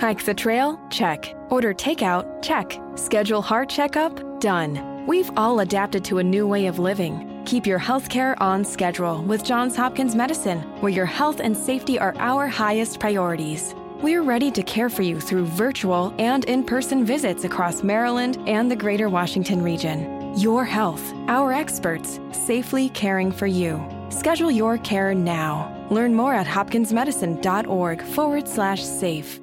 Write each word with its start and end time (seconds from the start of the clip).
Hike 0.00 0.24
the 0.24 0.32
trail? 0.34 0.78
Check. 0.90 1.34
Order 1.50 1.74
takeout? 1.74 2.40
Check. 2.40 2.78
Schedule 2.94 3.42
heart 3.42 3.68
checkup? 3.68 4.40
Done. 4.40 5.04
We've 5.08 5.28
all 5.36 5.58
adapted 5.58 6.04
to 6.04 6.18
a 6.18 6.22
new 6.22 6.46
way 6.46 6.66
of 6.66 6.78
living. 6.78 7.42
Keep 7.46 7.66
your 7.66 7.80
healthcare 7.80 8.40
on 8.40 8.64
schedule 8.64 9.24
with 9.24 9.42
Johns 9.42 9.74
Hopkins 9.74 10.14
Medicine, 10.14 10.60
where 10.80 10.92
your 10.92 11.04
health 11.04 11.40
and 11.40 11.56
safety 11.56 11.98
are 11.98 12.14
our 12.18 12.46
highest 12.46 13.00
priorities. 13.00 13.74
We're 14.00 14.22
ready 14.22 14.52
to 14.52 14.62
care 14.62 14.88
for 14.88 15.02
you 15.02 15.18
through 15.18 15.46
virtual 15.46 16.14
and 16.20 16.44
in 16.44 16.62
person 16.62 17.04
visits 17.04 17.42
across 17.42 17.82
Maryland 17.82 18.38
and 18.46 18.70
the 18.70 18.76
greater 18.76 19.08
Washington 19.08 19.62
region. 19.62 20.32
Your 20.38 20.64
health, 20.64 21.12
our 21.26 21.52
experts, 21.52 22.20
safely 22.30 22.88
caring 22.90 23.32
for 23.32 23.48
you. 23.48 23.84
Schedule 24.10 24.52
your 24.52 24.78
care 24.78 25.12
now. 25.12 25.74
Learn 25.90 26.14
more 26.14 26.34
at 26.34 26.46
hopkinsmedicine.org 26.46 28.02
forward 28.02 28.46
slash 28.46 28.84
safe. 28.84 29.40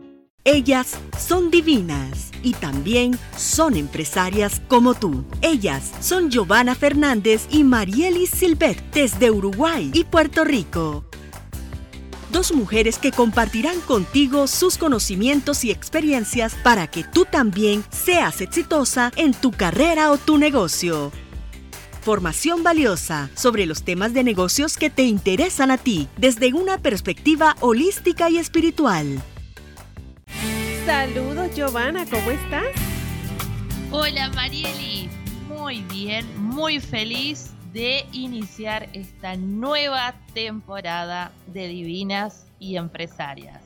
Ellas 0.48 1.00
son 1.18 1.50
divinas 1.50 2.30
y 2.44 2.54
también 2.54 3.18
son 3.36 3.76
empresarias 3.76 4.62
como 4.68 4.94
tú. 4.94 5.26
Ellas 5.42 5.92
son 6.02 6.30
Giovanna 6.30 6.76
Fernández 6.76 7.48
y 7.50 7.64
Marielis 7.64 8.30
Silvet 8.30 8.80
desde 8.94 9.32
Uruguay 9.32 9.90
y 9.92 10.04
Puerto 10.04 10.44
Rico. 10.44 11.04
Dos 12.32 12.54
mujeres 12.54 13.00
que 13.00 13.12
compartirán 13.12 13.82
contigo 13.82 14.46
sus 14.46 14.78
conocimientos 14.78 15.64
y 15.64 15.72
experiencias 15.72 16.54
para 16.62 16.86
que 16.86 17.04
tú 17.04 17.26
también 17.26 17.84
seas 17.90 18.40
exitosa 18.40 19.12
en 19.16 19.34
tu 19.34 19.50
carrera 19.50 20.12
o 20.12 20.20
tu 20.20 20.38
negocio. 20.38 21.12
Formación 22.04 22.62
valiosa 22.62 23.32
sobre 23.34 23.66
los 23.66 23.82
temas 23.82 24.14
de 24.14 24.24
negocios 24.24 24.78
que 24.78 24.92
te 24.92 25.06
interesan 25.06 25.72
a 25.72 25.80
ti 25.80 26.08
desde 26.18 26.54
una 26.54 26.78
perspectiva 26.78 27.56
holística 27.62 28.30
y 28.30 28.38
espiritual. 28.38 29.24
Saludos 30.86 31.50
Giovanna, 31.56 32.06
¿cómo 32.06 32.30
estás? 32.30 32.68
Hola 33.90 34.30
Marieli, 34.36 35.10
muy 35.48 35.82
bien, 35.82 36.28
muy 36.38 36.80
feliz 36.80 37.50
de 37.74 38.06
iniciar 38.12 38.88
esta 38.94 39.36
nueva 39.36 40.14
temporada 40.36 41.32
de 41.48 41.70
Divinas 41.70 42.46
y 42.60 42.76
Empresarias. 42.76 43.64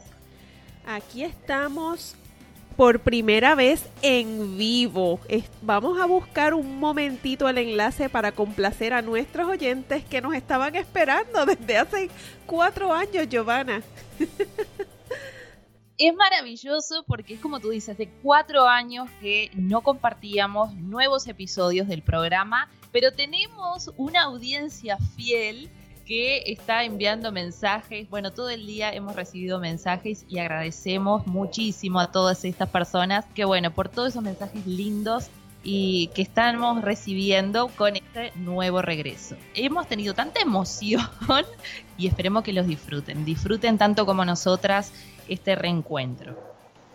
Aquí 0.86 1.26
estamos 1.26 2.16
por 2.78 3.02
primera 3.02 3.54
vez 3.54 3.84
en 4.02 4.58
vivo. 4.58 5.20
Vamos 5.62 6.00
a 6.00 6.06
buscar 6.06 6.54
un 6.54 6.80
momentito 6.80 7.50
el 7.50 7.58
enlace 7.58 8.08
para 8.08 8.32
complacer 8.32 8.94
a 8.94 9.02
nuestros 9.02 9.50
oyentes 9.50 10.06
que 10.06 10.22
nos 10.22 10.36
estaban 10.36 10.74
esperando 10.78 11.46
desde 11.48 11.80
hace 11.80 12.10
cuatro 12.46 12.94
años, 12.94 13.28
Giovanna. 13.28 13.82
es 16.00 16.16
maravilloso 16.16 17.04
porque 17.06 17.34
es 17.34 17.42
como 17.42 17.60
tú 17.60 17.70
dices, 17.70 17.98
de 17.98 18.08
cuatro 18.24 18.68
años 18.68 19.10
que 19.20 19.52
no 19.54 19.82
compartíamos 19.82 20.74
nuevos 20.76 21.28
episodios 21.28 21.90
del 21.90 22.02
programa, 22.02 22.70
pero 22.94 23.12
tenemos 23.12 23.92
una 23.98 24.24
audiencia 24.24 24.98
fiel 25.18 25.70
que 26.06 26.44
está 26.48 26.86
enviando 26.86 27.34
mensajes. 27.34 28.10
Bueno, 28.10 28.32
todo 28.32 28.50
el 28.50 28.66
día 28.66 28.94
hemos 28.94 29.16
recibido 29.16 29.60
mensajes 29.60 30.26
y 30.30 30.40
agradecemos 30.40 31.28
muchísimo 31.28 32.00
a 32.00 32.12
todas 32.12 32.46
estas 32.46 32.70
personas 32.70 33.26
que, 33.36 33.44
bueno, 33.44 33.72
por 33.72 33.90
todos 33.90 34.10
esos 34.10 34.24
mensajes 34.24 34.66
lindos 34.66 35.30
y 35.64 36.08
que 36.16 36.22
estamos 36.22 36.82
recibiendo 36.82 37.68
con 37.68 37.98
este 37.98 38.32
nuevo 38.38 38.82
regreso. 38.82 39.36
Hemos 39.54 39.88
tenido 39.88 40.14
tanta 40.14 40.40
emoción 40.42 41.06
y 41.98 42.08
esperemos 42.08 42.44
que 42.44 42.54
los 42.54 42.66
disfruten. 42.66 43.26
Disfruten 43.26 43.78
tanto 43.78 44.06
como 44.06 44.24
nosotras 44.24 44.94
este 45.30 45.56
reencuentro. 45.56 46.36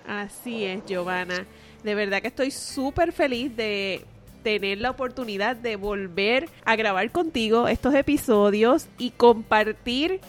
Así 0.06 0.64
es, 0.64 0.84
Giovanna. 0.86 1.46
De 1.82 1.94
verdad 1.94 2.20
que 2.20 2.28
estoy 2.28 2.50
súper 2.50 3.12
feliz 3.12 3.56
de 3.56 4.04
tener 4.42 4.78
la 4.78 4.90
oportunidad 4.90 5.56
de 5.56 5.76
volver 5.76 6.48
a 6.64 6.76
grabar 6.76 7.10
contigo 7.10 7.66
estos 7.66 7.94
episodios 7.94 8.88
y 8.98 9.10
compartir 9.10 10.20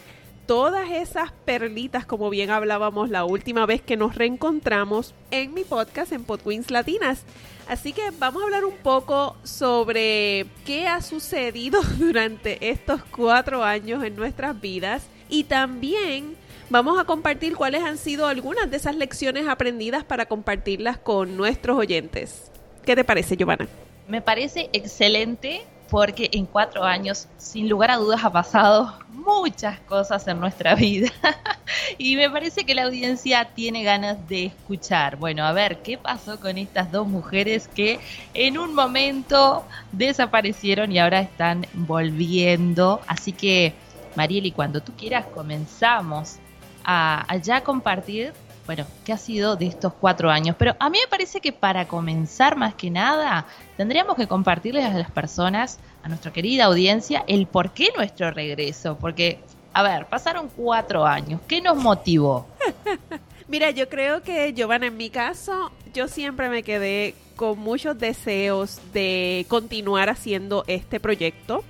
todas 0.48 0.90
esas 0.92 1.32
perlitas, 1.32 2.06
como 2.06 2.30
bien 2.30 2.50
hablábamos 2.52 3.10
la 3.10 3.26
última 3.26 3.66
vez 3.66 3.82
que 3.82 3.98
nos 3.98 4.16
reencontramos 4.16 5.14
en 5.32 5.54
mi 5.54 5.64
podcast 5.64 6.12
en 6.12 6.24
Podqueens 6.24 6.72
Latinas. 6.72 7.24
Así 7.68 7.94
que 7.94 8.12
vamos 8.20 8.42
a 8.42 8.46
hablar 8.46 8.64
un 8.64 8.78
poco 8.78 9.36
sobre 9.44 10.46
qué 10.66 10.88
ha 10.88 11.02
sucedido 11.02 11.82
durante 11.98 12.70
estos 12.70 13.04
cuatro 13.06 13.64
años 13.64 14.04
en 14.04 14.16
nuestras 14.16 14.60
vidas 14.62 15.08
y 15.30 15.46
también 15.46 16.38
vamos 16.70 17.00
a 17.00 17.06
compartir 17.06 17.56
cuáles 17.56 17.84
han 17.84 17.98
sido 17.98 18.28
algunas 18.28 18.70
de 18.70 18.78
esas 18.78 18.96
lecciones 18.96 19.48
aprendidas 19.48 20.04
para 20.04 20.26
compartirlas 20.26 20.98
con 20.98 21.38
nuestros 21.38 21.78
oyentes. 21.78 22.52
¿Qué 22.86 22.96
te 22.96 23.04
parece, 23.04 23.36
Giovanna? 23.36 23.68
Me 24.08 24.22
parece 24.22 24.70
excelente 24.74 25.66
porque 25.90 26.30
en 26.34 26.46
cuatro 26.46 26.84
años, 26.84 27.28
sin 27.38 27.70
lugar 27.70 27.92
a 27.92 27.98
dudas, 27.98 28.24
ha 28.24 28.32
pasado 28.32 28.94
muchas 29.10 29.80
cosas 29.82 30.28
en 30.28 30.40
nuestra 30.40 30.76
vida 30.76 31.10
y 31.98 32.16
me 32.16 32.30
parece 32.30 32.64
que 32.64 32.76
la 32.76 32.84
audiencia 32.84 33.50
tiene 33.56 33.84
ganas 33.84 34.28
de 34.28 34.46
escuchar. 34.46 35.16
Bueno, 35.18 35.46
a 35.46 35.52
ver, 35.52 35.82
¿qué 35.82 35.98
pasó 35.98 36.40
con 36.40 36.58
estas 36.58 36.92
dos 36.92 37.08
mujeres 37.08 37.68
que 37.68 38.00
en 38.34 38.58
un 38.58 38.74
momento 38.74 39.64
desaparecieron 39.92 40.92
y 40.92 41.00
ahora 41.00 41.22
están 41.22 41.66
volviendo? 41.74 43.02
Así 43.08 43.32
que, 43.32 43.74
Marieli, 44.16 44.52
cuando 44.52 44.82
tú 44.82 44.94
quieras 44.96 45.26
comenzamos 45.34 46.40
a, 46.86 47.38
ya 47.42 47.64
compartir 47.64 48.34
bueno, 48.66 48.84
qué 49.04 49.14
ha 49.14 49.18
sido 49.18 49.56
de 49.56 49.68
estos 49.68 49.94
cuatro 49.94 50.32
años. 50.32 50.56
Pero 50.58 50.76
a 50.80 50.90
mí 50.90 50.98
me 51.00 51.08
parece 51.08 51.40
que 51.40 51.52
para 51.52 51.88
comenzar 51.88 52.56
más 52.56 52.74
que 52.74 52.90
nada, 52.90 53.46
tendríamos 53.78 54.16
que 54.16 54.26
compartirles 54.26 54.86
a 54.86 54.94
las 54.98 55.12
personas, 55.12 55.78
a 56.02 56.10
nuestra 56.10 56.34
querida 56.34 56.66
audiencia, 56.66 57.24
el 57.28 57.46
por 57.46 57.74
qué 57.74 57.90
nuestro 57.96 58.32
regreso. 58.32 58.98
Porque, 59.00 59.38
a 59.72 59.84
ver, 59.84 60.08
pasaron 60.08 60.50
cuatro 60.50 61.06
años. 61.06 61.42
¿Qué 61.48 61.62
nos 61.62 61.78
motivó? 61.78 62.48
Mira, 63.48 63.70
yo 63.70 63.88
creo 63.88 64.24
que, 64.24 64.52
Giovanna, 64.54 64.88
en 64.88 64.98
mi 64.98 65.12
caso, 65.12 65.72
yo 65.94 66.08
siempre 66.08 66.50
me 66.50 66.64
quedé 66.64 67.14
con 67.36 67.60
muchos 67.60 68.00
deseos 68.00 68.80
de 68.94 69.46
continuar 69.48 70.10
haciendo 70.10 70.64
este 70.66 71.00
proyecto. 71.00 71.64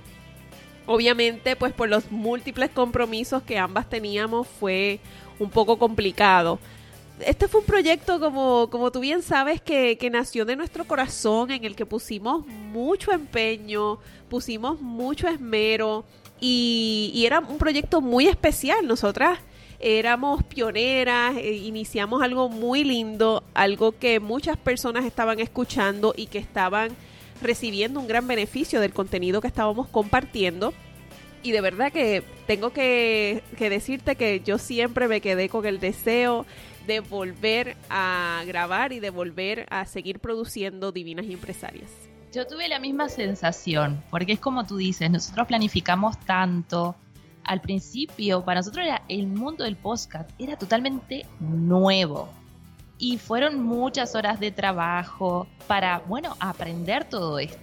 Obviamente, 0.86 1.56
pues 1.56 1.72
por 1.72 1.88
los 1.88 2.10
múltiples 2.10 2.70
compromisos 2.70 3.42
que 3.42 3.58
ambas 3.58 3.88
teníamos 3.88 4.46
fue 4.46 5.00
un 5.38 5.50
poco 5.50 5.78
complicado 5.78 6.58
este 7.20 7.48
fue 7.48 7.60
un 7.60 7.66
proyecto, 7.66 8.20
como, 8.20 8.68
como 8.70 8.90
tú 8.90 9.00
bien 9.00 9.22
sabes, 9.22 9.60
que, 9.60 9.96
nació 10.10 10.44
de 10.44 10.56
nuestro 10.56 10.84
corazón, 10.84 11.50
en 11.50 11.64
el 11.64 11.74
que 11.74 11.86
pusimos 11.86 12.46
mucho 12.46 13.12
empeño, 13.12 13.98
pusimos 14.28 14.80
mucho 14.80 15.28
esmero 15.28 16.04
y, 16.40 17.22
era 17.26 17.40
un 17.40 17.58
proyecto 17.58 18.00
muy 18.00 18.26
especial. 18.26 18.86
Nosotras 18.86 19.38
éramos 19.78 20.42
pioneras, 20.44 21.36
eh, 21.36 21.52
iniciamos 21.52 22.22
algo 22.22 22.48
muy 22.48 22.84
lindo, 22.84 23.42
algo 23.54 23.92
que 23.92 24.20
muchas 24.20 24.56
personas 24.56 25.04
estaban 25.04 25.40
escuchando 25.40 26.14
y 26.16 26.26
que 26.26 26.38
estaban 26.38 26.90
recibiendo 27.40 28.00
un 28.00 28.06
gran 28.06 28.26
beneficio 28.26 28.80
del 28.80 28.92
contenido 28.92 29.40
que 29.40 29.48
estábamos 29.48 29.88
compartiendo. 29.88 30.72
Y 31.42 31.52
de 31.52 31.60
verdad 31.60 31.92
que 31.92 32.24
tengo 32.46 32.70
que, 32.70 33.42
decirte 33.58 34.16
que 34.16 34.40
yo 34.40 34.58
siempre 34.58 35.08
me 35.08 35.20
quedé 35.20 35.48
con 35.48 35.66
el 35.66 35.78
deseo 35.78 36.46
de 36.86 37.00
volver 37.00 37.76
a 37.88 38.42
grabar 38.46 38.92
y 38.92 39.00
de 39.00 39.10
volver 39.10 39.66
a 39.70 39.86
seguir 39.86 40.18
produciendo 40.18 40.92
Divinas 40.92 41.26
Empresarias. 41.26 41.90
Yo 42.32 42.46
tuve 42.46 42.68
la 42.68 42.78
misma 42.78 43.08
sensación, 43.08 44.02
porque 44.10 44.32
es 44.32 44.40
como 44.40 44.66
tú 44.66 44.76
dices, 44.76 45.10
nosotros 45.10 45.46
planificamos 45.46 46.18
tanto. 46.20 46.96
Al 47.44 47.60
principio, 47.60 48.44
para 48.44 48.60
nosotros 48.60 48.84
era 48.84 49.02
el 49.08 49.28
mundo 49.28 49.64
del 49.64 49.76
podcast 49.76 50.28
era 50.38 50.56
totalmente 50.56 51.26
nuevo. 51.38 52.28
Y 52.98 53.18
fueron 53.18 53.62
muchas 53.62 54.14
horas 54.14 54.40
de 54.40 54.52
trabajo 54.52 55.46
para, 55.66 55.98
bueno, 56.00 56.36
aprender 56.40 57.04
todo 57.04 57.38
esto. 57.38 57.58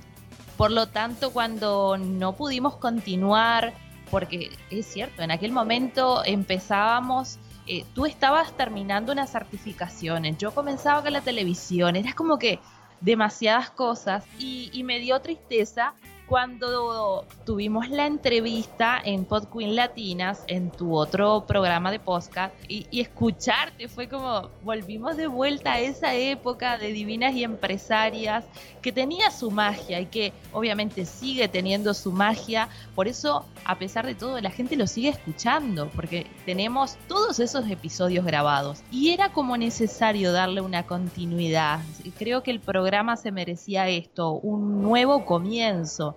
Por 0.58 0.72
lo 0.72 0.88
tanto, 0.88 1.32
cuando 1.32 1.98
no 1.98 2.34
pudimos 2.34 2.76
continuar, 2.76 3.74
porque 4.12 4.52
es 4.70 4.86
cierto, 4.86 5.24
en 5.24 5.32
aquel 5.32 5.52
momento 5.52 6.24
empezábamos 6.24 7.40
eh, 7.66 7.86
tú 7.94 8.06
estabas 8.06 8.52
terminando 8.58 9.14
unas 9.14 9.32
certificaciones, 9.32 10.38
yo 10.38 10.54
comenzaba 10.54 11.02
con 11.02 11.14
la 11.14 11.22
televisión, 11.22 11.96
era 11.96 12.12
como 12.14 12.38
que 12.38 12.60
demasiadas 13.00 13.72
cosas 13.72 14.26
y, 14.38 14.82
me 14.84 15.00
dio 15.00 15.20
tristeza 15.22 15.94
cuando 16.34 17.28
tuvimos 17.46 17.90
la 17.90 18.08
entrevista 18.08 19.00
en 19.06 19.24
Pod 19.24 19.50
Queen 19.56 19.76
Latinas, 19.76 20.44
en 20.48 20.72
tu 20.72 20.96
otro 20.96 21.46
programa 21.46 21.92
de 21.92 22.00
podcast, 22.00 22.56
y, 22.68 22.88
y, 22.90 23.02
escucharte 23.02 23.88
fue 23.88 24.10
como 24.10 24.50
volvimos 24.64 25.16
de 25.16 25.28
vuelta 25.28 25.74
a 25.74 25.80
esa 25.80 26.16
época 26.16 26.80
de 26.80 26.92
divinas 26.92 27.36
y 27.36 27.44
empresarias 27.44 28.46
que 28.82 28.92
tenía 28.92 29.30
su 29.30 29.52
magia 29.52 30.02
y 30.02 30.08
que 30.08 30.34
obviamente 30.52 31.06
sigue 31.06 31.48
teniendo 31.48 31.94
su 31.94 32.12
magia. 32.12 32.68
Por 32.96 33.08
eso, 33.08 33.46
a 33.64 33.78
pesar 33.78 34.08
de 34.08 34.16
todo, 34.16 34.42
la 34.42 34.50
gente 34.50 34.76
lo 34.76 34.88
sigue 34.88 35.10
escuchando, 35.10 35.92
porque 35.96 36.26
tenemos 36.48 36.98
todos 37.08 37.40
esos 37.40 37.70
episodios 37.70 38.26
grabados. 38.26 38.82
Y 38.92 39.12
era 39.12 39.32
como 39.32 39.56
necesario 39.56 40.32
darle 40.32 40.62
una 40.62 40.88
continuidad. 40.88 41.80
Creo 42.18 42.42
que 42.42 42.50
el 42.50 42.60
programa 42.60 43.18
se 43.18 43.32
merecía 43.32 43.88
esto, 43.88 44.32
un 44.32 44.82
nuevo 44.82 45.26
comienzo 45.26 46.16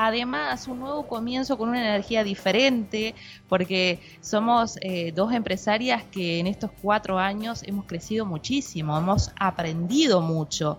además 0.00 0.68
un 0.68 0.78
nuevo 0.78 1.08
comienzo 1.08 1.58
con 1.58 1.70
una 1.70 1.80
energía 1.80 2.22
diferente, 2.22 3.16
porque 3.48 3.98
somos 4.20 4.78
eh, 4.80 5.10
dos 5.10 5.32
empresarias 5.32 6.04
que 6.04 6.38
en 6.38 6.46
estos 6.46 6.70
cuatro 6.80 7.18
años 7.18 7.64
hemos 7.64 7.84
crecido 7.84 8.24
muchísimo, 8.24 8.96
hemos 8.96 9.32
aprendido 9.40 10.20
mucho. 10.20 10.78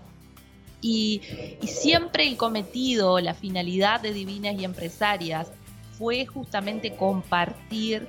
Y, 0.81 1.21
y 1.62 1.68
siempre 1.68 2.25
el 2.25 2.38
cometido, 2.38 3.19
la 3.19 3.33
finalidad 3.33 4.00
de 4.00 4.13
Divinas 4.13 4.56
y 4.57 4.63
Empresarias 4.63 5.51
fue 5.98 6.25
justamente 6.25 6.95
compartir 6.95 8.07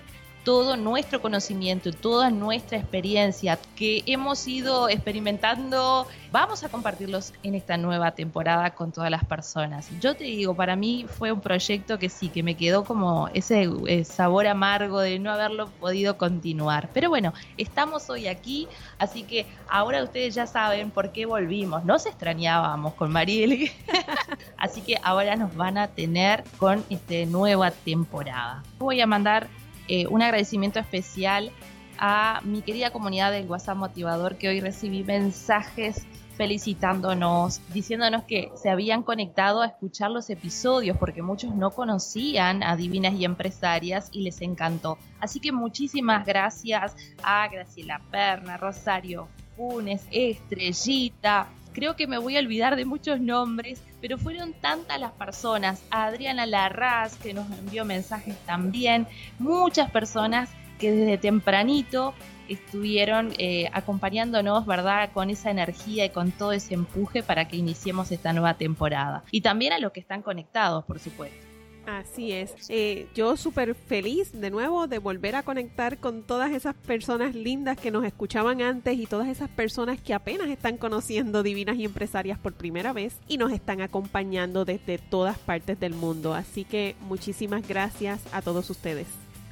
todo 0.50 0.76
nuestro 0.76 1.22
conocimiento, 1.22 1.92
toda 1.92 2.28
nuestra 2.28 2.76
experiencia 2.76 3.56
que 3.76 4.02
hemos 4.04 4.48
ido 4.48 4.88
experimentando, 4.88 6.08
vamos 6.32 6.64
a 6.64 6.68
compartirlos 6.68 7.32
en 7.44 7.54
esta 7.54 7.76
nueva 7.76 8.10
temporada 8.16 8.70
con 8.70 8.90
todas 8.90 9.12
las 9.12 9.24
personas. 9.24 9.88
Yo 10.00 10.16
te 10.16 10.24
digo, 10.24 10.56
para 10.56 10.74
mí 10.74 11.06
fue 11.08 11.30
un 11.30 11.40
proyecto 11.40 12.00
que 12.00 12.08
sí, 12.08 12.30
que 12.30 12.42
me 12.42 12.56
quedó 12.56 12.82
como 12.82 13.28
ese 13.32 13.70
eh, 13.86 14.04
sabor 14.04 14.48
amargo 14.48 14.98
de 14.98 15.20
no 15.20 15.30
haberlo 15.30 15.68
podido 15.68 16.18
continuar. 16.18 16.88
Pero 16.92 17.10
bueno, 17.10 17.32
estamos 17.56 18.10
hoy 18.10 18.26
aquí, 18.26 18.66
así 18.98 19.22
que 19.22 19.46
ahora 19.68 20.02
ustedes 20.02 20.34
ya 20.34 20.48
saben 20.48 20.90
por 20.90 21.12
qué 21.12 21.26
volvimos. 21.26 21.84
Nos 21.84 22.06
extrañábamos 22.06 22.94
con 22.94 23.12
Mariel, 23.12 23.70
así 24.56 24.80
que 24.80 24.96
ahora 25.04 25.36
nos 25.36 25.54
van 25.54 25.78
a 25.78 25.86
tener 25.86 26.42
con 26.58 26.84
esta 26.90 27.24
nueva 27.26 27.70
temporada. 27.70 28.64
Voy 28.80 29.00
a 29.00 29.06
mandar 29.06 29.48
eh, 29.90 30.06
un 30.06 30.22
agradecimiento 30.22 30.78
especial 30.78 31.50
a 31.98 32.40
mi 32.44 32.62
querida 32.62 32.90
comunidad 32.90 33.32
del 33.32 33.48
WhatsApp 33.48 33.76
Motivador 33.76 34.36
que 34.36 34.48
hoy 34.48 34.60
recibí 34.60 35.02
mensajes 35.02 36.06
felicitándonos, 36.36 37.60
diciéndonos 37.74 38.22
que 38.22 38.52
se 38.54 38.70
habían 38.70 39.02
conectado 39.02 39.62
a 39.62 39.66
escuchar 39.66 40.12
los 40.12 40.30
episodios 40.30 40.96
porque 40.96 41.22
muchos 41.22 41.56
no 41.56 41.72
conocían 41.72 42.62
a 42.62 42.76
Divinas 42.76 43.14
y 43.14 43.24
Empresarias 43.24 44.10
y 44.12 44.22
les 44.22 44.40
encantó. 44.42 44.96
Así 45.18 45.40
que 45.40 45.50
muchísimas 45.50 46.24
gracias 46.24 46.94
a 47.24 47.48
Graciela 47.48 48.00
Perna, 48.12 48.58
Rosario 48.58 49.26
Funes, 49.56 50.06
Estrellita, 50.12 51.48
Creo 51.72 51.94
que 51.94 52.06
me 52.06 52.18
voy 52.18 52.36
a 52.36 52.40
olvidar 52.40 52.76
de 52.76 52.84
muchos 52.84 53.20
nombres, 53.20 53.80
pero 54.00 54.18
fueron 54.18 54.52
tantas 54.54 55.00
las 55.00 55.12
personas. 55.12 55.82
Adriana 55.90 56.46
Larraz, 56.46 57.16
que 57.16 57.34
nos 57.34 57.50
envió 57.58 57.84
mensajes 57.84 58.36
también. 58.46 59.06
Muchas 59.38 59.90
personas 59.90 60.48
que 60.78 60.92
desde 60.92 61.18
tempranito 61.18 62.14
estuvieron 62.48 63.32
eh, 63.38 63.70
acompañándonos, 63.72 64.66
¿verdad? 64.66 65.10
Con 65.12 65.30
esa 65.30 65.50
energía 65.50 66.04
y 66.04 66.10
con 66.10 66.32
todo 66.32 66.52
ese 66.52 66.74
empuje 66.74 67.22
para 67.22 67.46
que 67.46 67.56
iniciemos 67.56 68.10
esta 68.10 68.32
nueva 68.32 68.54
temporada. 68.54 69.24
Y 69.30 69.42
también 69.42 69.72
a 69.72 69.78
los 69.78 69.92
que 69.92 70.00
están 70.00 70.22
conectados, 70.22 70.84
por 70.84 70.98
supuesto. 70.98 71.49
Así 71.86 72.32
es. 72.32 72.54
Eh, 72.68 73.08
yo 73.14 73.36
súper 73.36 73.74
feliz 73.74 74.32
de 74.32 74.50
nuevo 74.50 74.86
de 74.86 74.98
volver 74.98 75.36
a 75.36 75.42
conectar 75.42 75.98
con 75.98 76.22
todas 76.22 76.52
esas 76.52 76.74
personas 76.74 77.34
lindas 77.34 77.78
que 77.78 77.90
nos 77.90 78.04
escuchaban 78.04 78.62
antes 78.62 78.98
y 78.98 79.06
todas 79.06 79.28
esas 79.28 79.48
personas 79.48 80.00
que 80.00 80.14
apenas 80.14 80.48
están 80.48 80.76
conociendo 80.76 81.42
Divinas 81.42 81.76
y 81.76 81.84
Empresarias 81.84 82.38
por 82.38 82.54
primera 82.54 82.92
vez 82.92 83.16
y 83.28 83.38
nos 83.38 83.52
están 83.52 83.80
acompañando 83.80 84.64
desde 84.64 84.98
todas 84.98 85.38
partes 85.38 85.80
del 85.80 85.94
mundo. 85.94 86.34
Así 86.34 86.64
que 86.64 86.96
muchísimas 87.00 87.66
gracias 87.66 88.20
a 88.32 88.42
todos 88.42 88.70
ustedes. 88.70 89.06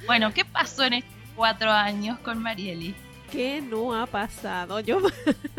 Bueno, 0.05 0.33
¿qué 0.33 0.45
pasó 0.45 0.83
en 0.83 0.93
estos 0.93 1.13
cuatro 1.35 1.71
años 1.71 2.19
con 2.19 2.41
Marieli? 2.41 2.95
¿Qué 3.31 3.61
no 3.61 3.93
ha 3.93 4.05
pasado? 4.05 4.79
Yo. 4.79 4.99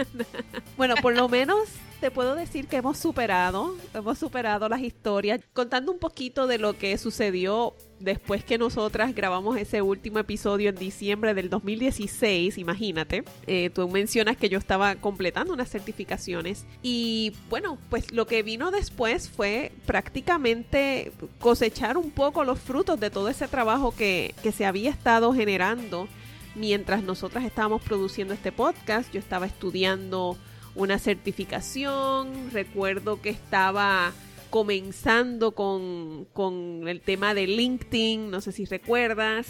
bueno, 0.77 0.95
por 1.01 1.15
lo 1.15 1.29
menos 1.29 1.69
te 2.01 2.11
puedo 2.11 2.35
decir 2.35 2.67
que 2.67 2.77
hemos 2.77 2.97
superado, 2.99 3.77
hemos 3.93 4.19
superado 4.19 4.69
las 4.69 4.81
historias, 4.81 5.41
contando 5.53 5.93
un 5.93 5.99
poquito 5.99 6.47
de 6.47 6.57
lo 6.57 6.73
que 6.79 6.97
sucedió 6.97 7.75
después 7.99 8.43
que 8.43 8.57
nosotras 8.57 9.15
grabamos 9.15 9.59
ese 9.59 9.83
último 9.83 10.19
episodio 10.19 10.71
en 10.71 10.77
diciembre 10.77 11.35
del 11.35 11.51
2016, 11.51 12.57
imagínate, 12.57 13.23
eh, 13.47 13.69
tú 13.69 13.87
mencionas 13.89 14.39
que 14.39 14.49
yo 14.49 14.59
estaba 14.59 14.95
completando 14.95 15.53
unas 15.53 15.69
certificaciones 15.69 16.65
y 16.83 17.35
bueno, 17.51 17.77
pues 17.91 18.11
lo 18.13 18.27
que 18.27 18.43
vino 18.43 18.71
después 18.71 19.29
fue 19.29 19.73
prácticamente 19.85 21.13
cosechar 21.39 21.99
un 21.99 22.11
poco 22.11 22.45
los 22.45 22.59
frutos 22.59 22.99
de 22.99 23.11
todo 23.11 23.29
ese 23.29 23.47
trabajo 23.47 23.95
que, 23.95 24.35
que 24.43 24.53
se 24.53 24.65
había 24.65 24.89
estado 24.89 25.35
generando 25.35 26.09
mientras 26.55 27.03
nosotras 27.03 27.45
estábamos 27.45 27.83
produciendo 27.83 28.35
este 28.35 28.53
podcast. 28.53 29.13
Yo 29.13 29.21
estaba 29.21 29.47
estudiando 29.47 30.37
una 30.75 30.99
certificación, 30.99 32.51
recuerdo 32.53 33.21
que 33.21 33.31
estaba 33.31 34.13
comenzando 34.51 35.53
con, 35.53 36.27
con 36.33 36.89
el 36.89 37.01
tema 37.01 37.35
de 37.35 37.47
LinkedIn, 37.47 38.31
no 38.31 38.41
sé 38.41 38.53
si 38.53 38.65
recuerdas, 38.65 39.49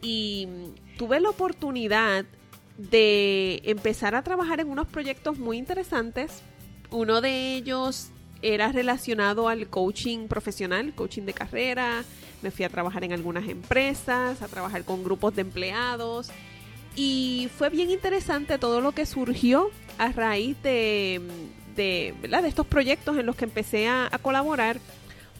y 0.00 0.48
tuve 0.98 1.20
la 1.20 1.30
oportunidad 1.30 2.24
de 2.76 3.62
empezar 3.64 4.14
a 4.14 4.22
trabajar 4.22 4.60
en 4.60 4.68
unos 4.68 4.88
proyectos 4.88 5.38
muy 5.38 5.58
interesantes. 5.58 6.42
Uno 6.90 7.20
de 7.20 7.54
ellos 7.54 8.10
era 8.42 8.72
relacionado 8.72 9.48
al 9.48 9.68
coaching 9.68 10.28
profesional, 10.28 10.94
coaching 10.94 11.22
de 11.22 11.32
carrera. 11.32 12.04
Me 12.42 12.50
fui 12.50 12.64
a 12.64 12.68
trabajar 12.68 13.04
en 13.04 13.12
algunas 13.12 13.48
empresas, 13.48 14.42
a 14.42 14.48
trabajar 14.48 14.84
con 14.84 15.04
grupos 15.04 15.34
de 15.34 15.42
empleados. 15.42 16.30
Y 16.96 17.48
fue 17.56 17.70
bien 17.70 17.90
interesante 17.90 18.58
todo 18.58 18.80
lo 18.80 18.92
que 18.92 19.06
surgió 19.06 19.70
a 19.96 20.12
raíz 20.12 20.60
de, 20.62 21.20
de, 21.74 22.14
de 22.20 22.48
estos 22.48 22.66
proyectos 22.66 23.16
en 23.16 23.26
los 23.26 23.36
que 23.36 23.44
empecé 23.44 23.88
a, 23.88 24.08
a 24.10 24.18
colaborar, 24.18 24.78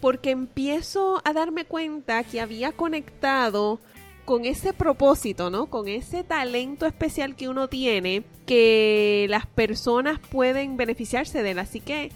porque 0.00 0.30
empiezo 0.30 1.20
a 1.24 1.32
darme 1.32 1.64
cuenta 1.64 2.24
que 2.24 2.40
había 2.40 2.72
conectado 2.72 3.80
con 4.24 4.44
ese 4.44 4.72
propósito, 4.72 5.50
¿no? 5.50 5.66
Con 5.66 5.88
ese 5.88 6.22
talento 6.22 6.86
especial 6.86 7.34
que 7.34 7.48
uno 7.48 7.68
tiene, 7.68 8.22
que 8.46 9.26
las 9.28 9.46
personas 9.46 10.20
pueden 10.20 10.76
beneficiarse 10.76 11.42
de 11.42 11.50
él. 11.50 11.58
Así 11.58 11.80
que 11.80 12.12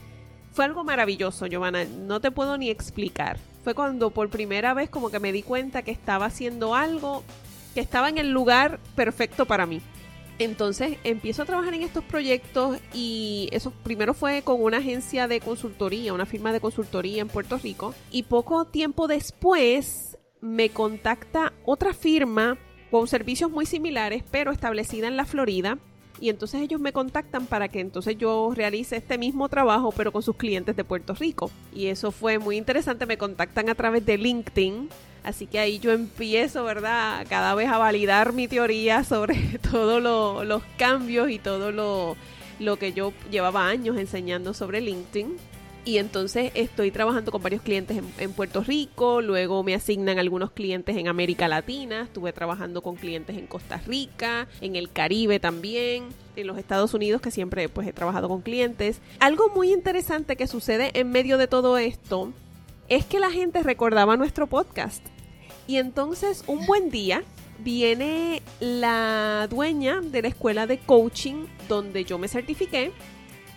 fue 0.56 0.64
algo 0.64 0.84
maravilloso, 0.84 1.46
Giovanna. 1.46 1.84
No 1.84 2.20
te 2.20 2.30
puedo 2.30 2.56
ni 2.56 2.70
explicar. 2.70 3.38
Fue 3.62 3.74
cuando 3.74 4.08
por 4.08 4.30
primera 4.30 4.72
vez 4.72 4.88
como 4.88 5.10
que 5.10 5.20
me 5.20 5.30
di 5.30 5.42
cuenta 5.42 5.82
que 5.82 5.90
estaba 5.90 6.24
haciendo 6.24 6.74
algo 6.74 7.22
que 7.74 7.80
estaba 7.80 8.08
en 8.08 8.16
el 8.16 8.30
lugar 8.30 8.80
perfecto 8.94 9.44
para 9.44 9.66
mí. 9.66 9.82
Entonces 10.38 10.96
empiezo 11.04 11.42
a 11.42 11.44
trabajar 11.44 11.74
en 11.74 11.82
estos 11.82 12.02
proyectos 12.04 12.78
y 12.94 13.50
eso 13.52 13.70
primero 13.70 14.14
fue 14.14 14.40
con 14.40 14.62
una 14.62 14.78
agencia 14.78 15.28
de 15.28 15.40
consultoría, 15.40 16.14
una 16.14 16.24
firma 16.24 16.52
de 16.52 16.60
consultoría 16.60 17.20
en 17.20 17.28
Puerto 17.28 17.58
Rico 17.58 17.94
y 18.10 18.22
poco 18.22 18.64
tiempo 18.64 19.08
después 19.08 20.16
me 20.40 20.70
contacta 20.70 21.52
otra 21.66 21.92
firma 21.92 22.56
con 22.90 23.08
servicios 23.08 23.50
muy 23.50 23.66
similares 23.66 24.24
pero 24.30 24.52
establecida 24.52 25.08
en 25.08 25.16
la 25.16 25.24
Florida 25.24 25.78
y 26.20 26.30
entonces 26.30 26.62
ellos 26.62 26.80
me 26.80 26.92
contactan 26.92 27.46
para 27.46 27.68
que 27.68 27.80
entonces 27.80 28.16
yo 28.18 28.52
realice 28.54 28.96
este 28.96 29.18
mismo 29.18 29.48
trabajo 29.48 29.92
pero 29.96 30.12
con 30.12 30.22
sus 30.22 30.36
clientes 30.36 30.76
de 30.76 30.84
Puerto 30.84 31.14
Rico 31.14 31.50
y 31.74 31.86
eso 31.86 32.10
fue 32.10 32.38
muy 32.38 32.56
interesante, 32.56 33.06
me 33.06 33.18
contactan 33.18 33.68
a 33.68 33.74
través 33.74 34.04
de 34.06 34.18
LinkedIn 34.18 34.88
Así 35.26 35.48
que 35.48 35.58
ahí 35.58 35.80
yo 35.80 35.90
empiezo, 35.90 36.62
¿verdad? 36.62 37.26
Cada 37.28 37.56
vez 37.56 37.68
a 37.68 37.78
validar 37.78 38.32
mi 38.32 38.46
teoría 38.46 39.02
sobre 39.02 39.34
todos 39.72 40.00
los 40.46 40.62
cambios 40.78 41.30
y 41.30 41.40
todo 41.40 41.72
lo, 41.72 42.16
lo 42.60 42.78
que 42.78 42.92
yo 42.92 43.12
llevaba 43.28 43.66
años 43.66 43.96
enseñando 43.98 44.54
sobre 44.54 44.80
LinkedIn. 44.80 45.36
Y 45.86 45.98
entonces 45.98 46.50
estoy 46.54 46.90
trabajando 46.90 47.30
con 47.30 47.40
varios 47.40 47.62
clientes 47.62 48.02
en, 48.18 48.32
Puerto 48.32 48.64
Rico, 48.64 49.20
luego 49.20 49.62
me 49.62 49.72
asignan 49.72 50.18
algunos 50.18 50.50
clientes 50.50 50.96
en 50.96 51.06
América 51.06 51.46
Latina, 51.46 52.02
estuve 52.02 52.32
trabajando 52.32 52.82
con 52.82 52.96
clientes 52.96 53.36
en 53.36 53.46
Costa 53.46 53.80
Rica, 53.86 54.48
en 54.60 54.74
el 54.74 54.90
Caribe 54.90 55.38
también, 55.38 56.08
en 56.34 56.46
los 56.48 56.58
Estados 56.58 56.92
Unidos 56.92 57.20
que 57.20 57.30
siempre 57.30 57.68
pues 57.68 57.86
he 57.86 57.92
trabajado 57.92 58.28
con 58.28 58.42
clientes. 58.42 59.00
Algo 59.20 59.48
muy 59.54 59.72
interesante 59.72 60.34
que 60.34 60.48
sucede 60.48 60.90
en 60.98 61.10
medio 61.10 61.38
de 61.38 61.46
todo 61.46 61.78
esto 61.78 62.32
es 62.88 63.04
que 63.04 63.20
la 63.20 63.30
gente 63.30 63.62
recordaba 63.62 64.16
nuestro 64.16 64.48
podcast. 64.48 65.06
Y 65.68 65.76
entonces 65.76 66.42
un 66.48 66.66
buen 66.66 66.90
día 66.90 67.22
viene 67.60 68.42
la 68.58 69.46
dueña 69.48 70.00
de 70.00 70.22
la 70.22 70.28
escuela 70.28 70.66
de 70.66 70.78
coaching 70.78 71.46
donde 71.68 72.04
yo 72.04 72.18
me 72.18 72.26
certifiqué 72.26 72.90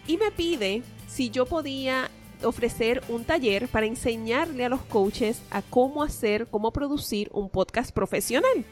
y 0.06 0.18
me 0.18 0.30
pide 0.30 0.84
si 1.08 1.32
yo 1.32 1.48
podía 1.48 2.10
ofrecer 2.43 3.01
un 3.10 3.24
taller 3.24 3.67
para 3.67 3.86
enseñarle 3.86 4.65
a 4.65 4.69
los 4.69 4.81
coaches 4.81 5.41
a 5.51 5.62
cómo 5.62 6.03
hacer, 6.03 6.48
cómo 6.48 6.72
producir 6.72 7.29
un 7.34 7.50
podcast 7.50 7.91
profesional. 7.91 8.65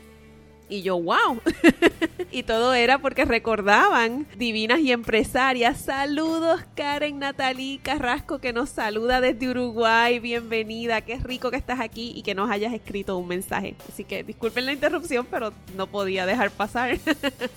Y 0.69 0.81
yo, 0.81 0.99
wow. 1.01 1.39
y 2.31 2.43
todo 2.43 2.73
era 2.73 2.97
porque 2.97 3.23
recordaban 3.23 4.27
divinas 4.37 4.79
y 4.79 4.91
empresarias. 4.91 5.79
Saludos 5.79 6.61
Karen 6.75 7.19
Natalí 7.19 7.79
Carrasco 7.81 8.39
que 8.39 8.51
nos 8.51 8.69
saluda 8.69 9.21
desde 9.21 9.49
Uruguay. 9.49 10.19
Bienvenida. 10.19 10.99
Qué 11.01 11.19
rico 11.19 11.51
que 11.51 11.57
estás 11.57 11.79
aquí 11.79 12.11
y 12.15 12.21
que 12.21 12.35
nos 12.35 12.51
hayas 12.51 12.73
escrito 12.73 13.17
un 13.17 13.29
mensaje. 13.29 13.75
Así 13.87 14.03
que 14.03 14.23
disculpen 14.23 14.65
la 14.65 14.73
interrupción, 14.73 15.25
pero 15.31 15.53
no 15.77 15.87
podía 15.87 16.25
dejar 16.25 16.51
pasar. 16.51 16.99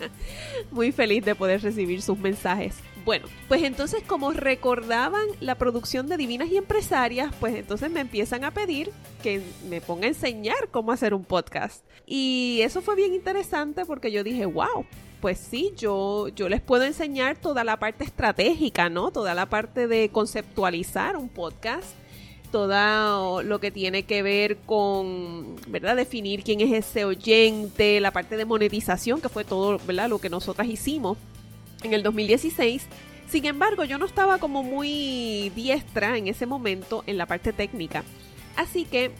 Muy 0.70 0.92
feliz 0.92 1.24
de 1.24 1.34
poder 1.34 1.62
recibir 1.62 2.02
sus 2.02 2.16
mensajes. 2.16 2.76
Bueno, 3.04 3.26
pues 3.48 3.62
entonces 3.62 4.02
como 4.06 4.32
recordaban 4.32 5.24
la 5.40 5.54
producción 5.54 6.08
de 6.08 6.16
Divinas 6.16 6.50
y 6.50 6.56
Empresarias, 6.56 7.32
pues 7.40 7.54
entonces 7.54 7.90
me 7.90 8.00
empiezan 8.00 8.44
a 8.44 8.50
pedir 8.50 8.90
que 9.22 9.42
me 9.68 9.80
ponga 9.80 10.04
a 10.04 10.08
enseñar 10.08 10.68
cómo 10.70 10.92
hacer 10.92 11.14
un 11.14 11.24
podcast. 11.24 11.84
Y 12.06 12.60
eso 12.62 12.82
fue 12.82 12.96
bien 12.96 13.14
interesante 13.14 13.86
porque 13.86 14.12
yo 14.12 14.22
dije, 14.22 14.44
wow, 14.44 14.84
pues 15.20 15.38
sí, 15.38 15.72
yo, 15.76 16.28
yo 16.28 16.48
les 16.48 16.60
puedo 16.60 16.84
enseñar 16.84 17.38
toda 17.38 17.64
la 17.64 17.78
parte 17.78 18.04
estratégica, 18.04 18.90
¿no? 18.90 19.10
Toda 19.10 19.34
la 19.34 19.46
parte 19.46 19.86
de 19.86 20.10
conceptualizar 20.10 21.16
un 21.16 21.28
podcast 21.28 21.94
todo 22.50 23.42
lo 23.42 23.60
que 23.60 23.70
tiene 23.70 24.02
que 24.02 24.22
ver 24.22 24.56
con, 24.66 25.54
¿verdad? 25.68 25.94
Definir 25.94 26.42
quién 26.42 26.60
es 26.60 26.72
ese 26.72 27.04
oyente, 27.04 28.00
la 28.00 28.10
parte 28.10 28.36
de 28.36 28.44
monetización, 28.44 29.20
que 29.20 29.28
fue 29.28 29.44
todo, 29.44 29.78
¿verdad? 29.86 30.08
Lo 30.08 30.18
que 30.18 30.28
nosotras 30.28 30.66
hicimos 30.66 31.16
en 31.82 31.94
el 31.94 32.02
2016. 32.02 32.86
Sin 33.28 33.46
embargo, 33.46 33.84
yo 33.84 33.98
no 33.98 34.06
estaba 34.06 34.38
como 34.38 34.62
muy 34.62 35.50
diestra 35.54 36.16
en 36.16 36.26
ese 36.26 36.46
momento 36.46 37.04
en 37.06 37.16
la 37.16 37.26
parte 37.26 37.52
técnica. 37.52 38.02
Así 38.56 38.84
que 38.84 39.12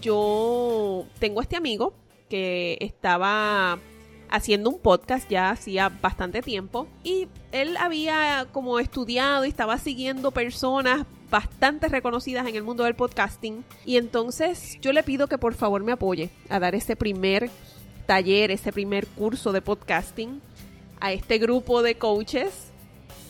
yo 0.00 1.06
tengo 1.18 1.40
este 1.40 1.56
amigo 1.56 1.92
que 2.28 2.78
estaba 2.80 3.78
haciendo 4.30 4.70
un 4.70 4.78
podcast 4.78 5.28
ya 5.30 5.50
hacía 5.50 5.88
bastante 5.88 6.42
tiempo 6.42 6.86
y 7.02 7.28
él 7.52 7.76
había 7.78 8.46
como 8.52 8.78
estudiado 8.78 9.44
y 9.44 9.48
estaba 9.48 9.78
siguiendo 9.78 10.30
personas 10.30 11.06
bastante 11.30 11.88
reconocidas 11.88 12.46
en 12.46 12.56
el 12.56 12.62
mundo 12.62 12.84
del 12.84 12.94
podcasting 12.94 13.64
y 13.84 13.96
entonces 13.96 14.78
yo 14.80 14.92
le 14.92 15.02
pido 15.02 15.28
que 15.28 15.38
por 15.38 15.54
favor 15.54 15.82
me 15.82 15.92
apoye 15.92 16.30
a 16.48 16.58
dar 16.58 16.74
ese 16.74 16.96
primer 16.96 17.50
taller, 18.06 18.50
ese 18.50 18.72
primer 18.72 19.06
curso 19.06 19.52
de 19.52 19.62
podcasting 19.62 20.40
a 21.00 21.12
este 21.12 21.38
grupo 21.38 21.82
de 21.82 21.96
coaches 21.96 22.68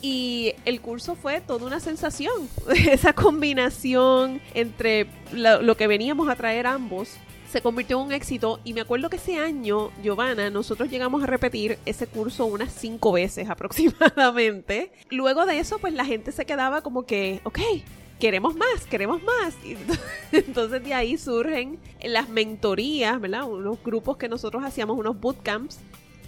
y 0.01 0.55
el 0.65 0.81
curso 0.81 1.15
fue 1.15 1.41
toda 1.41 1.67
una 1.67 1.81
sensación. 1.81 2.49
Esa 2.91 3.13
combinación 3.13 4.41
entre 4.55 5.09
lo, 5.33 5.77
que 5.77 5.87
veníamos 5.87 6.29
a 6.29 6.37
traer 6.37 6.67
ambos 6.67 7.11
se 7.51 7.63
convirtió 7.63 7.99
en 7.99 8.09
un 8.09 8.13
éxito 8.13 8.61
y 8.63 8.75
me 8.75 8.83
acuerdo 8.83 9.09
que 9.09 9.17
ese 9.17 9.39
año, 9.39 9.91
Giovanna, 10.03 10.51
nosotros 10.51 10.91
llegamos 10.91 11.23
a 11.23 11.27
repetir 11.27 11.79
ese 11.87 12.07
curso 12.07 12.45
unas 12.45 12.73
cinco 12.75 13.13
veces 13.13 13.49
aproximadamente. 13.51 14.93
Luego 15.09 15.47
de 15.47 15.59
eso, 15.59 15.79
pues 15.79 15.95
la 15.95 16.05
gente 16.05 16.31
se 16.31 16.45
quedaba 16.45 16.83
como 16.83 17.07
que, 17.07 17.41
ok, 17.45 17.59
queremos 18.21 18.55
más, 18.55 18.85
queremos 18.91 19.23
más. 19.23 19.55
Entonces 20.33 20.85
de 20.85 20.93
ahí 20.93 21.17
surgen 21.17 21.79
las 22.05 22.29
mentorías, 22.29 23.19
¿verdad? 23.19 23.45
Unos 23.45 23.83
grupos 23.83 24.19
que 24.19 24.29
nosotros 24.29 24.63
hacíamos, 24.63 24.99
unos 24.99 25.19
bootcamps 25.19 25.79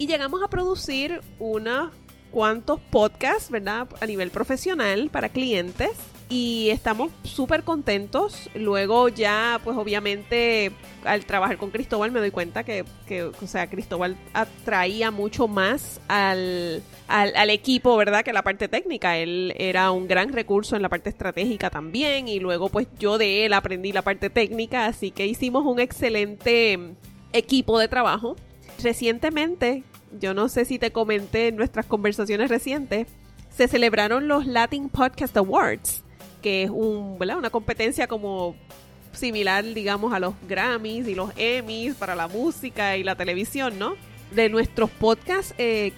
y 0.01 0.07
llegamos 0.07 0.41
a 0.41 0.47
producir 0.47 1.21
unos 1.37 1.91
cuantos 2.31 2.79
podcasts, 2.89 3.51
¿verdad? 3.51 3.87
A 3.99 4.07
nivel 4.07 4.31
profesional 4.31 5.11
para 5.11 5.29
clientes 5.29 5.91
y 6.27 6.71
estamos 6.71 7.11
súper 7.21 7.61
contentos. 7.61 8.49
Luego 8.55 9.09
ya, 9.09 9.61
pues 9.63 9.77
obviamente, 9.77 10.71
al 11.03 11.23
trabajar 11.27 11.57
con 11.59 11.69
Cristóbal 11.69 12.11
me 12.11 12.19
doy 12.19 12.31
cuenta 12.31 12.63
que, 12.63 12.83
que 13.05 13.25
o 13.25 13.45
sea, 13.45 13.69
Cristóbal 13.69 14.17
atraía 14.33 15.11
mucho 15.11 15.47
más 15.47 16.01
al, 16.07 16.81
al, 17.07 17.35
al, 17.35 17.51
equipo, 17.51 17.95
¿verdad? 17.95 18.23
Que 18.23 18.33
la 18.33 18.41
parte 18.41 18.67
técnica. 18.67 19.19
Él 19.19 19.53
era 19.55 19.91
un 19.91 20.07
gran 20.07 20.33
recurso 20.33 20.75
en 20.75 20.81
la 20.81 20.89
parte 20.89 21.11
estratégica 21.11 21.69
también 21.69 22.27
y 22.27 22.39
luego 22.39 22.69
pues 22.69 22.87
yo 22.97 23.19
de 23.19 23.45
él 23.45 23.53
aprendí 23.53 23.91
la 23.91 24.01
parte 24.01 24.31
técnica, 24.31 24.87
así 24.87 25.11
que 25.11 25.27
hicimos 25.27 25.63
un 25.63 25.79
excelente 25.79 26.79
equipo 27.33 27.77
de 27.77 27.87
trabajo. 27.87 28.35
Recientemente 28.81 29.83
yo 30.19 30.33
no 30.33 30.49
sé 30.49 30.65
si 30.65 30.79
te 30.79 30.91
comenté 30.91 31.47
en 31.47 31.55
nuestras 31.55 31.85
conversaciones 31.85 32.49
recientes, 32.49 33.07
se 33.55 33.67
celebraron 33.67 34.27
los 34.27 34.45
Latin 34.45 34.89
Podcast 34.89 35.35
Awards, 35.37 36.03
que 36.41 36.63
es 36.63 36.69
un, 36.69 37.17
una 37.19 37.49
competencia 37.49 38.07
como 38.07 38.55
similar, 39.13 39.63
digamos, 39.63 40.13
a 40.13 40.19
los 40.19 40.33
Grammys 40.47 41.07
y 41.07 41.15
los 41.15 41.31
Emmys 41.35 41.95
para 41.95 42.15
la 42.15 42.27
música 42.27 42.97
y 42.97 43.03
la 43.03 43.15
televisión, 43.15 43.77
¿no? 43.77 43.95
De 44.33 44.47
nuestros 44.47 44.89
podcasts 44.89 45.53
eh, 45.57 45.91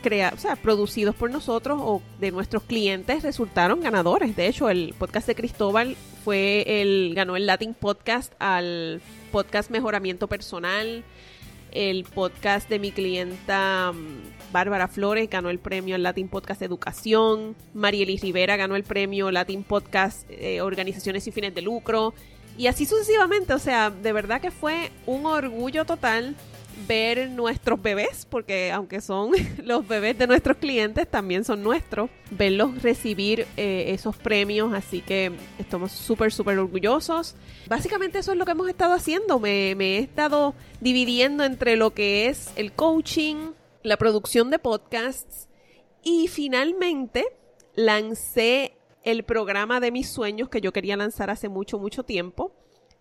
producidos 0.64 1.16
por 1.16 1.30
nosotros 1.30 1.80
o 1.80 2.02
de 2.20 2.32
nuestros 2.32 2.64
clientes 2.64 3.22
resultaron 3.22 3.82
ganadores. 3.82 4.36
De 4.36 4.48
hecho, 4.48 4.70
el 4.70 4.96
podcast 4.98 5.28
de 5.28 5.36
Cristóbal 5.36 5.96
fue 6.24 6.82
el 6.82 7.14
ganó 7.16 7.36
el 7.36 7.46
Latin 7.46 7.76
Podcast 7.76 8.34
al 8.40 9.02
podcast 9.32 9.70
Mejoramiento 9.70 10.28
Personal 10.28 11.04
el 11.74 12.04
podcast 12.06 12.70
de 12.70 12.80
mi 12.80 12.92
clienta 12.92 13.92
mm, 13.94 14.52
Bárbara 14.52 14.88
Flores 14.88 15.30
ganó 15.30 15.50
el 15.50 15.60
premio 15.60 15.98
Latin 15.98 16.30
Podcast 16.30 16.62
Educación. 16.62 17.56
Marielis 17.74 18.22
Rivera 18.22 18.56
ganó 18.56 18.76
el 18.76 18.84
premio 18.84 19.32
Latin 19.32 19.64
Podcast 19.64 20.30
eh, 20.30 20.62
Organizaciones 20.62 21.24
sin 21.24 21.34
fines 21.34 21.56
de 21.56 21.62
lucro. 21.62 22.14
Y 22.58 22.68
así 22.68 22.86
sucesivamente. 22.86 23.54
O 23.54 23.60
sea, 23.60 23.90
de 23.90 24.14
verdad 24.14 24.40
que 24.40 24.52
fue 24.52 24.92
un 25.06 25.26
orgullo 25.26 25.86
total 25.86 26.36
ver 26.88 27.30
nuestros 27.30 27.82
bebés, 27.82 28.26
porque 28.30 28.72
aunque 28.72 29.02
son 29.02 29.32
los 29.64 29.88
bebés 29.88 30.18
de 30.18 30.28
nuestros 30.28 30.58
clientes, 30.58 31.08
también 31.10 31.44
son 31.44 31.64
nuestros, 31.64 32.10
verlos 32.32 32.82
recibir 32.82 33.48
eh, 33.58 33.86
esos 33.90 34.16
premios, 34.18 34.74
así 34.74 35.02
que 35.02 35.32
estamos 35.60 35.92
súper, 35.92 36.32
súper 36.32 36.58
orgullosos. 36.60 37.36
Básicamente 37.68 38.20
eso 38.20 38.32
es 38.32 38.38
lo 38.38 38.46
que 38.46 38.52
hemos 38.52 38.70
estado 38.70 38.94
haciendo, 38.94 39.40
me, 39.40 39.76
me 39.76 39.98
he 39.98 40.00
estado 40.00 40.54
dividiendo 40.82 41.44
entre 41.44 41.76
lo 41.76 41.94
que 41.94 42.28
es 42.28 42.52
el 42.56 42.74
coaching, 42.74 43.52
la 43.84 43.98
producción 43.98 44.50
de 44.50 44.60
podcasts 44.60 45.48
y 46.04 46.28
finalmente 46.28 47.26
lancé 47.76 48.78
el 49.04 49.24
programa 49.24 49.80
de 49.80 49.92
mis 49.92 50.10
sueños 50.10 50.50
que 50.50 50.62
yo 50.62 50.72
quería 50.72 50.98
lanzar 50.98 51.30
hace 51.30 51.50
mucho, 51.50 51.80
mucho 51.80 52.04
tiempo, 52.04 52.56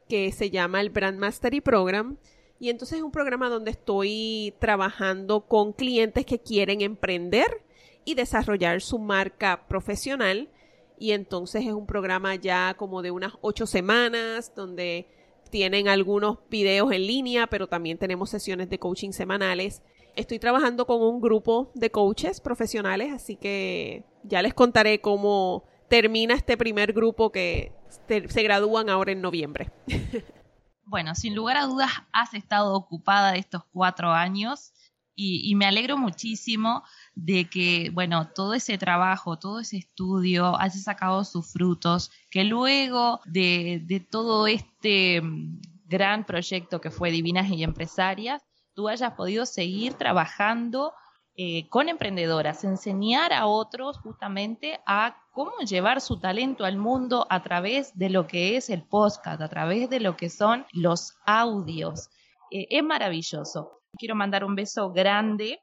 que 0.09 0.33
se 0.33 0.51
llama 0.51 0.81
el 0.81 0.91
Brand 0.91 1.19
Mastery 1.19 1.61
Program 1.61 2.19
y 2.63 2.71
entonces 2.71 2.99
es 2.99 3.03
un 3.03 3.11
programa 3.11 3.49
donde 3.49 3.73
estoy 3.73 4.55
trabajando 4.61 5.41
con 5.41 5.73
clientes 5.73 6.25
que 6.25 6.39
quieren 6.39 6.81
emprender 6.81 7.61
y 8.05 8.15
desarrollar 8.15 8.81
su 8.83 9.01
marca 9.01 9.67
profesional. 9.67 10.49
Y 10.97 11.11
entonces 11.11 11.67
es 11.67 11.73
un 11.73 11.87
programa 11.87 12.37
ya 12.37 12.75
como 12.75 13.03
de 13.03 13.11
unas 13.11 13.33
ocho 13.41 13.67
semanas 13.67 14.53
donde 14.55 15.09
tienen 15.51 15.89
algunos 15.89 16.39
videos 16.51 16.93
en 16.93 17.05
línea, 17.05 17.49
pero 17.49 17.67
también 17.67 17.99
tenemos 17.99 18.31
sesiones 18.31 18.71
de 18.71 18.79
coaching 18.79 19.11
semanales. 19.11 19.83
Estoy 20.15 20.39
trabajando 20.39 20.87
con 20.87 21.03
un 21.03 21.21
grupo 21.21 21.73
de 21.75 21.91
coaches 21.91 22.41
profesionales, 22.41 23.13
así 23.13 23.35
que 23.35 24.05
ya 24.23 24.41
les 24.41 24.55
contaré 24.55 25.01
cómo 25.01 25.65
termina 25.89 26.35
este 26.35 26.57
primer 26.57 26.93
grupo 26.93 27.33
que 27.33 27.73
se 28.07 28.43
gradúan 28.45 28.89
ahora 28.89 29.11
en 29.11 29.21
noviembre. 29.21 29.73
bueno, 30.85 31.15
sin 31.15 31.35
lugar 31.35 31.57
a 31.57 31.67
dudas 31.67 31.91
has 32.13 32.35
estado 32.35 32.75
ocupada 32.75 33.37
estos 33.37 33.65
cuatro 33.73 34.13
años 34.13 34.73
y, 35.15 35.55
me 35.57 35.67
alegro 35.67 35.99
muchísimo 35.99 36.83
de 37.15 37.49
que, 37.49 37.91
bueno, 37.93 38.29
todo 38.35 38.55
ese 38.55 38.79
trabajo, 38.79 39.39
todo 39.39 39.61
ese 39.61 39.77
estudio 39.77 40.59
haya 40.59 40.81
sacado 40.81 41.25
sus 41.25 41.53
frutos, 41.53 42.11
que 42.31 42.45
luego 42.45 43.21
de, 43.27 43.83
de 43.85 44.01
todo 44.01 44.47
este 44.47 45.21
mm, 45.21 45.61
gran 45.85 46.25
proyecto 46.25 46.81
que 46.81 46.91
fue 46.91 47.11
Divinas 47.11 47.49
y 47.51 47.63
Empresarias, 47.63 48.43
tú 48.75 48.89
hayas 48.89 49.13
podido 49.13 49.45
seguir 49.47 49.95
trabajando 49.95 50.95
eh, 51.35 51.69
con 51.71 51.89
emprendedoras, 51.89 52.63
enseñar 52.65 53.33
a 53.33 53.47
otros 53.47 53.99
justamente 53.99 54.81
a 54.87 55.17
cómo 55.33 55.59
llevar 55.67 56.01
su 56.01 56.21
talento 56.21 56.65
al 56.65 56.77
mundo 56.77 57.27
a 57.29 57.43
través 57.43 57.99
de 57.99 58.11
lo 58.11 58.27
que 58.27 58.57
es 58.57 58.71
el 58.71 58.85
podcast, 58.85 59.41
a 59.41 59.49
través 59.49 59.91
de 59.91 59.99
lo 59.99 60.17
que 60.17 60.31
son 60.31 60.67
los 60.73 61.15
audios. 61.25 62.11
Eh, 62.51 62.67
es 62.71 62.85
maravilloso. 62.85 63.81
Quiero 63.99 64.15
mandar 64.15 64.45
un 64.45 64.55
beso 64.55 64.93
grande 64.93 65.59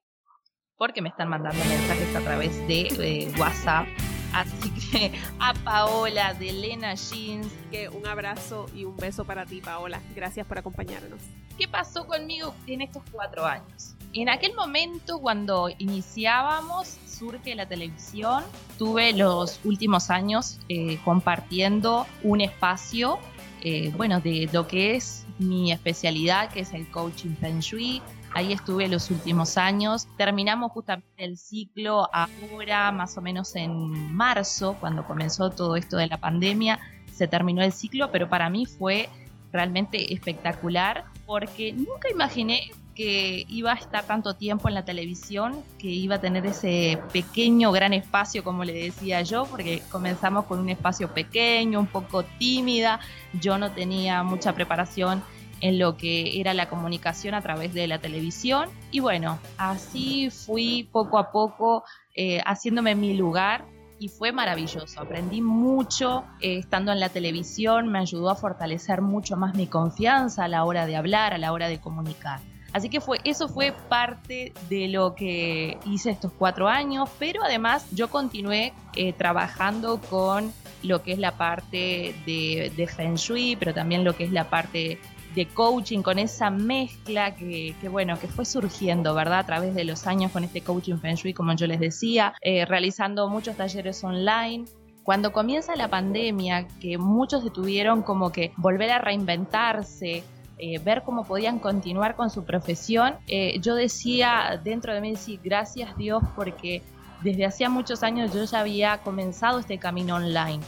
porque 0.75 1.01
me 1.01 1.09
están 1.09 1.29
mandando 1.29 1.63
mensajes 1.65 2.15
a 2.15 2.21
través 2.21 2.67
de 2.67 2.87
eh, 2.99 3.31
WhatsApp. 3.39 3.87
Así 4.33 4.71
que 4.71 5.11
a 5.39 5.53
Paola 5.63 6.33
de 6.33 6.49
Elena 6.49 6.95
Jeans. 6.95 7.47
Que 7.69 7.89
un 7.89 8.07
abrazo 8.07 8.65
y 8.73 8.85
un 8.85 8.97
beso 8.97 9.23
para 9.23 9.45
ti, 9.45 9.61
Paola. 9.61 10.01
Gracias 10.15 10.47
por 10.47 10.57
acompañarnos. 10.57 11.21
¿Qué 11.57 11.67
pasó 11.67 12.07
conmigo 12.07 12.55
en 12.65 12.81
estos 12.81 13.03
cuatro 13.11 13.45
años? 13.45 13.95
En 14.13 14.27
aquel 14.27 14.55
momento, 14.55 15.19
cuando 15.19 15.69
iniciábamos, 15.77 16.97
surge 17.05 17.53
la 17.53 17.67
televisión, 17.67 18.43
tuve 18.79 19.13
los 19.13 19.59
últimos 19.63 20.09
años 20.09 20.59
eh, 20.67 20.99
compartiendo 21.05 22.07
un 22.23 22.41
espacio, 22.41 23.19
eh, 23.61 23.91
bueno, 23.95 24.19
de 24.19 24.49
lo 24.51 24.67
que 24.67 24.95
es 24.95 25.27
mi 25.37 25.71
especialidad, 25.71 26.49
que 26.49 26.61
es 26.61 26.73
el 26.73 26.89
coaching 26.89 27.35
Feng 27.35 27.59
Shui. 27.59 28.01
Ahí 28.33 28.51
estuve 28.51 28.87
los 28.87 29.11
últimos 29.11 29.57
años. 29.57 30.07
Terminamos 30.17 30.71
justamente 30.71 31.23
el 31.23 31.37
ciclo 31.37 32.09
ahora, 32.11 32.91
más 32.91 33.15
o 33.17 33.21
menos 33.21 33.55
en 33.55 34.13
marzo, 34.13 34.75
cuando 34.79 35.05
comenzó 35.05 35.51
todo 35.51 35.75
esto 35.75 35.97
de 35.97 36.07
la 36.07 36.17
pandemia. 36.17 36.79
Se 37.11 37.27
terminó 37.27 37.61
el 37.61 37.73
ciclo, 37.73 38.11
pero 38.11 38.27
para 38.27 38.49
mí 38.49 38.65
fue 38.65 39.09
realmente 39.51 40.13
espectacular 40.13 41.05
porque 41.25 41.73
nunca 41.73 42.09
imaginé 42.09 42.71
que 42.99 43.45
iba 43.47 43.71
a 43.71 43.75
estar 43.75 44.03
tanto 44.03 44.33
tiempo 44.33 44.67
en 44.67 44.73
la 44.73 44.83
televisión, 44.83 45.63
que 45.77 45.87
iba 45.87 46.15
a 46.15 46.19
tener 46.19 46.45
ese 46.45 46.99
pequeño, 47.13 47.71
gran 47.71 47.93
espacio, 47.93 48.43
como 48.43 48.65
le 48.65 48.73
decía 48.73 49.21
yo, 49.21 49.45
porque 49.45 49.81
comenzamos 49.89 50.43
con 50.47 50.59
un 50.59 50.67
espacio 50.67 51.07
pequeño, 51.13 51.79
un 51.79 51.87
poco 51.87 52.23
tímida, 52.23 52.99
yo 53.31 53.57
no 53.57 53.71
tenía 53.71 54.21
mucha 54.23 54.51
preparación 54.51 55.23
en 55.61 55.79
lo 55.79 55.95
que 55.95 56.41
era 56.41 56.53
la 56.53 56.67
comunicación 56.67 57.35
a 57.35 57.41
través 57.41 57.73
de 57.73 57.87
la 57.87 57.99
televisión 57.99 58.67
y 58.91 58.99
bueno, 58.99 59.39
así 59.57 60.29
fui 60.29 60.89
poco 60.91 61.19
a 61.19 61.31
poco 61.31 61.85
eh, 62.17 62.41
haciéndome 62.45 62.95
mi 62.95 63.15
lugar 63.15 63.63
y 63.97 64.09
fue 64.09 64.33
maravilloso. 64.33 64.99
Aprendí 64.99 65.41
mucho 65.41 66.25
eh, 66.41 66.57
estando 66.57 66.91
en 66.91 66.99
la 66.99 67.07
televisión, 67.07 67.87
me 67.87 67.99
ayudó 67.99 68.29
a 68.29 68.35
fortalecer 68.35 69.01
mucho 69.01 69.37
más 69.37 69.55
mi 69.55 69.67
confianza 69.67 70.43
a 70.43 70.47
la 70.49 70.65
hora 70.65 70.85
de 70.85 70.97
hablar, 70.97 71.33
a 71.33 71.37
la 71.37 71.53
hora 71.53 71.69
de 71.69 71.79
comunicar. 71.79 72.41
Así 72.73 72.89
que 72.89 73.01
fue, 73.01 73.19
eso 73.23 73.47
fue 73.47 73.73
parte 73.89 74.53
de 74.69 74.87
lo 74.87 75.15
que 75.15 75.77
hice 75.85 76.11
estos 76.11 76.31
cuatro 76.31 76.67
años, 76.67 77.09
pero 77.17 77.43
además 77.43 77.87
yo 77.91 78.09
continué 78.09 78.73
eh, 78.95 79.13
trabajando 79.13 79.99
con 80.09 80.53
lo 80.83 81.01
que 81.03 81.13
es 81.13 81.19
la 81.19 81.31
parte 81.31 82.15
de, 82.25 82.71
de, 82.75 82.87
Feng 82.87 83.15
Shui, 83.15 83.55
pero 83.55 83.73
también 83.73 84.03
lo 84.03 84.15
que 84.15 84.23
es 84.23 84.31
la 84.31 84.49
parte 84.49 84.99
de 85.35 85.45
coaching, 85.47 86.01
con 86.01 86.19
esa 86.19 86.49
mezcla 86.49 87.35
que, 87.35 87.75
bueno, 87.89 88.19
que 88.19 88.27
fue 88.27 88.45
surgiendo, 88.45 89.13
¿verdad? 89.13 89.39
A 89.39 89.45
través 89.45 89.75
de 89.75 89.83
los 89.83 90.07
años 90.07 90.31
con 90.31 90.43
este 90.43 90.61
coaching 90.61 90.97
Feng 90.97 91.15
Shui, 91.15 91.33
como 91.33 91.53
yo 91.53 91.67
les 91.67 91.79
decía, 91.79 92.33
eh, 92.41 92.65
realizando 92.65 93.29
muchos 93.29 93.55
talleres 93.55 94.03
online, 94.03 94.65
cuando 95.03 95.31
comienza 95.31 95.75
la 95.75 95.87
pandemia, 95.87 96.67
que 96.79 96.97
muchos 96.97 97.43
se 97.43 97.49
tuvieron 97.49 98.03
como 98.03 98.31
que 98.31 98.51
volver 98.57 98.91
a 98.91 98.99
reinventarse, 98.99 100.23
eh, 100.59 100.77
ver 100.79 101.03
cómo 101.03 101.23
podían 101.23 101.59
continuar 101.59 102.15
con 102.15 102.29
su 102.29 102.43
profesión, 102.43 103.15
eh, 103.27 103.59
yo 103.61 103.75
decía 103.75 104.59
dentro 104.61 104.93
de 104.93 104.99
mí, 104.99 105.15
sí, 105.15 105.39
gracias 105.41 105.95
Dios 105.97 106.21
porque 106.35 106.83
desde 107.23 107.45
hacía 107.45 107.69
muchos 107.69 108.03
años 108.03 108.33
yo 108.33 108.43
ya 108.43 108.59
había 108.59 108.97
comenzado 108.99 109.59
este 109.59 109.77
camino 109.77 110.15
online. 110.15 110.59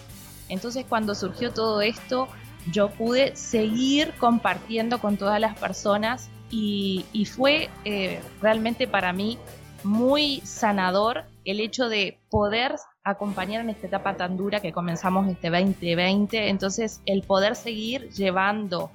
Entonces 0.48 0.86
cuando 0.88 1.14
surgió 1.14 1.52
todo 1.52 1.82
esto, 1.82 2.30
yo 2.72 2.90
pude 2.90 3.36
seguir 3.36 4.14
compartiendo 4.18 5.00
con 5.00 5.18
todas 5.18 5.40
las 5.40 5.58
personas 5.58 6.30
y, 6.50 7.06
fue 7.26 7.70
eh, 7.86 8.22
realmente 8.42 8.88
para 8.88 9.14
mí 9.14 9.38
muy 9.84 10.42
sanador 10.46 11.24
el 11.46 11.60
hecho 11.60 11.90
de 11.90 12.20
poder 12.30 12.76
acompañar 13.04 13.62
en 13.62 13.70
esta 13.70 13.88
etapa 13.88 14.16
tan 14.16 14.38
dura 14.38 14.60
que 14.60 14.72
comenzamos 14.72 15.28
este 15.28 15.50
2020. 15.50 16.50
Entonces 16.50 17.02
el 17.06 17.24
poder 17.24 17.56
seguir 17.56 18.10
llevando 18.10 18.92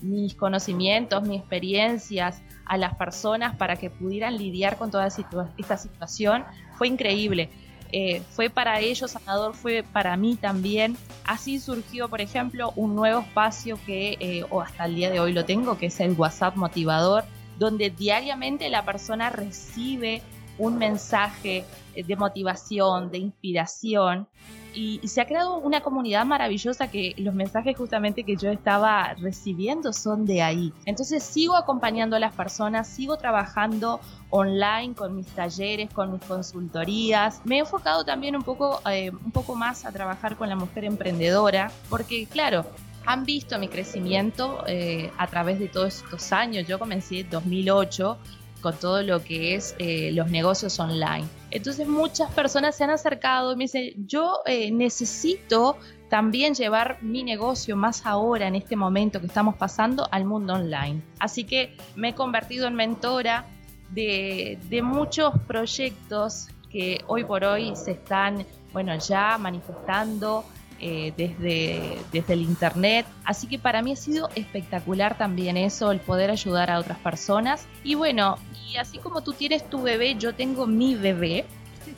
mis 0.00 0.34
conocimientos, 0.34 1.22
mis 1.22 1.40
experiencias 1.40 2.42
a 2.64 2.76
las 2.76 2.94
personas 2.96 3.56
para 3.56 3.76
que 3.76 3.90
pudieran 3.90 4.36
lidiar 4.36 4.76
con 4.76 4.90
toda 4.90 5.06
esta 5.06 5.76
situación 5.76 6.44
fue 6.76 6.88
increíble. 6.88 7.50
Eh, 7.90 8.22
fue 8.32 8.50
para 8.50 8.80
ellos 8.80 9.12
sanador, 9.12 9.54
fue 9.54 9.82
para 9.82 10.16
mí 10.16 10.36
también. 10.36 10.96
Así 11.24 11.58
surgió, 11.58 12.08
por 12.08 12.20
ejemplo, 12.20 12.72
un 12.76 12.94
nuevo 12.94 13.20
espacio 13.20 13.78
que, 13.86 14.16
eh, 14.20 14.44
o 14.50 14.60
hasta 14.60 14.84
el 14.84 14.94
día 14.94 15.10
de 15.10 15.20
hoy 15.20 15.32
lo 15.32 15.44
tengo, 15.44 15.78
que 15.78 15.86
es 15.86 16.00
el 16.00 16.12
WhatsApp 16.12 16.56
motivador, 16.56 17.24
donde 17.58 17.90
diariamente 17.90 18.68
la 18.68 18.84
persona 18.84 19.30
recibe 19.30 20.22
un 20.58 20.78
mensaje 20.78 21.64
de 21.94 22.16
motivación, 22.16 23.10
de 23.10 23.18
inspiración, 23.18 24.28
y, 24.74 25.00
se 25.08 25.20
ha 25.20 25.26
creado 25.26 25.58
una 25.58 25.80
comunidad 25.80 26.24
maravillosa 26.24 26.88
que 26.88 27.14
los 27.16 27.34
mensajes 27.34 27.76
justamente 27.76 28.22
que 28.22 28.36
yo 28.36 28.50
estaba 28.50 29.14
recibiendo 29.14 29.92
son 29.92 30.26
de 30.26 30.42
ahí. 30.42 30.72
Entonces 30.84 31.22
sigo 31.22 31.56
acompañando 31.56 32.16
a 32.16 32.20
las 32.20 32.32
personas, 32.32 32.86
sigo 32.86 33.16
trabajando 33.16 34.00
online 34.30 34.94
con 34.94 35.16
mis 35.16 35.26
talleres, 35.26 35.90
con 35.90 36.12
mis 36.12 36.22
consultorías. 36.22 37.40
Me 37.44 37.56
he 37.56 37.58
enfocado 37.60 38.04
también 38.04 38.36
un 38.36 38.42
poco, 38.42 38.80
eh, 38.90 39.10
un 39.10 39.32
poco 39.32 39.54
más 39.54 39.84
a 39.84 39.92
trabajar 39.92 40.36
con 40.36 40.48
la 40.48 40.56
mujer 40.56 40.84
emprendedora, 40.84 41.72
porque 41.88 42.26
claro, 42.26 42.64
han 43.06 43.24
visto 43.24 43.58
mi 43.58 43.68
crecimiento 43.68 44.64
eh, 44.66 45.10
a 45.16 45.26
través 45.26 45.58
de 45.58 45.68
todos 45.68 46.02
estos 46.04 46.30
años. 46.32 46.66
Yo 46.68 46.78
comencé 46.78 47.20
en 47.20 47.30
2008 47.30 48.18
con 48.60 48.76
todo 48.76 49.02
lo 49.02 49.22
que 49.22 49.54
es 49.54 49.74
eh, 49.78 50.10
los 50.12 50.30
negocios 50.30 50.78
online. 50.80 51.26
Entonces 51.50 51.86
muchas 51.86 52.30
personas 52.32 52.76
se 52.76 52.84
han 52.84 52.90
acercado 52.90 53.52
y 53.52 53.56
me 53.56 53.64
dicen, 53.64 54.06
yo 54.06 54.40
eh, 54.46 54.70
necesito 54.70 55.76
también 56.08 56.54
llevar 56.54 56.98
mi 57.02 57.22
negocio 57.22 57.76
más 57.76 58.06
ahora 58.06 58.46
en 58.46 58.54
este 58.54 58.76
momento 58.76 59.20
que 59.20 59.26
estamos 59.26 59.56
pasando 59.56 60.08
al 60.10 60.24
mundo 60.24 60.54
online. 60.54 61.02
Así 61.18 61.44
que 61.44 61.76
me 61.96 62.10
he 62.10 62.14
convertido 62.14 62.66
en 62.66 62.74
mentora 62.74 63.46
de, 63.90 64.58
de 64.68 64.82
muchos 64.82 65.32
proyectos 65.46 66.48
que 66.70 67.02
hoy 67.06 67.24
por 67.24 67.44
hoy 67.44 67.74
se 67.76 67.92
están, 67.92 68.44
bueno, 68.72 68.96
ya 68.98 69.38
manifestando 69.38 70.44
eh, 70.80 71.12
desde, 71.16 71.98
desde 72.12 72.32
el 72.34 72.42
internet. 72.42 73.06
Así 73.24 73.46
que 73.46 73.58
para 73.58 73.82
mí 73.82 73.92
ha 73.92 73.96
sido 73.96 74.28
espectacular 74.34 75.18
también 75.18 75.56
eso, 75.56 75.90
el 75.90 76.00
poder 76.00 76.30
ayudar 76.30 76.70
a 76.70 76.78
otras 76.78 76.98
personas. 76.98 77.66
Y 77.82 77.94
bueno, 77.94 78.36
y 78.70 78.76
así 78.76 78.98
como 78.98 79.22
tú 79.22 79.32
tienes 79.32 79.68
tu 79.68 79.82
bebé, 79.82 80.16
yo 80.16 80.34
tengo 80.34 80.66
mi 80.66 80.94
bebé 80.94 81.46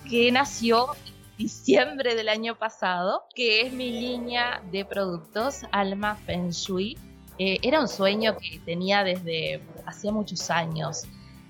que 0.09 0.31
nació 0.33 0.89
diciembre 1.37 2.15
del 2.15 2.29
año 2.29 2.55
pasado, 2.55 3.25
que 3.35 3.63
es 3.63 3.73
mi 3.73 3.91
línea 3.91 4.63
de 4.71 4.85
productos 4.85 5.63
Alma 5.73 6.17
Feng 6.17 6.51
Shui. 6.51 6.99
Eh, 7.39 7.59
era 7.63 7.81
un 7.81 7.89
sueño 7.89 8.37
que 8.37 8.61
tenía 8.65 9.05
desde 9.05 9.63
hacía 9.87 10.13
muchos 10.13 10.51
años. 10.51 11.05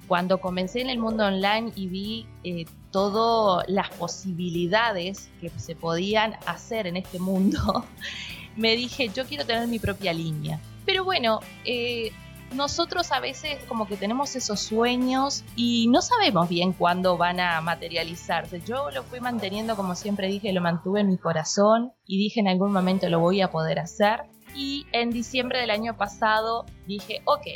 Cuando 0.06 0.40
comencé 0.40 0.80
en 0.80 0.90
el 0.90 0.98
mundo 0.98 1.24
online 1.26 1.72
y 1.74 1.86
vi 1.88 2.26
eh, 2.44 2.64
todas 2.90 3.64
las 3.68 3.90
posibilidades 3.90 5.28
que 5.40 5.50
se 5.50 5.74
podían 5.74 6.36
hacer 6.46 6.86
en 6.86 6.96
este 6.96 7.18
mundo, 7.18 7.84
me 8.56 8.76
dije, 8.76 9.10
yo 9.14 9.24
quiero 9.26 9.44
tener 9.44 9.68
mi 9.68 9.78
propia 9.78 10.12
línea. 10.12 10.60
Pero 10.84 11.04
bueno, 11.04 11.40
eh, 11.64 12.12
nosotros 12.54 13.12
a 13.12 13.20
veces 13.20 13.62
como 13.68 13.86
que 13.86 13.96
tenemos 13.96 14.34
esos 14.34 14.60
sueños 14.60 15.44
y 15.54 15.86
no 15.88 16.02
sabemos 16.02 16.48
bien 16.48 16.72
cuándo 16.72 17.16
van 17.16 17.40
a 17.40 17.60
materializarse. 17.60 18.60
Yo 18.66 18.90
lo 18.90 19.02
fui 19.04 19.20
manteniendo, 19.20 19.76
como 19.76 19.94
siempre 19.94 20.26
dije, 20.26 20.52
lo 20.52 20.60
mantuve 20.60 21.00
en 21.00 21.08
mi 21.08 21.18
corazón 21.18 21.92
y 22.06 22.18
dije 22.18 22.40
en 22.40 22.48
algún 22.48 22.72
momento 22.72 23.08
lo 23.08 23.20
voy 23.20 23.40
a 23.40 23.50
poder 23.50 23.78
hacer. 23.78 24.24
Y 24.54 24.86
en 24.92 25.10
diciembre 25.10 25.60
del 25.60 25.70
año 25.70 25.96
pasado 25.96 26.66
dije, 26.86 27.22
ok, 27.24 27.46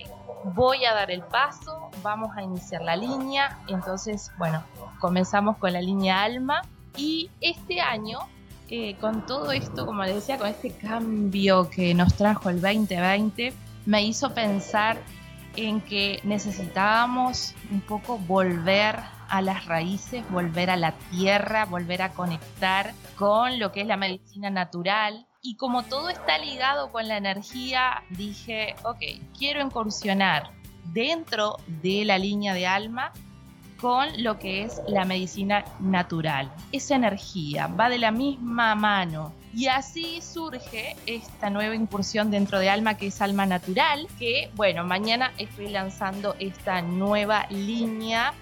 voy 0.54 0.84
a 0.84 0.94
dar 0.94 1.10
el 1.10 1.22
paso, 1.22 1.90
vamos 2.02 2.36
a 2.36 2.42
iniciar 2.42 2.82
la 2.82 2.96
línea. 2.96 3.58
Entonces, 3.68 4.30
bueno, 4.38 4.62
comenzamos 5.00 5.56
con 5.58 5.72
la 5.72 5.80
línea 5.80 6.22
Alma 6.22 6.62
y 6.96 7.30
este 7.40 7.80
año, 7.80 8.18
eh, 8.68 8.96
con 9.00 9.26
todo 9.26 9.52
esto, 9.52 9.86
como 9.86 10.04
les 10.04 10.14
decía, 10.14 10.38
con 10.38 10.48
este 10.48 10.70
cambio 10.70 11.68
que 11.70 11.94
nos 11.94 12.14
trajo 12.14 12.50
el 12.50 12.60
2020, 12.60 13.52
me 13.86 14.02
hizo 14.04 14.32
pensar 14.32 14.98
en 15.56 15.80
que 15.80 16.20
necesitábamos 16.24 17.54
un 17.70 17.80
poco 17.80 18.18
volver 18.18 18.96
a 19.28 19.42
las 19.42 19.66
raíces, 19.66 20.28
volver 20.30 20.70
a 20.70 20.76
la 20.76 20.92
tierra, 21.10 21.64
volver 21.64 22.02
a 22.02 22.12
conectar 22.12 22.92
con 23.16 23.58
lo 23.58 23.72
que 23.72 23.82
es 23.82 23.86
la 23.86 23.96
medicina 23.96 24.50
natural. 24.50 25.26
Y 25.46 25.56
como 25.56 25.82
todo 25.82 26.08
está 26.08 26.38
ligado 26.38 26.90
con 26.90 27.06
la 27.06 27.18
energía, 27.18 28.02
dije, 28.08 28.74
ok, 28.82 29.02
quiero 29.38 29.60
incursionar 29.60 30.50
dentro 30.94 31.58
de 31.82 32.06
la 32.06 32.16
línea 32.16 32.54
de 32.54 32.66
alma 32.66 33.12
con 33.78 34.08
lo 34.22 34.38
que 34.38 34.62
es 34.62 34.80
la 34.88 35.04
medicina 35.04 35.66
natural. 35.80 36.50
Esa 36.72 36.94
energía 36.94 37.66
va 37.66 37.90
de 37.90 37.98
la 37.98 38.10
misma 38.10 38.74
mano. 38.74 39.34
Y 39.52 39.66
así 39.66 40.22
surge 40.22 40.96
esta 41.04 41.50
nueva 41.50 41.74
incursión 41.74 42.30
dentro 42.30 42.58
de 42.58 42.70
Alma, 42.70 42.96
que 42.96 43.08
es 43.08 43.20
Alma 43.20 43.44
Natural, 43.44 44.08
que 44.18 44.50
bueno, 44.54 44.82
mañana 44.84 45.30
estoy 45.36 45.68
lanzando 45.68 46.36
esta 46.38 46.80
nueva 46.80 47.46
línea, 47.50 48.32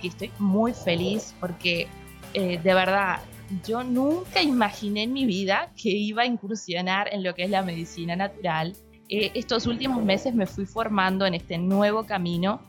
que 0.00 0.06
estoy 0.06 0.30
muy 0.38 0.72
feliz 0.72 1.34
porque 1.40 1.88
eh, 2.32 2.60
de 2.62 2.74
verdad 2.74 3.18
yo 3.62 3.84
nunca 3.84 4.42
imaginé 4.42 5.04
en 5.04 5.12
mi 5.12 5.26
vida 5.26 5.72
que 5.76 5.90
iba 5.90 6.22
a 6.22 6.26
incursionar 6.26 7.12
en 7.12 7.22
lo 7.22 7.34
que 7.34 7.44
es 7.44 7.50
la 7.50 7.62
medicina 7.62 8.16
natural. 8.16 8.74
Eh, 9.08 9.32
estos 9.34 9.66
últimos 9.66 10.02
meses 10.02 10.34
me 10.34 10.46
fui 10.46 10.66
formando 10.66 11.26
en 11.26 11.34
este 11.34 11.58
nuevo 11.58 12.04
camino 12.04 12.60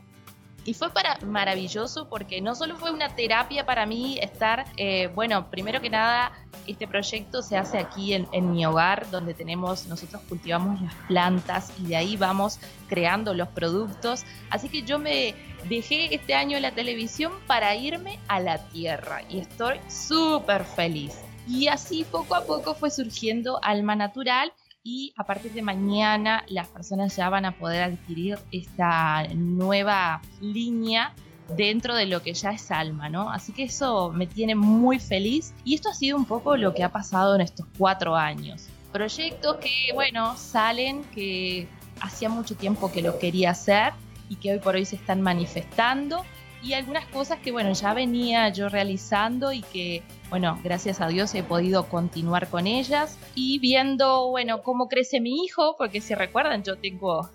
Y 0.66 0.74
fue 0.74 0.90
para, 0.90 1.20
maravilloso 1.20 2.10
porque 2.10 2.42
no 2.42 2.56
solo 2.56 2.76
fue 2.76 2.92
una 2.92 3.16
terapia 3.16 3.68
para 3.68 3.86
mí 3.86 4.18
estar, 4.20 4.66
eh, 4.78 5.12
bueno, 5.14 5.52
primero 5.52 5.80
que 5.80 5.92
nada, 5.92 6.32
este 6.66 6.88
proyecto 6.88 7.44
se 7.44 7.56
hace 7.56 7.78
aquí 7.78 8.16
en, 8.16 8.28
en, 8.32 8.52
mi 8.52 8.66
hogar, 8.66 9.08
donde 9.12 9.36
tenemos, 9.36 9.86
nosotros 9.86 10.24
cultivamos 10.28 10.82
las 10.82 10.96
plantas 11.08 11.72
y 11.80 11.86
de 11.86 11.96
ahí 11.98 12.18
vamos 12.18 12.60
creando 12.90 13.36
los 13.36 13.48
productos. 13.50 14.26
Así 14.50 14.68
que 14.70 14.82
yo 14.82 14.98
me 14.98 15.36
dejé 15.70 16.14
este 16.14 16.34
año 16.34 16.60
la 16.60 16.72
televisión 16.72 17.32
para 17.48 17.76
irme 17.76 18.20
a 18.28 18.40
la 18.40 18.58
tierra 18.70 19.22
y 19.30 19.40
estoy 19.40 19.80
súper 19.88 20.64
feliz. 20.64 21.16
Y 21.48 21.68
así 21.68 22.06
poco 22.10 22.36
a 22.36 22.46
poco 22.46 22.76
fue 22.76 22.90
surgiendo 22.90 23.60
Alma 23.64 23.96
Natural 23.96 24.52
y 24.84 25.14
a 25.18 25.24
partir 25.26 25.52
de 25.54 25.62
mañana 25.62 26.44
las 26.48 26.68
personas 26.68 27.16
ya 27.16 27.30
van 27.30 27.46
a 27.46 27.58
poder 27.58 27.84
adquirir 27.84 28.38
esta 28.52 29.28
nueva 29.34 30.22
línea 30.42 31.14
dentro 31.56 31.96
de 31.96 32.06
lo 32.06 32.22
que 32.22 32.34
ya 32.34 32.52
es 32.52 32.72
alma, 32.72 33.10
¿no? 33.10 33.32
Así 33.32 33.52
que 33.54 33.64
eso 33.64 34.12
me 34.12 34.28
tiene 34.28 34.56
muy 34.56 35.00
feliz 35.00 35.54
y 35.64 35.76
esto 35.76 35.90
ha 35.90 35.94
sido 35.94 36.18
un 36.18 36.26
poco 36.26 36.58
lo 36.58 36.74
que 36.74 36.84
ha 36.84 36.92
pasado 36.92 37.36
en 37.36 37.42
estos 37.42 37.68
cuatro 37.78 38.16
años. 38.16 38.68
Proyectos 38.92 39.58
que, 39.58 39.94
bueno, 39.94 40.36
salen, 40.38 41.04
que 41.06 41.68
hacía 42.02 42.30
mucho 42.30 42.56
tiempo 42.56 42.92
que 42.92 43.02
lo 43.02 43.20
quería 43.20 43.52
hacer 43.52 43.94
y 44.30 44.36
que 44.36 44.54
hoy 44.54 44.60
por 44.60 44.76
hoy 44.76 44.86
se 44.86 44.96
están 44.96 45.22
manifestando. 45.22 46.24
Y 46.62 46.74
algunas 46.74 47.06
cosas 47.06 47.40
que, 47.40 47.52
bueno, 47.52 47.74
ya 47.74 47.94
venía 47.94 48.50
yo 48.50 48.70
realizando 48.70 49.52
y 49.52 49.62
que, 49.62 50.02
bueno, 50.30 50.60
gracias 50.64 51.00
a 51.00 51.08
Dios 51.08 51.36
he 51.36 51.44
podido 51.44 51.88
continuar 51.90 52.50
con 52.50 52.66
ellas. 52.66 53.20
Y 53.36 53.60
viendo, 53.60 54.30
bueno, 54.30 54.64
cómo 54.64 54.88
crece 54.88 55.20
mi 55.20 55.44
hijo, 55.44 55.76
porque 55.78 56.02
si 56.02 56.16
recuerdan, 56.16 56.64
yo 56.64 56.78
tengo, 56.78 57.30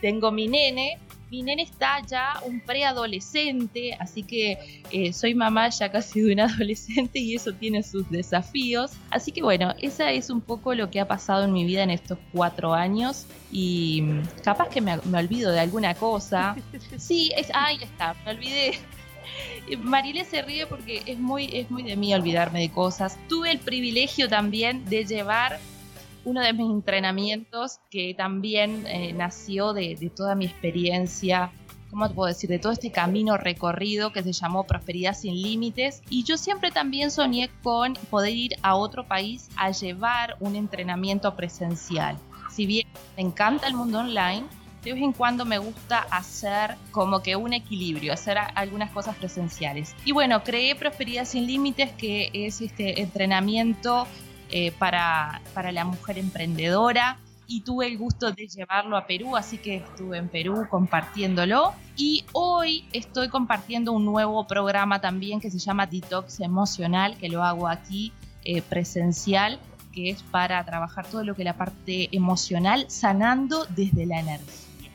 tengo 0.00 0.30
mi 0.32 0.48
nene 0.48 0.98
mi 1.30 1.42
nene 1.42 1.62
está 1.62 2.04
ya 2.06 2.40
un 2.44 2.60
preadolescente, 2.60 3.94
así 4.00 4.24
que 4.24 4.82
eh, 4.90 5.12
soy 5.12 5.34
mamá 5.34 5.68
ya 5.68 5.90
casi 5.90 6.20
de 6.20 6.32
un 6.32 6.40
adolescente 6.50 7.20
y 7.20 7.36
eso 7.36 7.52
tiene 7.52 7.82
sus 7.82 8.10
desafíos. 8.10 8.90
Así 9.10 9.30
que 9.30 9.42
bueno, 9.42 9.74
esa 9.80 10.10
es 10.10 10.28
un 10.28 10.40
poco 10.40 10.74
lo 10.74 10.90
que 10.90 10.98
ha 11.00 11.06
pasado 11.06 11.44
en 11.44 11.52
mi 11.52 11.64
vida 11.64 11.84
en 11.84 11.90
estos 11.90 12.18
cuatro 12.32 12.74
años 12.74 13.26
y 13.52 14.02
mm, 14.02 14.22
capaz 14.42 14.68
que 14.68 14.80
me, 14.80 14.94
olvido 14.94 15.52
de 15.52 15.60
alguna 15.60 15.94
cosa. 15.94 16.56
Sí, 16.98 17.30
es, 17.36 17.48
ahí 17.54 17.78
está, 17.80 18.14
me 18.24 18.32
olvidé. 18.32 18.78
Marile 19.78 20.24
se 20.24 20.42
ríe 20.42 20.66
porque 20.66 21.02
es 21.06 21.18
muy, 21.18 21.48
es 21.52 21.70
muy 21.70 21.82
de 21.82 21.96
mí 21.96 22.12
olvidarme 22.14 22.60
de 22.60 22.70
cosas. 22.70 23.16
Tuve 23.28 23.52
el 23.52 23.58
privilegio 23.58 24.28
también 24.28 24.84
de 24.86 25.04
llevar 25.04 25.60
uno 26.24 26.40
de 26.40 26.52
mis 26.52 26.70
entrenamientos 26.70 27.80
que 27.90 28.14
también 28.14 28.86
eh, 28.86 29.12
nació 29.12 29.72
de, 29.72 30.10
toda 30.14 30.34
mi 30.34 30.46
experiencia 30.46 31.52
¿cómo 31.90 32.08
te 32.08 32.14
puedo 32.14 32.28
decir? 32.28 32.48
De 32.48 32.60
todo 32.60 32.72
este 32.72 32.92
camino 32.92 33.36
recorrido 33.36 34.12
que 34.12 34.22
se 34.22 34.32
llamó 34.32 34.64
Prosperidad 34.64 35.12
sin 35.12 35.34
Límites. 35.34 36.02
Y 36.08 36.22
yo 36.22 36.36
siempre 36.36 36.70
también 36.70 37.10
soñé 37.10 37.50
con 37.64 37.94
poder 38.10 38.32
ir 38.32 38.52
a 38.62 38.76
otro 38.76 39.08
país 39.08 39.48
a 39.56 39.72
llevar 39.72 40.36
un 40.38 40.54
entrenamiento 40.54 41.34
presencial. 41.34 42.16
Si 42.48 42.64
bien 42.64 42.86
me 43.16 43.22
encanta 43.22 43.66
el 43.66 43.74
mundo 43.74 43.98
online, 43.98 44.44
de 44.84 44.94
vez 44.94 45.02
en 45.02 45.12
cuando 45.12 45.44
me 45.44 45.58
gusta 45.58 46.06
hacer 46.10 46.76
como 46.90 47.22
que 47.22 47.36
un 47.36 47.52
equilibrio, 47.52 48.12
hacer 48.12 48.38
algunas 48.54 48.90
cosas 48.92 49.16
presenciales. 49.16 49.94
Y 50.04 50.12
bueno, 50.12 50.42
creé 50.42 50.74
Prosperidad 50.74 51.24
sin 51.26 51.46
Límites, 51.46 51.90
que 51.92 52.30
es 52.32 52.60
este 52.60 53.02
entrenamiento 53.02 54.06
eh, 54.50 54.72
para, 54.72 55.40
para 55.54 55.72
la 55.72 55.84
mujer 55.84 56.18
emprendedora 56.18 57.18
y 57.50 57.62
tuve 57.62 57.88
el 57.88 57.98
gusto 57.98 58.30
de 58.30 58.46
llevarlo 58.46 58.96
a 58.96 59.06
Perú, 59.06 59.36
así 59.36 59.58
que 59.58 59.76
estuve 59.76 60.18
en 60.18 60.28
Perú 60.28 60.66
compartiéndolo. 60.70 61.74
Y 61.96 62.24
hoy 62.32 62.84
estoy 62.92 63.28
compartiendo 63.28 63.92
un 63.92 64.04
nuevo 64.04 64.46
programa 64.46 65.00
también 65.00 65.40
que 65.40 65.50
se 65.50 65.58
llama 65.58 65.86
Detox 65.86 66.38
Emocional, 66.38 67.16
que 67.18 67.28
lo 67.28 67.42
hago 67.42 67.66
aquí 67.66 68.12
eh, 68.44 68.62
presencial, 68.62 69.58
que 69.92 70.10
es 70.10 70.22
para 70.22 70.64
trabajar 70.64 71.06
todo 71.08 71.24
lo 71.24 71.34
que 71.34 71.42
es 71.42 71.46
la 71.46 71.56
parte 71.56 72.08
emocional, 72.12 72.86
sanando 72.88 73.66
desde 73.70 74.06
la 74.06 74.20
energía. 74.20 74.90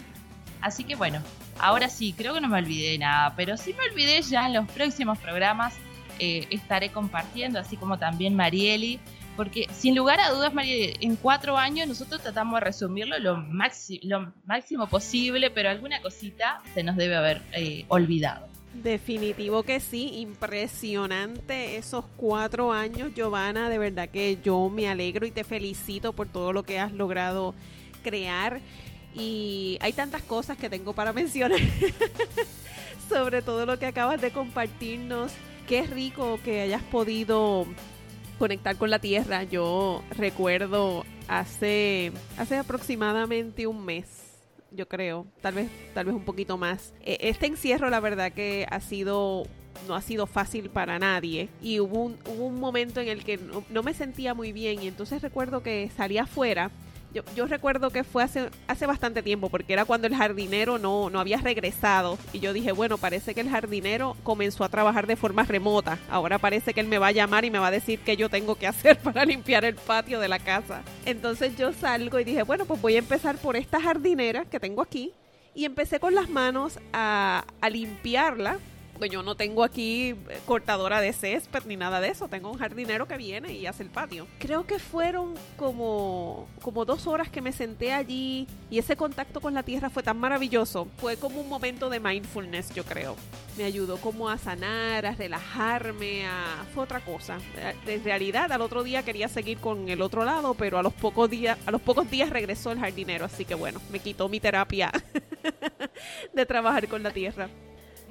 Así 0.61 0.85
que 0.85 0.95
bueno, 0.95 1.19
ahora 1.59 1.89
sí, 1.89 2.13
creo 2.13 2.33
que 2.33 2.41
no 2.41 2.47
me 2.47 2.57
olvidé 2.57 2.91
de 2.91 2.99
nada, 2.99 3.33
pero 3.35 3.57
si 3.57 3.73
me 3.73 3.83
olvidé 3.91 4.21
ya 4.21 4.47
en 4.47 4.53
los 4.53 4.67
próximos 4.69 5.17
programas 5.17 5.73
eh, 6.19 6.47
estaré 6.51 6.89
compartiendo, 6.89 7.59
así 7.59 7.75
como 7.75 7.99
también 7.99 8.33
Marieli, 8.33 9.01
porque 9.35 9.67
sin 9.73 9.95
lugar 9.95 10.19
a 10.19 10.31
dudas, 10.31 10.53
María, 10.53 10.93
en 10.99 11.15
cuatro 11.15 11.57
años 11.57 11.87
nosotros 11.87 12.21
tratamos 12.21 12.59
de 12.59 12.65
resumirlo 12.65 13.19
lo, 13.19 13.45
lo 14.03 14.33
máximo 14.45 14.87
posible, 14.87 15.51
pero 15.51 15.69
alguna 15.69 16.01
cosita 16.01 16.61
se 16.73 16.83
nos 16.83 16.95
debe 16.95 17.15
haber 17.15 17.41
eh, 17.53 17.85
olvidado. 17.87 18.47
Definitivo 18.73 19.63
que 19.63 19.79
sí, 19.79 20.19
impresionante 20.19 21.77
esos 21.77 22.03
cuatro 22.17 22.73
años, 22.73 23.13
Giovanna, 23.15 23.69
de 23.69 23.77
verdad 23.77 24.09
que 24.09 24.37
yo 24.43 24.69
me 24.69 24.89
alegro 24.89 25.25
y 25.25 25.31
te 25.31 25.45
felicito 25.45 26.11
por 26.11 26.27
todo 26.27 26.51
lo 26.51 26.63
que 26.63 26.79
has 26.79 26.91
logrado 26.91 27.55
crear. 28.03 28.59
Y 29.13 29.77
hay 29.79 29.93
tantas 29.93 30.21
cosas 30.23 30.57
que 30.57 30.69
tengo 30.69 30.91
para 30.91 31.13
mencionar 31.13 31.59
sobre 33.07 33.41
todo 33.41 33.65
lo 33.65 33.79
que 33.79 33.85
acabas 33.85 34.19
de 34.19 34.31
compartirnos. 34.31 35.31
Qué 35.67 35.83
rico 35.83 36.39
que 36.43 36.61
hayas 36.61 36.83
podido 36.83 37.65
conectar 38.37 38.77
con 38.77 38.89
la 38.89 38.99
tierra. 38.99 39.43
Yo 39.43 40.03
recuerdo 40.17 41.03
hace, 41.27 42.11
hace 42.37 42.57
aproximadamente 42.57 43.67
un 43.67 43.85
mes, 43.85 44.07
yo 44.71 44.87
creo, 44.87 45.25
tal 45.41 45.55
vez, 45.55 45.69
tal 45.93 46.05
vez 46.05 46.15
un 46.15 46.25
poquito 46.25 46.57
más. 46.57 46.93
E, 47.01 47.17
este 47.21 47.47
encierro, 47.47 47.89
la 47.89 47.99
verdad 47.99 48.31
que 48.31 48.67
ha 48.69 48.79
sido 48.79 49.43
no 49.89 49.95
ha 49.95 50.01
sido 50.01 50.25
fácil 50.25 50.69
para 50.69 50.97
nadie 50.99 51.49
y 51.61 51.81
hubo 51.81 52.01
un, 52.01 52.17
hubo 52.25 52.45
un 52.45 52.59
momento 52.61 53.01
en 53.01 53.09
el 53.09 53.25
que 53.25 53.37
no, 53.37 53.61
no, 53.69 53.83
me 53.83 53.93
sentía 53.93 54.33
muy 54.33 54.53
bien 54.53 54.81
y 54.81 54.87
entonces 54.87 55.21
recuerdo 55.21 55.61
que 55.61 55.91
salí 55.95 56.17
afuera 56.17 56.71
yo, 57.35 57.45
recuerdo 57.47 57.89
que 57.89 58.03
fue 58.03 58.23
hace, 58.23 58.49
hace 58.67 58.85
bastante 58.85 59.23
tiempo, 59.23 59.49
porque 59.49 59.73
era 59.73 59.85
cuando 59.85 60.07
el 60.07 60.15
jardinero 60.15 60.77
no, 60.77 61.09
no 61.09 61.19
había 61.19 61.37
regresado. 61.37 62.17
Y 62.33 62.39
yo 62.39 62.53
dije, 62.53 62.71
bueno, 62.71 62.97
parece 62.97 63.33
que 63.33 63.41
el 63.41 63.49
jardinero 63.49 64.15
comenzó 64.23 64.63
a 64.63 64.69
trabajar 64.69 65.07
de 65.07 65.15
forma 65.15 65.43
remota. 65.43 65.97
Ahora 66.09 66.39
parece 66.39 66.73
que 66.73 66.81
él 66.81 66.87
me 66.87 66.97
va 66.97 67.07
a 67.07 67.11
llamar 67.11 67.45
y 67.45 67.51
me 67.51 67.59
va 67.59 67.67
a 67.67 67.71
decir 67.71 67.99
qué 67.99 68.17
yo 68.17 68.29
tengo 68.29 68.55
que 68.55 68.67
hacer 68.67 68.97
para 69.03 69.25
limpiar 69.25 69.65
el 69.65 69.75
patio 69.75 70.19
de 70.19 70.27
la 70.27 70.39
casa. 70.39 70.81
Entonces 71.05 71.57
yo 71.57 71.73
salgo 71.73 72.19
y 72.19 72.23
dije, 72.23 72.43
bueno, 72.43 72.65
pues 72.65 72.81
voy 72.81 72.95
a 72.95 72.99
empezar 72.99 73.37
por 73.37 73.55
esta 73.55 73.79
jardinera 73.79 74.45
que 74.45 74.59
tengo 74.59 74.81
aquí. 74.81 75.13
Y 75.53 75.63
empecé 75.63 76.01
con 76.01 76.13
las 76.13 76.29
manos 76.29 76.79
a, 76.91 77.45
a 77.61 77.69
limpiarla 77.69 78.59
yo 79.03 79.21
no 79.23 79.35
tengo 79.35 79.63
aquí 79.63 80.09
eh, 80.09 80.39
cortadora 80.45 81.01
de 81.01 81.11
césped 81.13 81.63
ni 81.65 81.75
nada 81.75 81.99
de 81.99 82.09
eso. 82.09 82.27
Tengo 82.27 82.49
un 82.49 82.57
jardinero 82.57 83.07
que 83.07 83.17
viene 83.17 83.53
y 83.53 83.65
hace 83.65 83.83
el 83.83 83.89
patio. 83.89 84.27
Creo 84.39 84.65
que 84.65 84.79
fueron 84.79 85.33
como, 85.57 86.47
como 86.61 86.85
dos 86.85 87.05
horas 87.07 87.29
que 87.29 87.41
me 87.41 87.51
senté 87.51 87.93
allí 87.93 88.47
y 88.69 88.79
ese 88.79 88.95
contacto 88.95 89.41
con 89.41 89.53
la 89.53 89.63
tierra 89.63 89.89
fue 89.89 90.03
tan 90.03 90.17
maravilloso. 90.17 90.87
Fue 90.97 91.17
como 91.17 91.41
un 91.41 91.49
momento 91.49 91.89
de 91.89 91.99
mindfulness, 91.99 92.73
yo 92.73 92.83
creo. 92.83 93.15
Me 93.57 93.63
ayudó 93.63 93.97
como 93.97 94.29
a 94.29 94.37
sanar, 94.37 95.05
a 95.05 95.11
relajarme, 95.11 96.25
a... 96.25 96.65
fue 96.73 96.83
otra 96.83 96.99
cosa. 96.99 97.37
En 97.85 98.03
realidad, 98.03 98.51
al 98.51 98.61
otro 98.61 98.83
día 98.83 99.03
quería 99.03 99.27
seguir 99.27 99.59
con 99.59 99.89
el 99.89 100.01
otro 100.01 100.25
lado, 100.25 100.53
pero 100.53 100.77
a 100.77 100.83
los 100.83 100.93
pocos 100.93 101.29
días, 101.29 101.57
a 101.65 101.71
los 101.71 101.81
pocos 101.81 102.09
días 102.09 102.29
regresó 102.29 102.71
el 102.71 102.79
jardinero, 102.79 103.25
así 103.25 103.45
que 103.45 103.55
bueno, 103.55 103.81
me 103.91 103.99
quitó 103.99 104.27
mi 104.29 104.39
terapia 104.39 104.91
de 106.33 106.45
trabajar 106.45 106.87
con 106.87 107.03
la 107.03 107.11
tierra. 107.11 107.49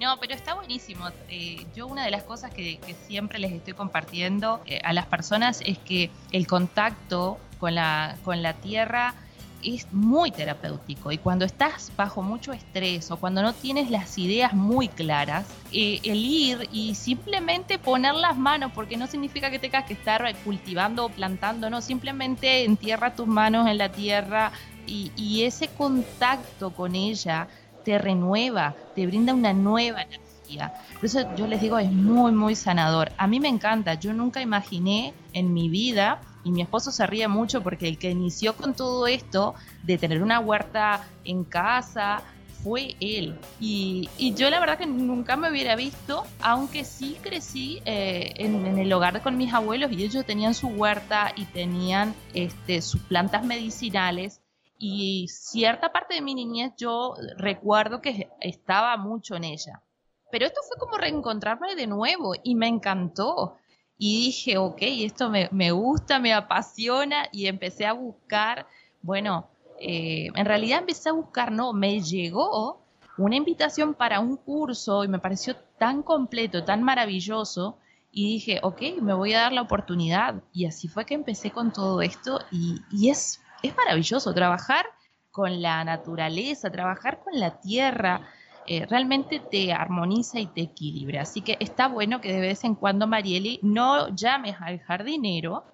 No, 0.00 0.18
pero 0.18 0.34
está 0.34 0.54
buenísimo. 0.54 1.08
Eh, 1.28 1.66
yo 1.74 1.86
una 1.86 2.04
de 2.04 2.10
las 2.10 2.24
cosas 2.24 2.52
que, 2.52 2.80
siempre 3.06 3.38
les 3.38 3.52
estoy 3.52 3.74
compartiendo 3.74 4.60
eh, 4.66 4.80
a 4.82 4.92
las 4.92 5.06
personas 5.06 5.60
es 5.64 5.78
que 5.78 6.10
el 6.32 6.46
contacto 6.46 7.38
con 7.58 7.74
la, 7.74 8.16
con 8.24 8.42
la 8.42 8.54
tierra 8.54 9.14
es 9.62 9.90
muy 9.92 10.30
terapéutico 10.30 11.10
y 11.10 11.18
cuando 11.18 11.44
estás 11.44 11.90
bajo 11.96 12.22
mucho 12.22 12.52
estrés 12.52 13.10
o 13.10 13.16
cuando 13.16 13.40
no 13.40 13.54
tienes 13.54 13.90
las 13.90 14.18
ideas 14.18 14.52
muy 14.52 14.88
claras, 14.88 15.46
eh, 15.72 16.00
el 16.02 16.18
ir 16.18 16.68
y 16.70 16.94
simplemente 16.94 17.78
poner 17.78 18.14
las 18.14 18.36
manos, 18.36 18.72
porque 18.74 18.96
no 18.96 19.06
significa 19.06 19.50
que 19.50 19.58
tengas 19.58 19.84
que 19.84 19.94
estar 19.94 20.34
cultivando 20.44 21.06
o 21.06 21.08
plantando, 21.08 21.70
no, 21.70 21.80
simplemente 21.80 22.64
entierra 22.64 23.14
tus 23.14 23.26
manos 23.26 23.66
en 23.68 23.78
la 23.78 23.90
tierra 23.90 24.52
y, 24.86 25.12
y 25.16 25.44
ese 25.44 25.68
contacto 25.68 26.70
con 26.74 26.94
ella 26.94 27.48
te 27.84 27.98
renueva, 27.98 28.74
te 28.94 29.06
brinda 29.06 29.34
una 29.34 29.52
nueva 29.52 30.02
energía. 30.02 30.72
Por 30.94 31.04
eso 31.04 31.20
yo 31.36 31.46
les 31.46 31.60
digo, 31.60 31.78
es 31.78 31.90
muy, 31.90 32.32
muy 32.32 32.54
sanador. 32.54 33.12
A 33.16 33.26
mí 33.26 33.40
me 33.40 33.48
encanta, 33.48 33.94
yo 33.94 34.12
nunca 34.12 34.40
imaginé 34.40 35.14
en 35.32 35.52
mi 35.52 35.68
vida, 35.68 36.20
y 36.44 36.50
mi 36.50 36.60
esposo 36.60 36.92
se 36.92 37.06
ríe 37.06 37.26
mucho 37.26 37.62
porque 37.62 37.88
el 37.88 37.98
que 37.98 38.10
inició 38.10 38.54
con 38.54 38.74
todo 38.74 39.06
esto, 39.06 39.54
de 39.82 39.96
tener 39.98 40.22
una 40.22 40.40
huerta 40.40 41.02
en 41.24 41.44
casa, 41.44 42.22
fue 42.62 42.96
él. 43.00 43.38
Y, 43.60 44.08
yo 44.34 44.48
la 44.50 44.58
verdad 44.58 44.78
que 44.78 44.86
nunca 44.86 45.36
me 45.36 45.50
hubiera 45.50 45.76
visto, 45.76 46.24
aunque 46.40 46.84
sí 46.84 47.16
crecí 47.22 47.80
eh, 47.84 48.32
en, 48.36 48.66
en, 48.66 48.78
el 48.78 48.92
hogar 48.92 49.22
con 49.22 49.36
mis 49.36 49.52
abuelos 49.52 49.92
y 49.92 50.02
ellos 50.02 50.24
tenían 50.24 50.54
su 50.54 50.68
huerta 50.68 51.32
y 51.36 51.44
tenían 51.44 52.14
este, 52.32 52.80
sus 52.80 53.00
plantas 53.02 53.44
medicinales 53.44 54.40
y 54.78 55.28
cierta 55.28 55.92
parte 55.92 56.14
de 56.14 56.22
mi 56.22 56.34
niñez 56.34 56.72
yo 56.76 57.14
recuerdo 57.36 58.00
que 58.00 58.30
estaba 58.40 58.96
mucho 58.96 59.36
en 59.36 59.44
ella. 59.44 59.82
Pero 60.30 60.46
esto 60.46 60.60
fue 60.66 60.78
como 60.78 60.98
reencontrarme 60.98 61.74
de 61.74 61.86
nuevo 61.86 62.34
y 62.42 62.54
me 62.54 62.68
encantó. 62.68 63.56
Y 63.96 64.26
dije, 64.26 64.58
ok, 64.58 64.78
esto 64.80 65.30
me, 65.30 65.48
me 65.52 65.70
gusta, 65.70 66.18
me 66.18 66.32
apasiona 66.32 67.28
y 67.30 67.46
empecé 67.46 67.86
a 67.86 67.92
buscar, 67.92 68.66
bueno, 69.00 69.48
eh, 69.78 70.28
en 70.34 70.44
realidad 70.44 70.80
empecé 70.80 71.08
a 71.08 71.12
buscar, 71.12 71.52
no, 71.52 71.72
me 71.72 72.00
llegó 72.00 72.80
una 73.16 73.36
invitación 73.36 73.94
para 73.94 74.20
un 74.20 74.36
curso 74.36 75.04
y 75.04 75.08
me 75.08 75.18
pareció 75.20 75.54
tan 75.78 76.02
completo, 76.02 76.64
tan 76.64 76.82
maravilloso 76.82 77.78
y 78.10 78.34
dije, 78.34 78.60
ok, 78.62 78.80
me 79.00 79.14
voy 79.14 79.34
a 79.34 79.40
dar 79.40 79.52
la 79.52 79.62
oportunidad. 79.62 80.42
Y 80.52 80.66
así 80.66 80.88
fue 80.88 81.04
que 81.04 81.14
empecé 81.14 81.50
con 81.50 81.72
todo 81.72 82.00
esto 82.00 82.40
y, 82.50 82.80
y 82.90 83.10
es, 83.10 83.40
es 83.64 83.76
maravilloso 83.76 84.34
trabajar 84.34 84.86
con 85.30 85.62
la 85.62 85.82
naturaleza, 85.84 86.70
trabajar 86.70 87.20
con 87.24 87.38
la 87.40 87.60
tierra, 87.60 88.20
eh, 88.66 88.86
realmente 88.86 89.40
te 89.40 89.72
armoniza 89.72 90.38
y 90.38 90.46
te 90.46 90.62
equilibra. 90.62 91.22
Así 91.22 91.40
que 91.40 91.56
está 91.60 91.88
bueno 91.88 92.20
que 92.20 92.32
de 92.32 92.40
vez 92.40 92.62
en 92.64 92.74
cuando, 92.74 93.06
Marieli, 93.06 93.58
no 93.62 94.14
llames 94.14 94.56
al 94.60 94.80
jardinero. 94.80 95.64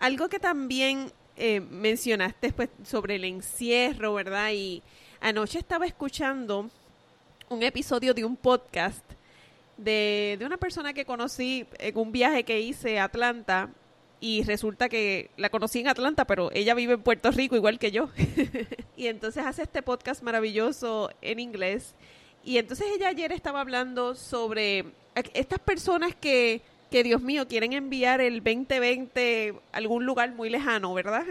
Algo 0.00 0.28
que 0.28 0.38
también 0.38 1.12
eh, 1.36 1.60
mencionaste 1.60 2.52
pues, 2.52 2.70
sobre 2.82 3.16
el 3.16 3.24
encierro, 3.24 4.14
¿verdad? 4.14 4.50
Y 4.52 4.82
anoche 5.20 5.58
estaba 5.58 5.86
escuchando 5.86 6.68
un 7.50 7.62
episodio 7.62 8.14
de 8.14 8.24
un 8.24 8.36
podcast 8.36 9.04
de, 9.76 10.36
de 10.38 10.46
una 10.46 10.56
persona 10.56 10.92
que 10.92 11.04
conocí 11.04 11.66
en 11.78 11.96
un 11.96 12.10
viaje 12.10 12.44
que 12.44 12.60
hice 12.60 12.98
a 12.98 13.04
Atlanta 13.04 13.70
y 14.24 14.42
resulta 14.42 14.88
que 14.88 15.28
la 15.36 15.50
conocí 15.50 15.80
en 15.80 15.88
Atlanta, 15.88 16.26
pero 16.26 16.50
ella 16.54 16.72
vive 16.72 16.94
en 16.94 17.02
Puerto 17.02 17.30
Rico 17.30 17.56
igual 17.56 17.78
que 17.78 17.90
yo. 17.90 18.08
y 18.96 19.08
entonces 19.08 19.44
hace 19.44 19.64
este 19.64 19.82
podcast 19.82 20.22
maravilloso 20.22 21.10
en 21.20 21.40
inglés 21.40 21.94
y 22.42 22.56
entonces 22.56 22.86
ella 22.96 23.08
ayer 23.08 23.32
estaba 23.32 23.60
hablando 23.60 24.14
sobre 24.14 24.86
estas 25.34 25.58
personas 25.58 26.14
que, 26.14 26.62
que 26.90 27.02
Dios 27.02 27.20
mío, 27.20 27.46
quieren 27.46 27.74
enviar 27.74 28.22
el 28.22 28.42
2020 28.42 29.56
a 29.72 29.76
algún 29.76 30.06
lugar 30.06 30.32
muy 30.32 30.48
lejano, 30.48 30.94
¿verdad? 30.94 31.26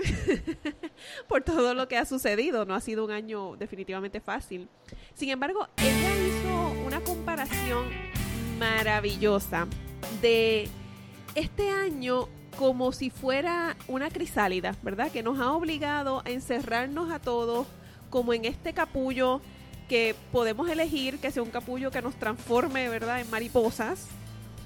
Por 1.28 1.42
todo 1.42 1.74
lo 1.74 1.88
que 1.88 1.98
ha 1.98 2.06
sucedido. 2.06 2.64
No 2.64 2.76
ha 2.76 2.80
sido 2.80 3.06
un 3.06 3.12
año 3.12 3.56
definitivamente 3.56 4.22
fácil. 4.22 4.70
Sin 5.16 5.32
embargo, 5.32 5.68
ella 5.78 6.16
hizo 6.28 6.86
una 6.86 7.00
comparación 7.00 7.88
maravillosa 8.60 9.66
de 10.22 10.68
este 11.34 11.72
año 11.72 12.30
como 12.54 12.92
si 12.92 13.10
fuera 13.10 13.76
una 13.88 14.10
crisálida, 14.10 14.76
¿verdad? 14.82 15.12
Que 15.12 15.24
nos 15.24 15.40
ha 15.40 15.52
obligado 15.52 16.22
a 16.26 16.30
encerrarnos 16.30 17.12
a 17.12 17.20
todos 17.20 17.68
como 18.10 18.34
en 18.34 18.46
este 18.46 18.74
capullo 18.74 19.42
que 19.90 20.16
podemos 20.32 20.70
elegir 20.70 21.20
que 21.20 21.32
sea 21.32 21.44
un 21.44 21.50
capullo 21.50 21.92
que 21.92 22.02
nos 22.02 22.16
transforme, 22.16 22.88
¿verdad?, 22.90 23.22
en 23.22 23.30
mariposas 23.30 24.08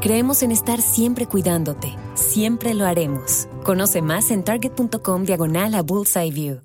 Creemos 0.00 0.42
en 0.42 0.50
estar 0.50 0.80
siempre 0.80 1.26
cuidándote. 1.26 1.94
Siempre 2.14 2.72
lo 2.72 2.86
haremos. 2.86 3.48
Conoce 3.64 4.00
más 4.00 4.30
en 4.30 4.42
target.com 4.42 5.24
diagonal 5.24 5.74
a 5.74 5.82
Bullseye 5.82 6.30
View. 6.30 6.62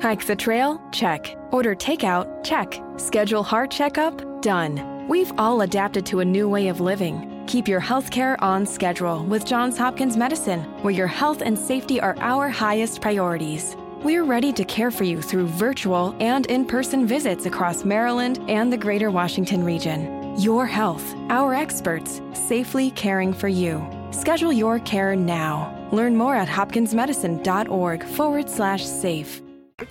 Hike 0.00 0.24
the 0.24 0.36
trail? 0.36 0.80
Check. 0.92 1.36
Order 1.50 1.74
takeout? 1.74 2.26
Check. 2.44 2.80
Schedule 2.96 3.42
heart 3.42 3.72
checkup? 3.72 4.22
Done. 4.40 5.06
We've 5.08 5.32
all 5.36 5.62
adapted 5.62 6.06
to 6.06 6.20
a 6.20 6.24
new 6.24 6.48
way 6.48 6.68
of 6.68 6.80
living. 6.80 7.44
Keep 7.48 7.66
your 7.66 7.80
healthcare 7.80 8.36
on 8.40 8.64
schedule 8.64 9.24
with 9.24 9.44
Johns 9.44 9.76
Hopkins 9.76 10.16
Medicine, 10.16 10.60
where 10.82 10.94
your 10.94 11.08
health 11.08 11.42
and 11.42 11.58
safety 11.58 12.00
are 12.00 12.16
our 12.20 12.48
highest 12.48 13.00
priorities. 13.00 13.76
We're 14.04 14.24
ready 14.24 14.52
to 14.52 14.64
care 14.64 14.92
for 14.92 15.02
you 15.02 15.20
through 15.20 15.48
virtual 15.48 16.14
and 16.20 16.46
in 16.46 16.64
person 16.64 17.04
visits 17.04 17.46
across 17.46 17.84
Maryland 17.84 18.38
and 18.48 18.72
the 18.72 18.78
greater 18.78 19.10
Washington 19.10 19.64
region. 19.64 20.19
Your 20.40 20.64
health, 20.64 21.04
our 21.28 21.52
experts, 21.52 22.22
safely 22.32 22.92
caring 22.92 23.34
for 23.34 23.48
you. 23.48 23.86
Schedule 24.10 24.54
your 24.54 24.78
care 24.78 25.14
now. 25.14 25.70
Learn 25.92 26.16
more 26.16 26.34
at 26.34 26.48
hopkinsmedicine.org 26.48 28.02
forward 28.04 28.48
slash 28.48 28.82
safe. 28.82 29.42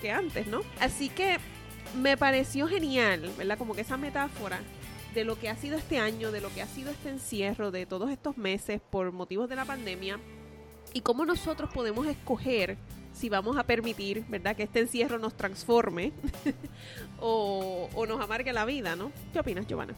Que 0.02 0.10
antes, 0.10 0.48
¿no? 0.48 0.62
Así 0.80 1.10
que 1.10 1.38
me 1.94 2.18
pareció 2.18 2.68
genial, 2.68 3.30
¿verdad? 3.38 3.60
Como 3.60 3.76
que 3.76 3.82
esa 3.82 3.96
metáfora 3.96 4.60
de 5.14 5.24
lo 5.24 5.38
que 5.38 5.50
ha 5.50 5.56
sido 5.56 5.78
este 5.78 6.00
año, 6.00 6.32
de 6.32 6.42
lo 6.42 6.52
que 6.52 6.64
ha 6.64 6.68
sido 6.68 6.90
este 6.90 7.10
encierro, 7.10 7.70
de 7.70 7.86
todos 7.86 8.10
estos 8.10 8.36
meses 8.36 8.82
por 8.90 9.12
motivos 9.12 9.50
de 9.50 9.56
la 9.56 9.66
pandemia 9.66 10.20
y 10.96 11.02
cómo 11.02 11.28
nosotros 11.28 11.70
podemos 11.72 12.08
escoger 12.08 12.76
si 13.14 13.30
vamos 13.30 13.56
a 13.56 13.66
permitir, 13.66 14.26
¿verdad?, 14.28 14.56
que 14.56 14.64
este 14.64 14.80
encierro 14.80 15.20
nos 15.20 15.38
transforme 15.38 16.12
o, 17.20 17.88
o 17.94 18.06
nos 18.08 18.20
amargue 18.20 18.52
la 18.52 18.66
vida, 18.66 18.96
¿no? 18.96 19.12
¿Qué 19.32 19.40
opinas, 19.42 19.68
Giovanna? 19.68 19.94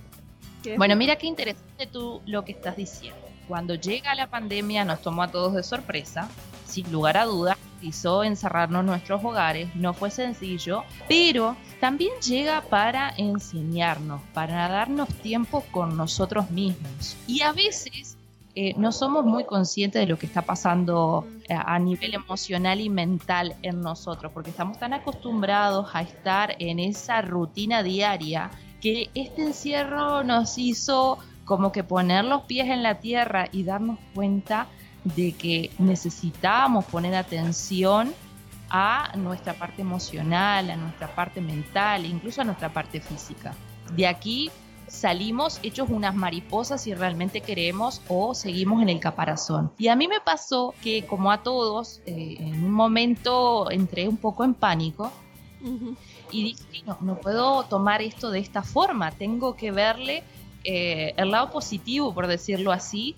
Bueno, 0.77 0.95
mira 0.95 1.15
qué 1.15 1.27
interesante 1.27 1.87
tú 1.87 2.21
lo 2.25 2.45
que 2.45 2.51
estás 2.51 2.75
diciendo. 2.77 3.19
Cuando 3.47 3.75
llega 3.75 4.15
la 4.15 4.27
pandemia 4.27 4.85
nos 4.85 5.01
tomó 5.01 5.23
a 5.23 5.31
todos 5.31 5.53
de 5.53 5.63
sorpresa, 5.63 6.29
sin 6.65 6.91
lugar 6.91 7.17
a 7.17 7.25
dudas, 7.25 7.57
hizo 7.81 8.23
encerrarnos 8.23 8.81
en 8.81 8.85
nuestros 8.85 9.23
hogares, 9.23 9.75
no 9.75 9.93
fue 9.93 10.11
sencillo, 10.11 10.83
pero 11.07 11.57
también 11.79 12.11
llega 12.25 12.61
para 12.61 13.13
enseñarnos, 13.17 14.21
para 14.33 14.69
darnos 14.69 15.09
tiempo 15.09 15.65
con 15.71 15.97
nosotros 15.97 16.49
mismos. 16.51 17.17
Y 17.27 17.41
a 17.41 17.51
veces 17.51 18.17
eh, 18.55 18.73
no 18.77 18.91
somos 18.91 19.25
muy 19.25 19.45
conscientes 19.45 20.01
de 20.01 20.07
lo 20.07 20.17
que 20.17 20.25
está 20.25 20.41
pasando 20.41 21.25
eh, 21.49 21.55
a 21.57 21.79
nivel 21.79 22.13
emocional 22.13 22.81
y 22.81 22.89
mental 22.89 23.55
en 23.61 23.81
nosotros, 23.81 24.31
porque 24.33 24.49
estamos 24.49 24.77
tan 24.77 24.93
acostumbrados 24.93 25.89
a 25.93 26.01
estar 26.01 26.55
en 26.59 26.79
esa 26.79 27.21
rutina 27.21 27.81
diaria 27.81 28.51
que 28.81 29.09
este 29.13 29.43
encierro 29.43 30.23
nos 30.23 30.57
hizo 30.57 31.19
como 31.45 31.71
que 31.71 31.83
poner 31.83 32.25
los 32.25 32.43
pies 32.43 32.67
en 32.67 32.83
la 32.83 32.99
tierra 32.99 33.47
y 33.51 33.63
darnos 33.63 33.99
cuenta 34.13 34.67
de 35.03 35.33
que 35.33 35.71
necesitábamos 35.79 36.85
poner 36.85 37.15
atención 37.15 38.13
a 38.69 39.11
nuestra 39.17 39.53
parte 39.53 39.81
emocional, 39.81 40.69
a 40.69 40.77
nuestra 40.77 41.13
parte 41.13 41.41
mental, 41.41 42.05
incluso 42.05 42.41
a 42.41 42.45
nuestra 42.45 42.71
parte 42.71 43.01
física. 43.01 43.53
De 43.95 44.07
aquí 44.07 44.49
salimos 44.87 45.59
hechos 45.63 45.89
unas 45.89 46.15
mariposas 46.15 46.83
si 46.83 46.93
realmente 46.93 47.41
queremos 47.41 48.01
o 48.07 48.33
seguimos 48.33 48.81
en 48.81 48.89
el 48.89 48.99
caparazón. 48.99 49.71
Y 49.77 49.87
a 49.87 49.95
mí 49.95 50.07
me 50.07 50.19
pasó 50.21 50.73
que 50.81 51.05
como 51.05 51.31
a 51.31 51.43
todos, 51.43 52.01
eh, 52.05 52.37
en 52.39 52.63
un 52.63 52.71
momento 52.71 53.69
entré 53.71 54.07
un 54.07 54.17
poco 54.17 54.43
en 54.43 54.53
pánico 54.53 55.11
y 56.31 56.43
dije, 56.43 56.83
no, 56.85 56.97
no 57.01 57.15
puedo 57.15 57.63
tomar 57.63 58.01
esto 58.01 58.31
de 58.31 58.39
esta 58.39 58.63
forma, 58.63 59.11
tengo 59.11 59.55
que 59.55 59.71
verle 59.71 60.23
eh, 60.63 61.13
el 61.17 61.31
lado 61.31 61.51
positivo, 61.51 62.13
por 62.13 62.27
decirlo 62.27 62.71
así, 62.71 63.15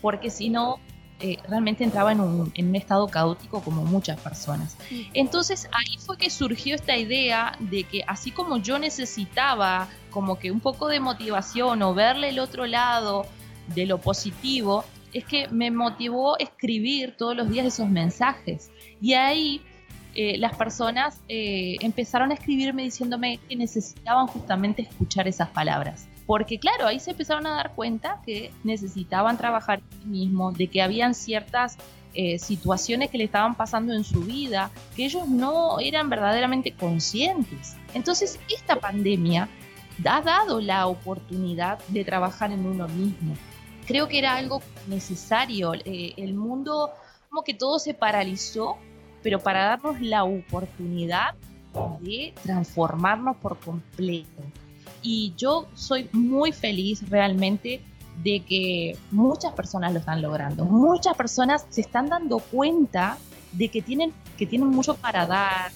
porque 0.00 0.30
si 0.30 0.50
no, 0.50 0.78
eh, 1.18 1.38
realmente 1.48 1.82
entraba 1.82 2.12
en 2.12 2.20
un, 2.20 2.52
en 2.54 2.68
un, 2.68 2.76
estado 2.76 3.08
caótico 3.08 3.62
como 3.62 3.82
muchas 3.84 4.20
personas. 4.20 4.76
Entonces 5.14 5.68
ahí 5.72 5.96
fue 5.98 6.18
que 6.18 6.28
surgió 6.28 6.74
esta 6.74 6.96
idea 6.96 7.56
de 7.58 7.84
que 7.84 8.04
así 8.06 8.30
como 8.30 8.58
yo 8.58 8.78
necesitaba 8.78 9.88
como 10.10 10.38
que 10.38 10.50
un 10.50 10.60
poco 10.60 10.88
de 10.88 11.00
motivación 11.00 11.82
o 11.82 11.94
verle 11.94 12.28
el 12.28 12.38
otro 12.38 12.66
lado 12.66 13.24
de 13.74 13.86
lo 13.86 13.98
positivo, 13.98 14.84
es 15.14 15.24
que 15.24 15.48
me 15.48 15.70
motivó 15.70 16.38
escribir 16.38 17.16
todos 17.16 17.34
los 17.34 17.48
días 17.48 17.66
esos 17.66 17.88
mensajes. 17.88 18.70
Y 19.00 19.14
ahí 19.14 19.62
eh, 20.18 20.38
las 20.38 20.56
personas 20.56 21.20
eh, 21.28 21.76
empezaron 21.80 22.30
a 22.30 22.34
escribirme 22.34 22.82
diciéndome 22.84 23.38
que 23.46 23.54
necesitaban 23.54 24.26
justamente 24.26 24.80
escuchar 24.80 25.28
esas 25.28 25.50
palabras. 25.50 26.08
Porque 26.24 26.58
claro, 26.58 26.86
ahí 26.86 26.98
se 27.00 27.10
empezaron 27.10 27.46
a 27.46 27.50
dar 27.50 27.74
cuenta 27.74 28.22
que 28.24 28.50
necesitaban 28.64 29.36
trabajar 29.36 29.80
en 29.80 30.00
sí 30.00 30.08
mismos, 30.08 30.56
de 30.56 30.68
que 30.68 30.80
habían 30.80 31.14
ciertas 31.14 31.76
eh, 32.14 32.38
situaciones 32.38 33.10
que 33.10 33.18
le 33.18 33.24
estaban 33.24 33.56
pasando 33.56 33.92
en 33.92 34.04
su 34.04 34.22
vida, 34.22 34.70
que 34.96 35.04
ellos 35.04 35.28
no 35.28 35.80
eran 35.80 36.08
verdaderamente 36.08 36.72
conscientes. 36.72 37.76
Entonces, 37.92 38.40
esta 38.48 38.76
pandemia 38.76 39.50
ha 40.02 40.22
dado 40.22 40.62
la 40.62 40.86
oportunidad 40.86 41.78
de 41.88 42.06
trabajar 42.06 42.52
en 42.52 42.64
uno 42.64 42.88
mismo. 42.88 43.34
Creo 43.86 44.08
que 44.08 44.18
era 44.18 44.36
algo 44.36 44.62
necesario. 44.86 45.74
el 45.84 46.32
mundo, 46.32 46.90
como 47.28 47.44
que 47.44 47.52
todo 47.52 47.78
se 47.78 47.92
paralizó 47.92 48.78
pero 49.22 49.40
para 49.40 49.64
darnos 49.64 50.00
la 50.00 50.24
oportunidad 50.24 51.34
de 52.00 52.32
transformarnos 52.42 53.36
por 53.36 53.58
completo. 53.58 54.42
Y 55.02 55.34
yo 55.36 55.66
soy 55.74 56.08
muy 56.12 56.52
feliz 56.52 57.08
realmente 57.08 57.80
de 58.22 58.40
que 58.40 58.96
muchas 59.10 59.52
personas 59.52 59.92
lo 59.92 60.00
están 60.00 60.22
logrando. 60.22 60.64
Muchas 60.64 61.16
personas 61.16 61.66
se 61.68 61.82
están 61.82 62.08
dando 62.08 62.38
cuenta 62.38 63.18
de 63.52 63.68
que 63.68 63.82
tienen, 63.82 64.12
que 64.36 64.46
tienen 64.46 64.68
mucho 64.68 64.96
para 64.96 65.26
dar, 65.26 65.70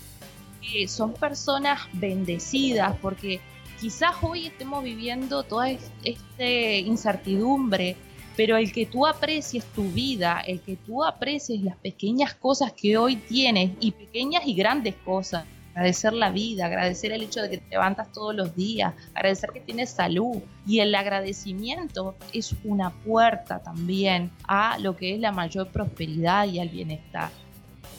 que 0.61 0.89
son 0.89 1.13
personas 1.13 1.81
bendecidas, 1.93 2.97
porque 3.01 3.41
quizás 3.81 4.15
hoy 4.23 4.47
estemos 4.47 4.83
viviendo 4.83 5.43
toda 5.43 5.71
esta 5.71 6.45
incertidumbre, 6.45 7.97
pero 8.37 8.57
el 8.57 8.73
que 8.73 8.87
tú 8.87 9.07
aprecies 9.07 9.65
tu 9.65 9.85
vida, 9.85 10.41
el 10.47 10.61
que 10.61 10.77
tú 10.77 11.05
aprecies 11.05 11.63
las 11.63 11.77
pequeñas 11.77 12.35
cosas 12.35 12.73
que 12.73 12.97
hoy 12.97 13.17
tienes, 13.17 13.73
y 13.81 13.93
pequeñas 13.93 14.47
y 14.47 14.55
grandes 14.55 14.95
cosas, 15.05 15.45
agradecer 15.75 16.13
la 16.13 16.31
vida, 16.31 16.67
agradecer 16.67 17.13
el 17.13 17.23
hecho 17.23 17.43
de 17.43 17.51
que 17.51 17.59
te 17.59 17.71
levantas 17.71 18.13
todos 18.13 18.35
los 18.35 18.55
días, 18.57 18.95
agradecer 19.15 19.51
que 19.51 19.61
tienes 19.61 19.91
salud. 19.91 20.39
Y 20.67 20.81
el 20.81 20.95
agradecimiento 20.95 22.17
es 22.33 22.55
una 22.65 22.91
puerta 22.91 23.61
también 23.61 24.31
a 24.47 24.79
lo 24.79 24.97
que 24.97 25.15
es 25.15 25.21
la 25.21 25.33
mayor 25.33 25.69
prosperidad 25.69 26.47
y 26.47 26.61
al 26.61 26.69
bienestar. 26.69 27.31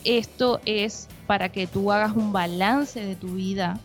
Esto 0.03 0.59
es 0.65 1.07
para 1.27 1.49
que 1.49 1.67
tú 1.67 1.91
hagas 1.91 2.15
un 2.15 2.33
balance 2.33 3.03
de 3.03 3.15
tu 3.15 3.35
vida. 3.35 3.79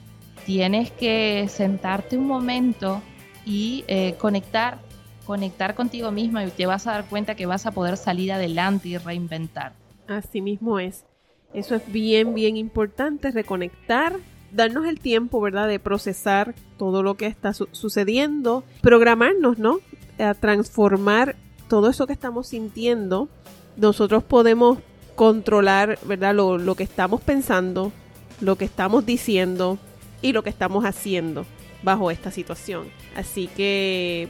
Tienes 0.44 0.90
que 0.90 1.46
sentarte 1.48 2.16
un 2.16 2.26
momento 2.26 3.02
y 3.44 3.84
eh, 3.86 4.14
conectar, 4.18 4.78
conectar 5.26 5.74
contigo 5.74 6.10
misma 6.12 6.44
y 6.44 6.50
te 6.50 6.66
vas 6.66 6.86
a 6.86 6.92
dar 6.92 7.06
cuenta 7.06 7.34
que 7.34 7.46
vas 7.46 7.66
a 7.66 7.72
poder 7.72 7.96
salir 7.96 8.32
adelante 8.32 8.88
y 8.88 8.98
reinventar. 8.98 9.72
Así 10.06 10.40
mismo 10.40 10.78
es. 10.78 11.04
Eso 11.52 11.74
es 11.74 11.82
bien, 11.90 12.34
bien 12.34 12.56
importante, 12.56 13.30
reconectar, 13.30 14.16
darnos 14.52 14.86
el 14.86 15.00
tiempo, 15.00 15.40
¿verdad?, 15.40 15.68
de 15.68 15.78
procesar 15.78 16.54
todo 16.78 17.02
lo 17.02 17.16
que 17.16 17.26
está 17.26 17.52
sucediendo, 17.52 18.64
programarnos, 18.82 19.58
¿no?, 19.58 19.80
a 20.18 20.34
transformar 20.34 21.36
todo 21.68 21.90
eso 21.90 22.06
que 22.06 22.12
estamos 22.12 22.48
sintiendo. 22.48 23.28
Nosotros 23.76 24.22
podemos 24.22 24.78
controlar, 25.14 25.98
¿verdad?, 26.04 26.34
lo, 26.34 26.58
lo 26.58 26.74
que 26.74 26.84
estamos 26.84 27.20
pensando, 27.20 27.92
lo 28.40 28.56
que 28.56 28.64
estamos 28.66 29.06
diciendo 29.06 29.78
y 30.22 30.32
lo 30.32 30.42
que 30.42 30.50
estamos 30.50 30.84
haciendo 30.84 31.46
bajo 31.82 32.10
esta 32.10 32.30
situación. 32.30 32.88
Así 33.14 33.48
que, 33.48 34.28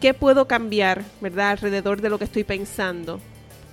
¿qué 0.00 0.14
puedo 0.14 0.46
cambiar, 0.46 1.04
¿verdad?, 1.20 1.50
alrededor 1.50 2.00
de 2.00 2.10
lo 2.10 2.18
que 2.18 2.24
estoy 2.24 2.44
pensando? 2.44 3.20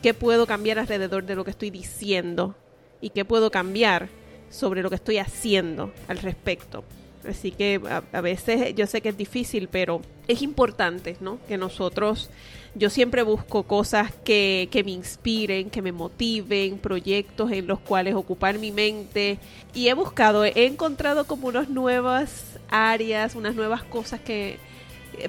¿Qué 0.04 0.14
puedo 0.14 0.46
cambiar 0.46 0.80
alrededor 0.80 1.26
de 1.26 1.36
lo 1.36 1.44
que 1.44 1.52
estoy 1.52 1.72
diciendo? 1.72 2.56
y 3.02 3.10
qué 3.10 3.26
puedo 3.26 3.52
cambiar 3.52 4.10
sobre 4.50 4.82
lo 4.82 4.90
que 4.90 4.96
estoy 4.96 5.18
haciendo 5.18 5.92
al 6.08 6.20
respecto. 6.20 6.84
Así 7.28 7.52
que 7.52 7.82
a, 8.14 8.22
veces 8.22 8.74
yo 8.76 8.88
sé 8.88 9.02
que 9.02 9.10
es 9.10 9.18
difícil, 9.18 9.68
pero 9.68 10.02
es 10.30 10.42
importante, 10.42 11.18
¿no? 11.20 11.40
Que 11.48 11.58
nosotros, 11.58 12.30
yo 12.74 12.90
siempre 12.90 13.22
busco 13.22 13.64
cosas 13.64 14.14
que, 14.24 14.70
que 14.72 14.84
me 14.84 14.92
inspiren, 14.92 15.70
que 15.70 15.82
me 15.82 15.92
motiven, 15.92 16.78
proyectos 16.78 17.52
en 17.52 17.68
los 17.68 17.80
cuales 17.80 18.16
ocupar 18.16 18.60
mi 18.60 18.72
mente. 18.72 19.40
Y 19.74 19.90
he 19.90 19.94
buscado, 19.94 20.46
he 20.46 20.66
encontrado 20.68 21.26
como 21.26 21.50
unas 21.50 21.68
nuevas 21.68 22.58
áreas, 22.70 23.36
unas 23.36 23.56
nuevas 23.56 23.84
cosas 23.84 24.22
que, 24.22 24.58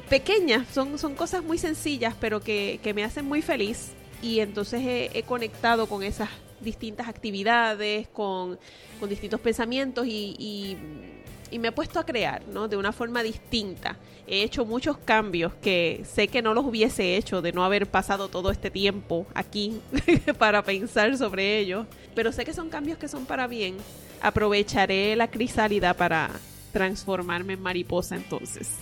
pequeñas, 0.09 0.67
son, 0.73 0.99
son 0.99 1.15
cosas 1.15 1.43
muy 1.43 1.59
sencillas, 1.59 2.15
pero 2.21 2.41
que, 2.41 2.81
que 2.83 2.95
me 2.95 3.05
hacen 3.05 3.25
muy 3.25 3.43
feliz. 3.43 3.93
Y 4.21 4.41
entonces 4.41 4.83
he 4.85 5.23
conectado 5.23 5.87
con 5.87 6.03
esas 6.03 6.29
distintas 6.61 7.09
actividades, 7.09 8.09
con, 8.09 8.59
distintos 9.09 9.41
pensamientos 9.41 10.07
y, 10.07 10.77
me 11.59 11.69
he 11.69 11.73
puesto 11.73 11.99
a 11.99 12.05
crear, 12.05 12.47
¿no? 12.49 12.69
De 12.69 12.77
una 12.77 12.93
forma 12.93 13.23
distinta. 13.23 13.97
He 14.27 14.43
hecho 14.43 14.67
muchos 14.67 14.99
cambios 14.99 15.55
que 15.63 16.03
sé 16.05 16.29
que 16.29 16.43
no 16.43 16.53
los 16.53 16.67
hubiese 16.67 17.17
hecho 17.17 17.41
de 17.41 17.53
no 17.53 17.65
haber 17.65 17.87
pasado 17.87 18.29
todo 18.29 18.51
este 18.51 18.71
tiempo 18.71 19.27
aquí 19.33 19.81
para 20.39 20.63
pensar 20.63 21.17
sobre 21.17 21.59
ellos. 21.59 21.87
Pero 22.15 22.33
sé 22.33 22.45
que 22.45 22.53
son 22.53 22.69
cambios 22.69 22.99
que 22.99 23.09
son 23.09 23.25
para 23.25 23.47
bien. 23.47 23.77
Aprovecharé 24.21 25.17
la 25.17 25.29
crisálida 25.29 25.95
para 25.95 26.31
transformarme 26.79 27.55
en 27.55 27.63
mariposa 27.63 28.15
entonces. 28.15 28.77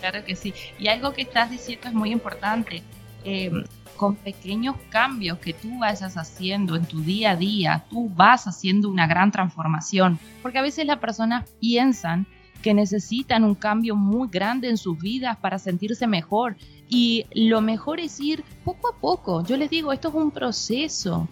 Claro 0.00 0.22
que 0.22 0.36
sí. 0.36 0.52
Y 0.78 0.88
algo 0.88 1.14
que 1.14 1.22
estás 1.22 1.50
diciendo 1.50 1.88
es 1.88 1.94
muy 1.94 2.12
importante. 2.12 2.82
Eh, 3.24 3.50
con 3.96 4.14
pequeños 4.14 4.76
cambios 4.90 5.38
que 5.38 5.54
tú 5.54 5.78
vayas 5.78 6.16
haciendo 6.16 6.76
en 6.76 6.84
tu 6.84 7.00
día 7.00 7.32
a 7.32 7.36
día, 7.36 7.84
tú 7.90 8.10
vas 8.10 8.46
haciendo 8.46 8.90
una 8.90 9.06
gran 9.06 9.32
transformación. 9.32 10.18
Porque 10.42 10.58
a 10.58 10.62
veces 10.62 10.84
las 10.86 10.98
personas 10.98 11.48
piensan 11.58 12.26
que 12.62 12.74
necesitan 12.74 13.44
un 13.44 13.54
cambio 13.54 13.96
muy 13.96 14.28
grande 14.28 14.68
en 14.68 14.76
sus 14.76 15.00
vidas 15.00 15.38
para 15.38 15.58
sentirse 15.58 16.06
mejor. 16.06 16.56
Y 16.86 17.24
lo 17.32 17.62
mejor 17.62 17.98
es 17.98 18.20
ir 18.20 18.44
poco 18.62 18.88
a 18.88 19.00
poco. 19.00 19.42
Yo 19.44 19.56
les 19.56 19.70
digo, 19.70 19.92
esto 19.92 20.08
es 20.08 20.14
un 20.14 20.30
proceso. 20.30 21.26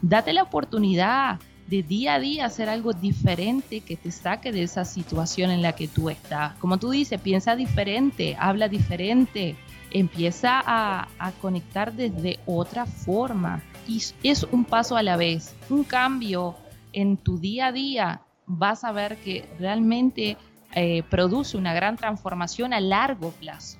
Date 0.00 0.32
la 0.32 0.44
oportunidad 0.44 1.38
de 1.68 1.82
día 1.82 2.14
a 2.14 2.18
día 2.18 2.46
hacer 2.46 2.68
algo 2.68 2.94
diferente 2.94 3.82
que 3.82 3.96
te 3.96 4.10
saque 4.10 4.52
de 4.52 4.62
esa 4.62 4.86
situación 4.86 5.50
en 5.50 5.60
la 5.60 5.74
que 5.74 5.86
tú 5.86 6.08
estás. 6.08 6.54
Como 6.54 6.78
tú 6.78 6.90
dices, 6.90 7.20
piensa 7.20 7.56
diferente, 7.56 8.36
habla 8.40 8.68
diferente, 8.68 9.54
empieza 9.90 10.62
a, 10.64 11.08
conectar 11.42 11.92
desde 11.92 12.40
otra 12.46 12.86
forma. 12.86 13.62
Y 13.86 14.02
es 14.22 14.44
un 14.44 14.64
paso 14.64 14.96
a 14.96 15.02
la 15.02 15.16
vez, 15.16 15.54
un 15.68 15.84
cambio 15.84 16.56
en 16.94 17.18
tu 17.18 17.38
día 17.38 17.66
a 17.66 17.72
día. 17.72 18.22
Vas 18.46 18.82
a 18.84 18.92
ver 18.92 19.18
que 19.18 19.46
realmente 19.58 20.38
eh, 20.74 21.02
produce 21.10 21.58
una 21.58 21.74
gran 21.74 21.96
transformación 21.96 22.72
a 22.72 22.80
largo 22.80 23.30
plazo. 23.32 23.78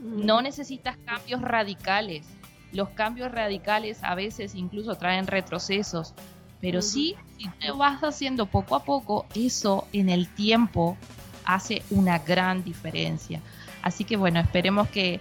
Mm. 0.00 0.24
No 0.24 0.40
necesitas 0.40 0.96
cambios 1.04 1.42
radicales. 1.42 2.26
Los 2.72 2.88
cambios 2.90 3.30
radicales 3.30 4.02
a 4.02 4.14
veces 4.14 4.54
incluso 4.54 4.94
traen 4.94 5.26
retrocesos, 5.26 6.14
pero 6.62 6.80
sí, 6.80 7.16
si 7.36 7.48
te 7.58 7.72
vas 7.72 8.02
haciendo 8.04 8.46
poco 8.46 8.76
a 8.76 8.84
poco, 8.84 9.26
eso 9.34 9.88
en 9.92 10.08
el 10.08 10.28
tiempo 10.28 10.96
hace 11.44 11.82
una 11.90 12.20
gran 12.20 12.62
diferencia. 12.62 13.40
Así 13.82 14.04
que 14.04 14.16
bueno, 14.16 14.38
esperemos 14.38 14.86
que, 14.88 15.20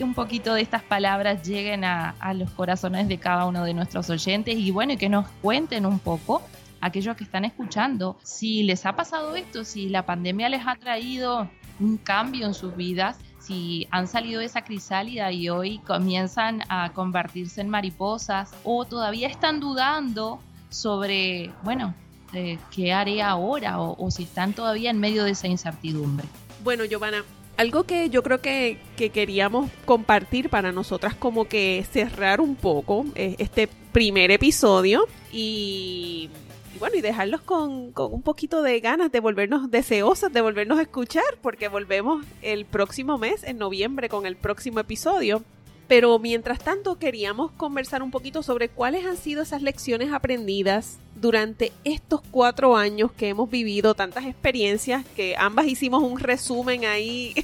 un 0.00 0.14
poquito 0.14 0.54
de 0.54 0.62
estas 0.62 0.82
palabras 0.82 1.46
lleguen 1.46 1.84
a, 1.84 2.14
los 2.32 2.50
corazones 2.52 3.06
de 3.06 3.18
cada 3.18 3.44
uno 3.44 3.64
de 3.64 3.74
nuestros 3.74 4.08
oyentes 4.08 4.56
y 4.56 4.70
bueno, 4.70 4.94
y 4.94 4.96
que 4.96 5.10
nos 5.10 5.28
cuenten 5.42 5.84
un 5.84 5.98
poco 5.98 6.42
aquellos 6.80 7.16
que 7.16 7.24
están 7.24 7.44
escuchando 7.44 8.16
si 8.22 8.62
les 8.62 8.86
ha 8.86 8.96
pasado 8.96 9.36
esto, 9.36 9.64
si 9.64 9.90
la 9.90 10.06
pandemia 10.06 10.48
les 10.48 10.66
ha 10.66 10.76
traído 10.76 11.50
un 11.80 11.98
cambio 11.98 12.46
en 12.46 12.54
sus 12.54 12.74
vidas, 12.76 13.18
si 13.40 13.86
han 13.90 14.08
salido 14.08 14.40
de 14.40 14.46
esa 14.46 14.62
crisálida 14.62 15.30
y 15.32 15.50
hoy 15.50 15.80
comienzan 15.80 16.62
a 16.70 16.92
convertirse 16.94 17.60
en 17.60 17.68
mariposas 17.68 18.54
o 18.64 18.86
todavía 18.86 19.28
están 19.28 19.60
dudando 19.60 20.40
sobre, 20.70 21.50
bueno, 21.62 21.94
eh, 22.34 22.58
qué 22.70 22.92
haré 22.92 23.22
ahora 23.22 23.80
o, 23.80 23.96
o 24.04 24.10
si 24.10 24.24
están 24.24 24.52
todavía 24.52 24.90
en 24.90 24.98
medio 24.98 25.24
de 25.24 25.32
esa 25.32 25.48
incertidumbre. 25.48 26.26
Bueno, 26.62 26.84
Giovanna, 26.84 27.24
algo 27.58 27.82
que 27.82 28.08
yo 28.08 28.22
creo 28.22 28.40
que, 28.40 28.78
queríamos 28.96 29.68
compartir 29.84 30.48
para 30.48 30.70
nosotras 30.70 31.14
como 31.14 31.46
que 31.46 31.84
cerrar 31.90 32.40
un 32.40 32.54
poco 32.54 33.04
eh, 33.16 33.34
este 33.38 33.68
primer 33.90 34.30
episodio 34.30 35.06
y, 35.32 36.30
bueno, 36.78 36.96
y 36.96 37.00
dejarlos 37.00 37.40
con, 37.40 37.90
con, 37.90 38.14
un 38.14 38.22
poquito 38.22 38.62
de 38.62 38.78
ganas 38.78 39.10
de 39.10 39.18
volvernos 39.18 39.70
deseosas, 39.72 40.32
de 40.32 40.40
volvernos 40.40 40.78
a 40.78 40.82
escuchar, 40.82 41.24
porque 41.42 41.66
volvemos 41.66 42.24
el 42.42 42.64
próximo 42.64 43.18
mes, 43.18 43.42
en 43.42 43.58
noviembre, 43.58 44.08
con 44.08 44.24
el 44.24 44.36
próximo 44.36 44.78
episodio. 44.78 45.42
Pero 45.88 46.18
mientras 46.18 46.58
tanto 46.58 46.98
queríamos 46.98 47.50
conversar 47.52 48.02
un 48.02 48.10
poquito 48.10 48.42
sobre 48.42 48.68
cuáles 48.68 49.06
han 49.06 49.16
sido 49.16 49.42
esas 49.42 49.62
lecciones 49.62 50.12
aprendidas 50.12 50.98
durante 51.16 51.72
estos 51.82 52.20
cuatro 52.30 52.76
años 52.76 53.10
que 53.10 53.30
hemos 53.30 53.50
vivido, 53.50 53.94
tantas 53.94 54.26
experiencias 54.26 55.04
que 55.16 55.34
ambas 55.38 55.66
hicimos 55.66 56.02
un 56.02 56.18
resumen 56.20 56.84
ahí, 56.84 57.34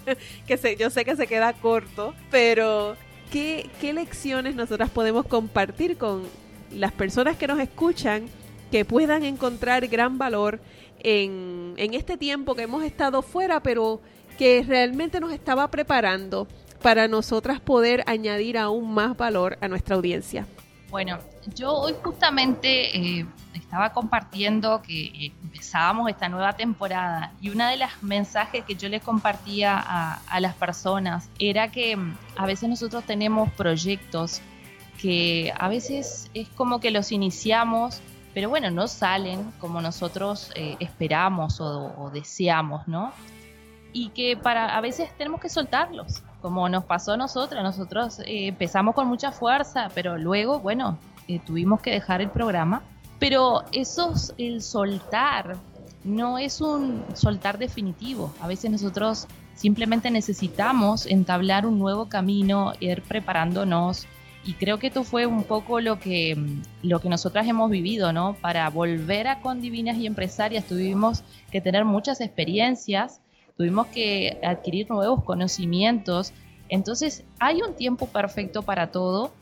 que 0.46 0.76
yo 0.78 0.88
sé 0.88 1.04
que 1.04 1.14
se 1.14 1.26
queda 1.26 1.52
corto, 1.52 2.14
pero 2.30 2.96
¿qué, 3.30 3.68
¿qué 3.82 3.92
lecciones 3.92 4.56
nosotras 4.56 4.88
podemos 4.88 5.26
compartir 5.26 5.98
con 5.98 6.22
las 6.72 6.92
personas 6.92 7.36
que 7.36 7.46
nos 7.46 7.60
escuchan 7.60 8.26
que 8.70 8.84
puedan 8.84 9.24
encontrar 9.24 9.86
gran 9.88 10.16
valor 10.16 10.60
en, 11.00 11.74
en 11.76 11.94
este 11.94 12.16
tiempo 12.16 12.54
que 12.54 12.62
hemos 12.62 12.84
estado 12.84 13.22
fuera, 13.22 13.62
pero 13.62 14.00
que 14.38 14.64
realmente 14.66 15.20
nos 15.20 15.32
estaba 15.32 15.70
preparando 15.70 16.48
para 16.82 17.08
nosotras 17.08 17.60
poder 17.60 18.02
añadir 18.06 18.58
aún 18.58 18.92
más 18.92 19.16
valor 19.16 19.58
a 19.60 19.68
nuestra 19.68 19.96
audiencia? 19.96 20.46
Bueno, 20.90 21.18
yo 21.54 21.72
hoy 21.72 21.94
justamente 22.02 22.96
eh, 22.96 23.26
estaba 23.54 23.92
compartiendo 23.92 24.82
que 24.82 25.04
eh, 25.04 25.32
empezábamos 25.44 26.10
esta 26.10 26.28
nueva 26.28 26.54
temporada 26.54 27.32
y 27.40 27.50
una 27.50 27.70
de 27.70 27.76
las 27.76 28.02
mensajes 28.02 28.64
que 28.64 28.74
yo 28.74 28.88
les 28.88 29.02
compartía 29.02 29.78
a, 29.78 30.40
las 30.40 30.54
personas 30.54 31.30
era 31.38 31.70
que 31.70 31.96
mm, 31.96 32.16
a 32.36 32.46
veces 32.46 32.68
nosotros 32.68 33.04
tenemos 33.04 33.50
proyectos 33.52 34.40
que 35.00 35.52
a 35.56 35.68
veces 35.68 36.28
es 36.34 36.48
como 36.48 36.80
que 36.80 36.90
los 36.90 37.12
iniciamos, 37.12 38.02
pero 38.34 38.48
bueno, 38.48 38.70
no 38.70 38.88
salen 38.88 39.52
como 39.60 39.80
nosotros 39.80 40.50
eh, 40.56 40.76
esperamos 40.80 41.60
o, 41.60 41.94
o 41.96 42.10
deseamos, 42.10 42.86
¿no? 42.88 43.12
y 43.92 44.10
que 44.10 44.36
para 44.36 44.76
a 44.76 44.80
veces 44.80 45.10
tenemos 45.16 45.40
que 45.40 45.48
soltarlos, 45.48 46.22
como 46.40 46.68
nos 46.68 46.84
pasó 46.84 47.12
a 47.12 47.16
nosotros. 47.16 47.62
Nosotros 47.62 48.20
eh, 48.20 48.48
empezamos 48.48 48.94
con 48.94 49.06
mucha 49.06 49.32
fuerza, 49.32 49.88
pero 49.94 50.18
luego, 50.18 50.60
bueno, 50.60 50.98
eh, 51.28 51.40
tuvimos 51.44 51.80
que 51.80 51.90
dejar 51.90 52.20
el 52.20 52.30
programa. 52.30 52.82
Pero 53.18 53.64
eso, 53.72 54.14
el 54.38 54.62
soltar, 54.62 55.56
no 56.04 56.38
es 56.38 56.60
un 56.60 57.04
soltar 57.14 57.58
definitivo. 57.58 58.32
A 58.40 58.48
veces 58.48 58.70
nosotros 58.70 59.26
simplemente 59.54 60.10
necesitamos 60.10 61.06
entablar 61.06 61.66
un 61.66 61.78
nuevo 61.78 62.08
camino, 62.08 62.72
ir 62.80 63.02
preparándonos. 63.02 64.06
Y 64.42 64.54
creo 64.54 64.78
que 64.78 64.86
esto 64.86 65.04
fue 65.04 65.26
un 65.26 65.44
poco 65.44 65.80
lo 65.80 66.00
que, 66.00 66.34
lo 66.82 67.00
que 67.00 67.10
nosotras 67.10 67.46
hemos 67.46 67.70
vivido, 67.70 68.10
¿no? 68.14 68.34
Para 68.40 68.70
volver 68.70 69.28
a 69.28 69.42
Condivinas 69.42 69.98
y 69.98 70.06
Empresarias 70.06 70.64
tuvimos 70.64 71.22
que 71.52 71.60
tener 71.60 71.84
muchas 71.84 72.22
experiencias, 72.22 73.20
tuvimos 73.56 73.88
que 73.88 74.38
adquirir 74.42 74.90
nuevos 74.90 75.24
conocimientos. 75.24 76.32
Entonces 76.68 77.24
hay 77.38 77.62
un 77.62 77.74
tiempo 77.74 78.06
perfecto 78.06 78.62
para 78.62 78.90
todo 78.90 79.32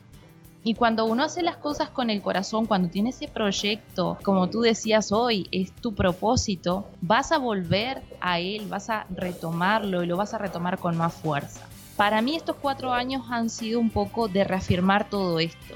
y 0.65 0.75
cuando 0.75 1.07
uno 1.07 1.23
hace 1.23 1.43
las 1.43 1.57
cosas 1.57 1.89
con 1.89 2.11
el 2.11 2.21
corazón, 2.21 2.67
cuando 2.67 2.89
tiene 2.89 3.11
ese 3.11 3.29
proyecto, 3.29 4.19
como 4.23 4.51
tú 4.51 4.61
decías 4.61 5.13
hoy, 5.13 5.49
es 5.53 5.73
tu 5.73 5.95
propósito, 5.95 6.87
vas 7.01 7.33
a 7.33 7.39
volver 7.39 8.03
a 8.21 8.41
él, 8.41 8.67
vas 8.69 8.91
a 8.91 9.07
retomarlo 9.09 10.03
y 10.03 10.07
lo 10.07 10.17
vas 10.17 10.35
a 10.35 10.39
retomar 10.39 10.79
con 10.79 10.97
más 10.97 11.15
fuerza. 11.15 11.67
Para 11.97 12.23
mí 12.23 12.37
estos 12.37 12.57
cuatro 12.57 12.93
años 12.93 13.25
han 13.31 13.51
sido 13.51 13.81
un 13.81 13.91
poco 13.91 14.29
de 14.29 14.45
reafirmar 14.45 15.09
todo 15.09 15.39
esto, 15.39 15.75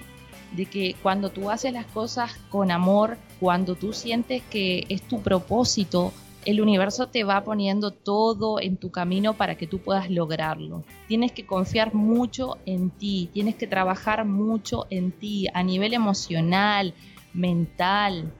de 0.53 0.67
que 0.67 0.95
cuando 1.03 1.31
tú 1.31 1.51
haces 1.51 1.73
las 1.73 1.87
cosas 1.87 2.33
con 2.51 2.71
amor, 2.71 3.17
cuando 3.41 3.77
tú 3.77 3.93
sientes 3.93 4.43
que 4.51 4.85
es 4.89 5.03
tu 5.03 5.23
propósito, 5.23 6.13
el 6.45 6.61
universo 6.61 7.09
te 7.09 7.25
va 7.25 7.45
poniendo 7.45 7.93
todo 7.93 8.61
en 8.61 8.77
tu 8.77 8.91
camino 8.91 9.35
para 9.35 9.57
que 9.57 9.67
tú 9.67 9.79
puedas 9.79 10.11
lograrlo. 10.11 10.85
Tienes 11.09 11.33
que 11.33 11.47
confiar 11.47 11.95
mucho 11.95 12.59
en 12.67 12.91
ti, 12.91 13.31
tienes 13.33 13.55
que 13.55 13.67
trabajar 13.67 14.25
mucho 14.25 14.87
en 14.91 15.13
ti 15.13 15.47
a 15.55 15.63
nivel 15.63 15.95
emocional, 15.95 16.95
mental, 17.33 18.33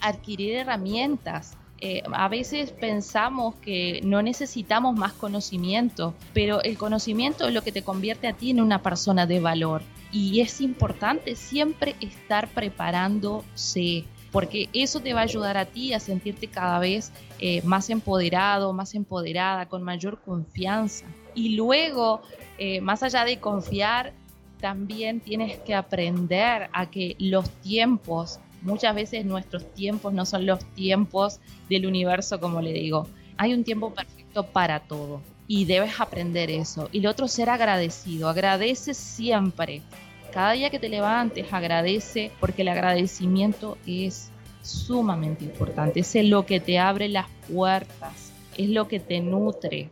adquirir 0.00 0.54
herramientas. 0.54 1.56
Eh, 1.80 2.02
a 2.12 2.28
veces 2.28 2.70
pensamos 2.70 3.56
que 3.56 4.00
no 4.04 4.22
necesitamos 4.22 4.96
más 4.96 5.12
conocimiento, 5.12 6.14
pero 6.32 6.62
el 6.62 6.78
conocimiento 6.78 7.48
es 7.48 7.52
lo 7.52 7.62
que 7.62 7.72
te 7.72 7.82
convierte 7.82 8.28
a 8.28 8.32
ti 8.32 8.50
en 8.50 8.60
una 8.60 8.80
persona 8.80 9.26
de 9.26 9.40
valor. 9.40 9.82
Y 10.12 10.40
es 10.40 10.60
importante 10.60 11.34
siempre 11.34 11.96
estar 12.00 12.48
preparándose 12.48 14.04
porque 14.34 14.68
eso 14.72 14.98
te 14.98 15.14
va 15.14 15.20
a 15.20 15.22
ayudar 15.22 15.56
a 15.56 15.64
ti 15.64 15.94
a 15.94 16.00
sentirte 16.00 16.48
cada 16.48 16.80
vez 16.80 17.12
eh, 17.38 17.62
más 17.62 17.88
empoderado, 17.88 18.72
más 18.72 18.96
empoderada, 18.96 19.68
con 19.68 19.84
mayor 19.84 20.20
confianza. 20.22 21.06
Y 21.36 21.50
luego, 21.50 22.20
eh, 22.58 22.80
más 22.80 23.04
allá 23.04 23.24
de 23.24 23.38
confiar, 23.38 24.12
también 24.60 25.20
tienes 25.20 25.58
que 25.58 25.72
aprender 25.72 26.68
a 26.72 26.90
que 26.90 27.14
los 27.20 27.48
tiempos, 27.60 28.40
muchas 28.60 28.92
veces 28.96 29.24
nuestros 29.24 29.72
tiempos 29.72 30.12
no 30.12 30.26
son 30.26 30.46
los 30.46 30.64
tiempos 30.74 31.38
del 31.70 31.86
universo, 31.86 32.40
como 32.40 32.60
le 32.60 32.72
digo. 32.72 33.06
Hay 33.36 33.54
un 33.54 33.62
tiempo 33.62 33.94
perfecto 33.94 34.46
para 34.46 34.80
todo 34.80 35.22
y 35.46 35.64
debes 35.64 36.00
aprender 36.00 36.50
eso. 36.50 36.88
Y 36.90 37.02
lo 37.02 37.10
otro, 37.10 37.28
ser 37.28 37.50
agradecido. 37.50 38.28
Agradece 38.28 38.94
siempre. 38.94 39.82
Cada 40.34 40.52
día 40.52 40.68
que 40.68 40.80
te 40.80 40.88
levantes, 40.88 41.46
agradece, 41.52 42.32
porque 42.40 42.62
el 42.62 42.68
agradecimiento 42.68 43.78
es 43.86 44.30
sumamente 44.62 45.44
importante. 45.44 46.00
Es 46.00 46.14
lo 46.16 46.44
que 46.44 46.60
te 46.60 46.78
abre 46.78 47.08
las 47.08 47.28
puertas, 47.48 48.32
es 48.58 48.68
lo 48.68 48.88
que 48.88 48.98
te 48.98 49.20
nutre, 49.20 49.90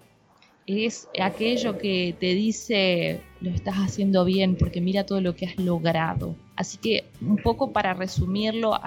es 0.67 1.09
aquello 1.21 1.79
que 1.79 2.15
te 2.19 2.35
dice 2.35 3.21
lo 3.41 3.51
estás 3.51 3.77
haciendo 3.77 4.25
bien 4.25 4.57
porque 4.57 4.81
mira 4.81 5.05
todo 5.05 5.21
lo 5.21 5.35
que 5.35 5.47
has 5.47 5.57
logrado. 5.59 6.37
Así 6.57 6.79
que 6.79 7.05
un 7.21 7.37
poco 7.37 7.73
para 7.73 7.95
resumirlo, 7.95 8.79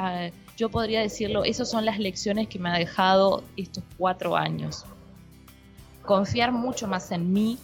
yo 0.56 0.70
podría 0.70 1.02
decirlo, 1.02 1.44
esas 1.44 1.70
son 1.70 1.86
las 1.86 2.00
lecciones 2.00 2.48
que 2.48 2.60
me 2.60 2.70
ha 2.70 2.78
dejado 2.78 3.44
estos 3.58 3.84
cuatro 3.98 4.38
años. 4.38 4.86
Confiar 6.04 6.52
mucho 6.52 6.88
más 6.88 7.12
en 7.12 7.34
mí, 7.34 7.58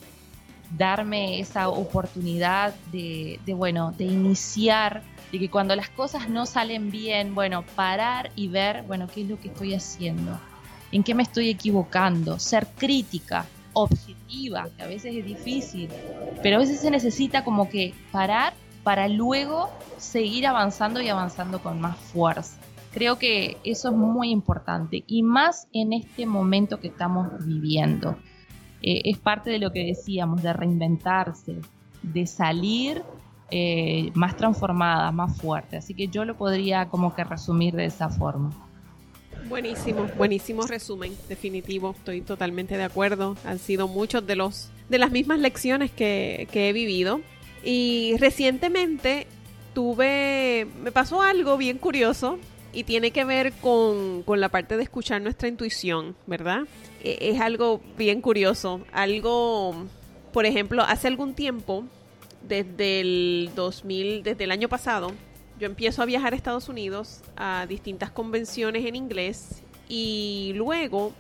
darme 0.78 1.40
esa 1.40 1.70
oportunidad 1.70 2.74
de, 2.92 3.40
bueno, 3.56 3.94
de 3.98 4.06
iniciar, 4.06 5.04
de 5.32 5.40
que 5.40 5.50
cuando 5.50 5.76
las 5.76 5.90
cosas 5.90 6.30
no 6.30 6.46
salen 6.46 6.92
bien, 6.92 7.36
bueno, 7.36 7.64
parar 7.76 8.32
y 8.36 8.48
ver, 8.48 8.84
bueno, 8.84 9.08
qué 9.08 9.22
es 9.22 9.30
lo 9.30 9.40
que 9.40 9.50
estoy 9.50 9.74
haciendo, 9.74 10.40
en 10.92 11.04
qué 11.04 11.16
me 11.16 11.24
estoy 11.24 11.50
equivocando, 11.50 12.40
ser 12.40 12.68
crítica, 12.76 13.46
objetiva, 13.74 14.68
que 14.76 14.84
a 14.84 14.88
veces 14.88 15.16
es 15.16 15.26
difícil, 15.26 15.90
pero 16.44 16.58
a 16.58 16.60
veces 16.60 16.82
se 16.82 16.92
necesita 16.92 17.44
como 17.44 17.70
que 17.70 17.94
parar 18.12 18.54
para 18.84 19.08
luego 19.08 19.70
seguir 19.98 20.48
avanzando 20.48 21.02
y 21.02 21.10
avanzando 21.10 21.62
con 21.62 21.80
más 21.80 21.98
fuerza. 21.98 22.58
Creo 22.92 23.18
que 23.18 23.58
eso 23.64 23.90
es 23.90 23.96
muy 23.96 24.32
importante 24.32 25.04
y 25.08 25.24
más 25.24 25.68
en 25.72 25.94
este 25.94 26.26
momento 26.26 26.80
que 26.82 26.90
estamos 26.90 27.28
viviendo. 27.46 28.18
Eh, 28.82 29.02
es 29.06 29.18
parte 29.18 29.50
de 29.50 29.60
lo 29.60 29.72
que 29.72 29.86
decíamos, 29.86 30.42
de 30.42 30.54
reinventarse, 30.54 31.58
de 32.02 32.28
salir 32.28 33.04
eh, 33.52 34.12
más 34.14 34.38
transformada, 34.38 35.12
más 35.12 35.38
fuerte. 35.38 35.78
Así 35.78 35.94
que 35.94 36.08
yo 36.08 36.26
lo 36.26 36.38
podría 36.38 36.88
como 36.90 37.14
que 37.14 37.24
resumir 37.24 37.76
de 37.76 37.86
esa 37.86 38.10
forma. 38.10 38.52
Buenísimo, 39.50 40.08
buenísimo 40.18 40.68
resumen, 40.68 41.14
definitivo, 41.28 41.96
estoy 41.98 42.22
totalmente 42.22 42.78
de 42.78 42.84
acuerdo. 42.84 43.36
Han 43.46 43.60
sido 43.60 43.88
muchos 43.88 44.26
de 44.26 44.36
los 44.36 44.72
de 44.88 45.00
las 45.00 45.12
mismas 45.12 45.40
lecciones 45.40 45.90
que, 45.90 46.48
que 46.52 46.70
he 46.70 46.74
vivido. 46.74 47.22
Y 47.64 48.16
recientemente 48.18 49.28
tuve, 49.74 50.68
me 50.84 50.92
pasó 50.92 51.22
algo 51.22 51.58
bien 51.58 51.78
curioso 51.78 52.38
y 52.74 52.84
tiene 52.84 53.12
que 53.12 53.24
ver 53.24 53.54
con, 53.54 54.24
con 54.24 54.40
la 54.40 54.50
parte 54.50 54.78
de 54.78 54.84
escuchar 54.84 55.22
nuestra 55.22 55.48
intuición, 55.48 56.16
¿verdad? 56.28 56.62
E, 57.04 57.18
es 57.32 57.42
algo 57.42 57.82
bien 57.98 58.22
curioso. 58.22 58.82
Algo, 58.92 59.86
por 60.34 60.46
ejemplo, 60.46 60.84
hace 60.84 61.08
algún 61.08 61.34
tiempo, 61.34 61.86
desde 62.48 63.02
el 63.02 63.52
2000, 63.56 64.24
desde 64.24 64.44
el 64.44 64.52
año 64.52 64.70
pasado, 64.70 65.12
yo 65.60 65.68
empiezo 65.68 66.02
a 66.02 66.06
viajar 66.06 66.34
a 66.34 66.36
Estados 66.36 66.70
Unidos 66.70 67.22
a 67.36 67.66
distintas 67.68 68.10
convenciones 68.10 68.86
en 68.86 68.96
inglés 68.96 69.62
y 69.88 70.54
luego 70.56 71.14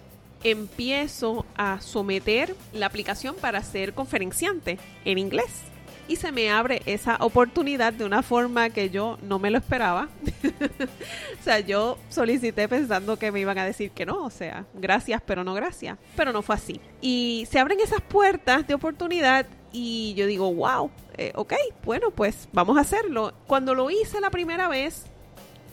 empiezo 0.43 1.45
a 1.55 1.79
someter 1.82 2.55
la 2.73 2.88
aplicación 2.88 3.36
para 3.36 3.61
ser 3.61 3.93
conferenciante 3.93 4.79
en 5.05 5.19
inglés 5.19 5.70
y 6.12 6.18
se 6.18 6.34
me 6.34 6.51
abre 6.51 6.82
esa 6.86 7.16
oportunidad 7.22 7.93
de 7.93 8.03
una 8.03 8.22
forma 8.22 8.70
que 8.70 8.89
yo 8.89 9.18
no 9.22 9.39
me 9.39 9.49
lo 9.49 9.57
esperaba. 9.57 10.09
o 11.39 11.43
sea, 11.43 11.62
yo 11.62 11.97
solicité 12.09 12.68
pensando 12.68 13.18
que 13.18 13.32
me 13.32 13.39
iban 13.39 13.57
a 13.57 13.64
decir 13.64 13.91
que 13.91 14.05
no, 14.05 14.26
o 14.26 14.30
sea, 14.30 14.66
gracias, 14.74 15.22
pero 15.26 15.45
no 15.45 15.53
gracias. 15.53 15.97
Pero 16.18 16.34
no 16.34 16.41
fue 16.41 16.55
así. 16.55 16.82
Y 16.99 17.47
se 17.49 17.59
abren 17.59 17.80
esas 17.80 18.01
puertas 18.01 18.68
de 18.68 18.74
oportunidad 18.74 19.45
y 19.72 20.14
yo 20.16 20.26
digo, 20.26 20.53
wow, 20.53 20.91
eh, 21.18 21.32
ok, 21.34 21.53
bueno, 21.86 22.12
pues 22.12 22.49
vamos 22.51 22.78
a 22.78 22.82
hacerlo. 22.82 23.34
Cuando 23.47 23.74
lo 23.74 23.89
hice 23.89 24.20
la 24.20 24.32
primera 24.32 24.68
vez, 24.68 25.05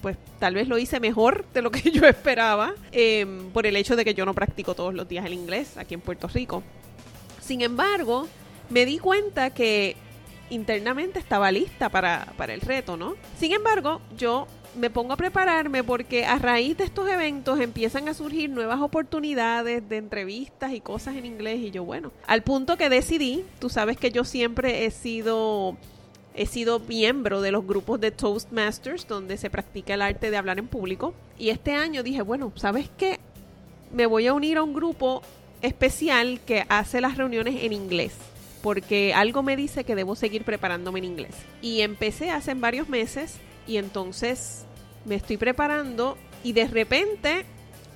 pues 0.01 0.17
tal 0.39 0.55
vez 0.55 0.69
lo 0.69 0.79
hice 0.79 1.01
mejor 1.01 1.47
de 1.53 1.63
lo 1.63 1.73
que 1.73 1.91
yo 1.91 2.07
esperaba, 2.07 2.75
em, 2.93 3.51
por 3.51 3.67
el 3.67 3.75
hecho 3.75 3.97
de 3.97 4.05
que 4.05 4.15
yo 4.15 4.25
no 4.25 4.35
practico 4.35 4.77
todos 4.77 4.95
los 4.95 5.09
días 5.09 5.27
el 5.27 5.33
inglés 5.33 5.77
aquí 5.79 5.95
en 5.95 6.01
Puerto 6.01 6.29
Rico. 6.29 6.63
Sin 7.41 7.61
embargo, 7.63 8.29
me 8.71 8.87
di 8.87 8.99
cuenta 8.99 9.51
que 9.51 9.97
internamente 10.51 11.19
estaba 11.19 11.51
lista 11.51 11.89
para, 11.89 12.33
para 12.37 12.55
el 12.55 12.61
reto, 12.61 12.97
¿no? 12.97 13.15
Sin 13.39 13.53
embargo, 13.53 14.01
yo 14.17 14.47
me 14.75 14.91
pongo 14.91 15.13
a 15.13 15.17
prepararme 15.17 15.83
porque 15.83 16.25
a 16.25 16.39
raíz 16.39 16.77
de 16.77 16.85
estos 16.85 17.09
eventos 17.09 17.61
empiezan 17.61 18.09
a 18.09 18.15
surgir 18.15 18.51
nuevas 18.51 18.81
oportunidades 18.81 19.89
de 19.89 19.97
entrevistas 19.97 20.73
y 20.73 20.81
cosas 20.81 21.17
en 21.17 21.27
inglés 21.27 21.61
y 21.61 21.71
yo 21.71 21.85
bueno, 21.85 22.13
al 22.27 22.43
punto 22.43 22.77
que 22.77 22.89
decidí, 22.89 23.45
tú 23.59 23.71
sabes 23.71 23.97
que 23.97 24.11
yo 24.11 24.25
siempre 24.25 24.85
he 24.85 24.91
sido 24.91 25.77
he 26.35 26.47
sido 26.47 26.79
miembro 26.79 27.41
de 27.41 27.51
los 27.51 27.67
grupos 27.67 28.01
de 28.01 28.13
Toastmasters 28.13 29.09
donde 29.09 29.37
se 29.39 29.51
practica 29.51 29.95
el 29.95 30.03
arte 30.03 30.31
de 30.31 30.37
hablar 30.37 30.59
en 30.61 30.69
público 30.69 31.13
y 31.37 31.49
este 31.49 31.75
año 31.75 32.03
dije, 32.05 32.23
bueno, 32.23 32.53
¿sabes 32.55 32.89
qué? 32.97 33.19
Me 33.93 34.07
voy 34.07 34.29
a 34.29 34.35
unir 34.35 34.59
a 34.59 34.63
un 34.63 34.73
grupo 34.73 35.23
especial 35.63 36.39
que 36.47 36.65
hace 36.69 37.01
las 37.01 37.17
reuniones 37.17 37.57
en 37.65 37.73
inglés 37.73 38.13
porque 38.63 39.15
algo 39.15 39.43
me 39.43 39.57
dice 39.57 39.85
que 39.85 39.95
debo 39.95 40.17
seguir 40.17 40.45
preparándome 40.45 40.99
en 40.99 41.05
inglés. 41.05 41.35
Y 41.63 41.81
empecé 41.83 42.31
hace 42.31 42.55
varios 42.55 42.89
meses 42.89 43.37
y 43.67 43.77
entonces 43.77 44.65
me 45.05 45.15
estoy 45.15 45.37
preparando 45.37 46.17
y 46.43 46.53
de 46.53 46.67
repente, 46.67 47.45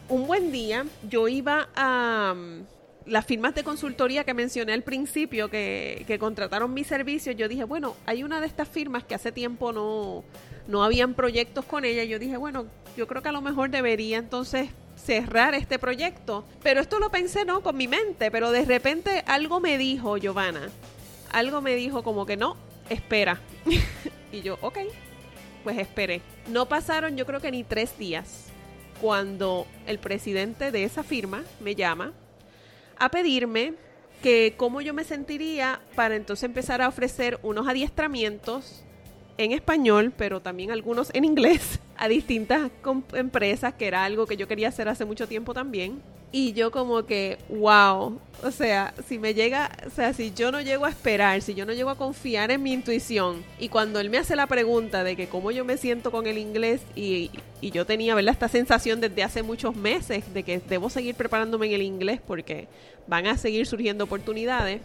un 0.09 0.27
buen 0.27 0.53
día, 0.53 0.87
yo 1.09 1.29
iba 1.29 1.69
a 1.75 2.35
um, 2.35 2.65
las 3.07 3.27
firmas 3.27 3.55
de 3.55 3.65
consultoría 3.65 4.25
que 4.25 4.35
mencioné 4.35 4.73
al 4.73 4.83
principio 4.83 5.49
que, 5.49 6.17
contrataron 6.19 6.73
mi 6.75 6.85
servicio, 6.85 7.33
yo 7.33 7.49
dije, 7.49 7.65
bueno, 7.65 7.97
hay 8.07 8.23
una 8.23 8.41
de 8.41 8.47
estas 8.47 8.69
firmas 8.69 9.05
que 9.05 9.15
hace 9.15 9.33
tiempo 9.33 9.73
no, 9.73 10.25
no 10.69 10.85
habían 10.85 11.15
proyectos 11.15 11.65
con 11.65 11.85
ella. 11.85 12.05
Yo 12.05 12.19
dije, 12.19 12.37
bueno, 12.37 12.67
yo 12.97 13.07
creo 13.07 13.23
que 13.23 13.29
a 13.29 13.33
lo 13.33 13.41
mejor 13.41 13.71
debería 13.71 14.19
entonces 14.19 14.71
cerrar 15.05 15.55
este 15.55 15.79
proyecto. 15.79 16.45
Pero 16.63 16.81
esto 16.81 16.99
lo 16.99 17.11
pensé, 17.11 17.45
¿no? 17.45 17.63
Con 17.63 17.77
mi 17.77 17.89
mente, 17.89 18.31
pero 18.31 18.51
de 18.51 18.65
repente 18.65 19.23
algo 19.27 19.61
me 19.61 19.79
dijo, 19.79 20.17
Giovanna, 20.17 20.69
algo 21.31 21.61
me 21.61 21.75
dijo 21.75 22.03
como 22.03 22.27
que 22.27 22.37
no, 22.37 22.57
espera. 22.89 23.41
y 24.33 24.43
yo, 24.43 24.59
ok, 24.61 24.79
pues 25.65 25.79
esperé. 25.79 26.23
No 26.49 26.67
pasaron 26.67 27.17
yo 27.17 27.27
creo 27.27 27.41
que 27.41 27.51
ni 27.51 27.65
tres 27.65 27.99
días 27.99 28.47
cuando 29.01 29.67
el 29.87 29.99
presidente 29.99 30.71
de 30.71 30.85
esa 30.85 31.03
firma 31.03 31.43
me 31.61 31.75
llama 31.75 32.13
a 32.99 33.11
pedirme 33.11 33.75
que 34.23 34.55
cómo 34.57 34.81
yo 34.81 34.95
me 34.95 35.03
sentiría 35.03 35.81
para 35.97 36.15
entonces 36.15 36.45
empezar 36.45 36.81
a 36.81 36.89
ofrecer 36.89 37.41
unos 37.43 37.67
adiestramientos 37.67 38.85
en 39.39 39.51
español, 39.51 40.13
pero 40.17 40.41
también 40.41 40.71
algunos 40.71 41.11
en 41.13 41.25
inglés, 41.25 41.81
a 42.03 42.09
distintas 42.09 42.69
empresas, 43.13 43.75
que 43.75 43.87
era 43.87 44.03
algo 44.03 44.27
que 44.27 44.37
yo 44.37 44.49
quería 44.49 44.67
hacer 44.67 44.89
hace 44.89 45.05
mucho 45.05 45.29
tiempo 45.29 45.55
también. 45.55 46.03
Y 46.33 46.53
yo 46.53 46.73
como 46.73 47.07
que, 47.07 47.39
wow, 47.49 48.19
o 48.43 48.51
sea, 48.51 48.93
si 49.07 49.21
me 49.21 49.35
llega, 49.35 49.71
o 49.87 49.91
sea, 49.91 50.13
si 50.13 50.33
yo 50.33 50.51
no 50.51 50.61
llego 50.61 50.85
a 50.85 50.91
esperar, 50.91 51.41
si 51.43 51.55
yo 51.55 51.65
no 51.65 51.73
llego 51.73 51.91
a 51.91 51.95
confiar 51.97 52.51
en 52.51 52.61
mi 52.61 52.73
intuición, 52.73 53.45
y 53.61 53.69
cuando 53.69 54.01
él 54.01 54.11
me 54.11 54.19
hace 54.19 54.35
la 54.35 54.49
pregunta 54.49 55.05
de 55.05 55.15
que 55.15 55.29
cómo 55.29 55.53
yo 55.53 55.65
me 55.65 55.77
siento 55.77 56.11
con 56.11 56.27
el 56.27 56.39
inglés, 56.39 56.81
y, 56.97 57.31
y 57.61 57.71
yo 57.71 57.87
tenía, 57.87 58.17
¿verdad? 58.17 58.33
Esta 58.33 58.49
sensación 58.49 59.01
desde 59.01 59.23
hace 59.23 59.45
muchos 59.45 59.77
meses 59.77 60.25
de 60.35 60.43
que 60.43 60.59
debo 60.59 60.91
seguir 60.91 61.15
preparándome 61.15 61.69
en 61.69 61.75
el 61.75 61.83
inglés 61.83 62.21
porque 62.27 62.67
van 63.07 63.29
a 63.29 63.39
seguir 63.39 63.65
surgiendo 63.65 64.03
oportunidades, 64.03 64.81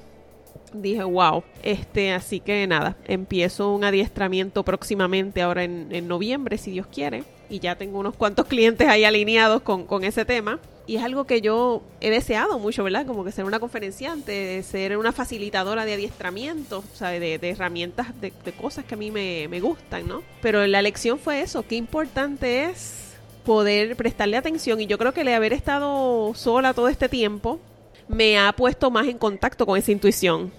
dije, 0.73 1.03
wow, 1.03 1.43
este, 1.63 2.11
así 2.11 2.39
que 2.39 2.65
nada, 2.67 2.95
empiezo 3.05 3.73
un 3.73 3.83
adiestramiento 3.83 4.63
próximamente 4.63 5.41
ahora 5.41 5.63
en, 5.63 5.87
en 5.91 6.07
noviembre, 6.07 6.57
si 6.57 6.71
Dios 6.71 6.87
quiere, 6.87 7.23
y 7.49 7.59
ya 7.59 7.75
tengo 7.75 7.99
unos 7.99 8.15
cuantos 8.15 8.45
clientes 8.45 8.87
ahí 8.87 9.03
alineados 9.03 9.61
con, 9.61 9.85
con 9.85 10.03
ese 10.03 10.25
tema 10.25 10.59
y 10.87 10.95
es 10.95 11.03
algo 11.03 11.25
que 11.25 11.41
yo 11.41 11.81
he 11.99 12.09
deseado 12.09 12.59
mucho, 12.59 12.83
¿verdad? 12.83 13.05
Como 13.05 13.25
que 13.25 13.33
ser 13.33 13.43
una 13.43 13.59
conferenciante, 13.59 14.63
ser 14.63 14.97
una 14.97 15.11
facilitadora 15.11 15.83
de 15.83 15.93
adiestramientos, 15.93 16.85
o 16.93 16.95
sea, 16.95 17.09
de, 17.09 17.35
herramientas, 17.41 18.07
de, 18.21 18.31
cosas 18.53 18.85
que 18.85 18.95
a 18.95 18.97
mí 18.97 19.11
me, 19.11 19.49
me 19.49 19.59
gustan, 19.59 20.07
¿no? 20.07 20.23
Pero 20.41 20.65
la 20.65 20.81
lección 20.81 21.19
fue 21.19 21.41
eso, 21.41 21.65
qué 21.67 21.75
importante 21.75 22.65
es 22.65 23.15
poder 23.45 23.97
prestarle 23.97 24.37
atención 24.37 24.79
y 24.79 24.87
yo 24.87 24.97
creo 24.97 25.13
que 25.13 25.21
el 25.21 25.27
haber 25.29 25.51
estado 25.51 26.33
sola 26.35 26.73
todo 26.73 26.87
este 26.87 27.09
tiempo 27.09 27.59
me 28.07 28.37
ha 28.37 28.53
puesto 28.53 28.89
más 28.91 29.07
en 29.07 29.17
contacto 29.17 29.65
con 29.65 29.77
esa 29.77 29.91
intuición 29.91 30.51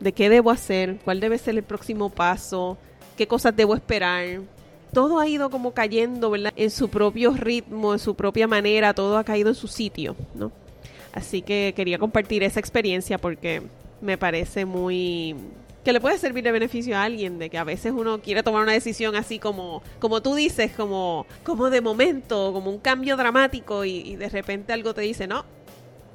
de 0.00 0.12
qué 0.12 0.28
debo 0.28 0.50
hacer, 0.50 0.98
cuál 1.04 1.20
debe 1.20 1.38
ser 1.38 1.56
el 1.56 1.62
próximo 1.62 2.10
paso, 2.10 2.76
qué 3.16 3.26
cosas 3.26 3.56
debo 3.56 3.74
esperar, 3.74 4.40
todo 4.92 5.18
ha 5.18 5.28
ido 5.28 5.50
como 5.50 5.72
cayendo, 5.72 6.30
¿verdad? 6.30 6.52
En 6.56 6.70
su 6.70 6.88
propio 6.88 7.32
ritmo, 7.32 7.92
en 7.92 7.98
su 7.98 8.14
propia 8.14 8.46
manera, 8.46 8.94
todo 8.94 9.18
ha 9.18 9.24
caído 9.24 9.48
en 9.48 9.54
su 9.54 9.68
sitio, 9.68 10.16
¿no? 10.34 10.52
Así 11.12 11.42
que 11.42 11.72
quería 11.74 11.98
compartir 11.98 12.42
esa 12.42 12.60
experiencia 12.60 13.18
porque 13.18 13.62
me 14.00 14.18
parece 14.18 14.64
muy 14.64 15.34
que 15.82 15.92
le 15.92 16.00
puede 16.00 16.18
servir 16.18 16.42
de 16.42 16.50
beneficio 16.50 16.96
a 16.96 17.04
alguien, 17.04 17.38
de 17.38 17.48
que 17.48 17.58
a 17.58 17.64
veces 17.64 17.92
uno 17.96 18.20
quiere 18.20 18.42
tomar 18.42 18.62
una 18.62 18.72
decisión 18.72 19.14
así 19.14 19.38
como, 19.38 19.82
como 20.00 20.20
tú 20.20 20.34
dices, 20.34 20.72
como, 20.72 21.26
como 21.44 21.70
de 21.70 21.80
momento, 21.80 22.52
como 22.52 22.70
un 22.70 22.78
cambio 22.78 23.16
dramático 23.16 23.84
y, 23.84 23.98
y 23.98 24.16
de 24.16 24.28
repente 24.28 24.72
algo 24.72 24.94
te 24.94 25.02
dice, 25.02 25.28
no, 25.28 25.44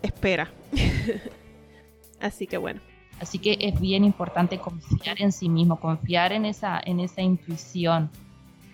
espera. 0.02 0.52
así 2.20 2.48
que 2.48 2.58
bueno. 2.58 2.82
Así 3.20 3.38
que 3.38 3.58
es 3.60 3.80
bien 3.80 4.04
importante 4.04 4.58
confiar 4.58 5.22
en 5.22 5.32
sí 5.32 5.48
mismo, 5.48 5.80
confiar 5.80 6.34
en 6.34 6.46
esa, 6.46 6.82
en 6.84 7.00
esa 7.00 7.22
intuición 7.22 8.10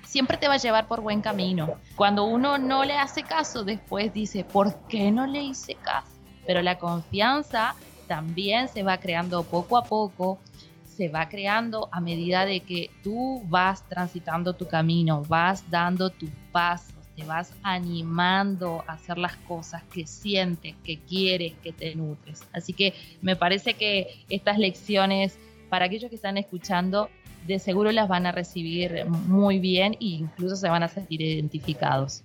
siempre 0.08 0.38
te 0.38 0.48
va 0.48 0.56
a 0.56 0.58
llevar 0.58 0.88
por 0.88 1.02
buen 1.02 1.22
camino. 1.22 1.76
Cuando 1.96 2.24
uno 2.24 2.58
no 2.58 2.86
le 2.86 2.98
hace 2.98 3.24
caso, 3.24 3.64
después 3.64 4.14
dice, 4.14 4.44
¿por 4.44 4.74
qué 4.88 5.12
no 5.12 5.28
le 5.28 5.44
hice 5.44 5.76
caso? 5.76 6.08
Pero 6.46 6.62
la 6.62 6.80
confianza 6.80 7.76
también 8.08 8.70
se 8.70 8.84
va 8.84 8.98
creando 8.98 9.44
poco 9.44 9.78
a 9.78 9.84
poco, 9.84 10.40
se 10.86 11.10
va 11.10 11.28
creando 11.28 11.90
a 11.92 12.00
medida 12.00 12.46
de 12.46 12.62
que 12.62 12.90
tú 13.04 13.44
vas 13.48 13.84
transitando 13.88 14.54
tu 14.54 14.68
camino, 14.68 15.24
vas 15.28 15.70
dando 15.70 16.10
tus 16.10 16.32
pasos, 16.52 16.96
te 17.18 17.26
vas 17.26 17.52
animando 17.64 18.84
a 18.88 18.94
hacer 18.94 19.18
las 19.18 19.36
cosas 19.38 19.82
que 19.92 20.06
sientes, 20.06 20.76
que 20.84 21.00
quieres, 21.00 21.54
que 21.64 21.74
te 21.74 21.96
nutres. 21.96 22.44
Así 22.54 22.74
que 22.74 22.94
me 23.22 23.36
parece 23.36 23.74
que 23.74 24.24
estas 24.30 24.60
lecciones, 24.60 25.36
para 25.70 25.86
aquellos 25.86 26.10
que 26.10 26.16
están 26.16 26.38
escuchando, 26.38 27.10
de 27.48 27.58
seguro 27.58 27.92
las 27.92 28.08
van 28.08 28.28
a 28.28 28.32
recibir 28.32 29.06
muy 29.06 29.58
bien 29.58 29.94
e 29.94 30.06
incluso 30.06 30.56
se 30.56 30.70
van 30.70 30.84
a 30.84 30.90
sentir 30.90 31.22
identificados. 31.22 32.22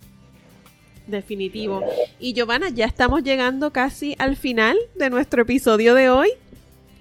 Definitivo. 1.06 1.82
Y 2.20 2.34
Giovanna, 2.34 2.68
ya 2.68 2.84
estamos 2.84 3.22
llegando 3.22 3.72
casi 3.72 4.14
al 4.18 4.36
final 4.36 4.76
de 4.94 5.08
nuestro 5.08 5.42
episodio 5.42 5.94
de 5.94 6.10
hoy. 6.10 6.28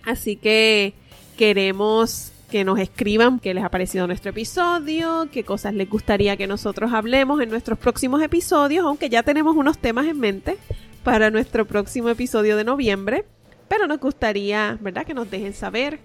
Así 0.06 0.38
que 0.38 0.94
queremos 1.38 2.32
que 2.52 2.66
nos 2.66 2.78
escriban 2.80 3.40
qué 3.40 3.54
les 3.54 3.64
ha 3.64 3.70
parecido 3.70 4.06
nuestro 4.06 4.32
episodio, 4.32 5.30
qué 5.32 5.46
cosas 5.46 5.74
les 5.74 5.90
gustaría 5.90 6.36
que 6.36 6.48
nosotros 6.48 6.92
hablemos 6.94 7.42
en 7.42 7.50
nuestros 7.50 7.80
próximos 7.80 8.22
episodios, 8.22 8.86
aunque 8.86 9.10
ya 9.10 9.24
tenemos 9.24 9.56
unos 9.56 9.80
temas 9.80 10.06
en 10.06 10.20
mente 10.20 10.58
para 11.04 11.32
nuestro 11.32 11.66
próximo 11.66 12.10
episodio 12.10 12.58
de 12.58 12.66
noviembre. 12.66 13.26
Pero 13.70 13.88
nos 13.88 14.00
gustaría, 14.00 14.78
¿verdad?, 14.82 15.06
que 15.06 15.14
nos 15.14 15.32
dejen 15.32 15.54
saber 15.54 16.02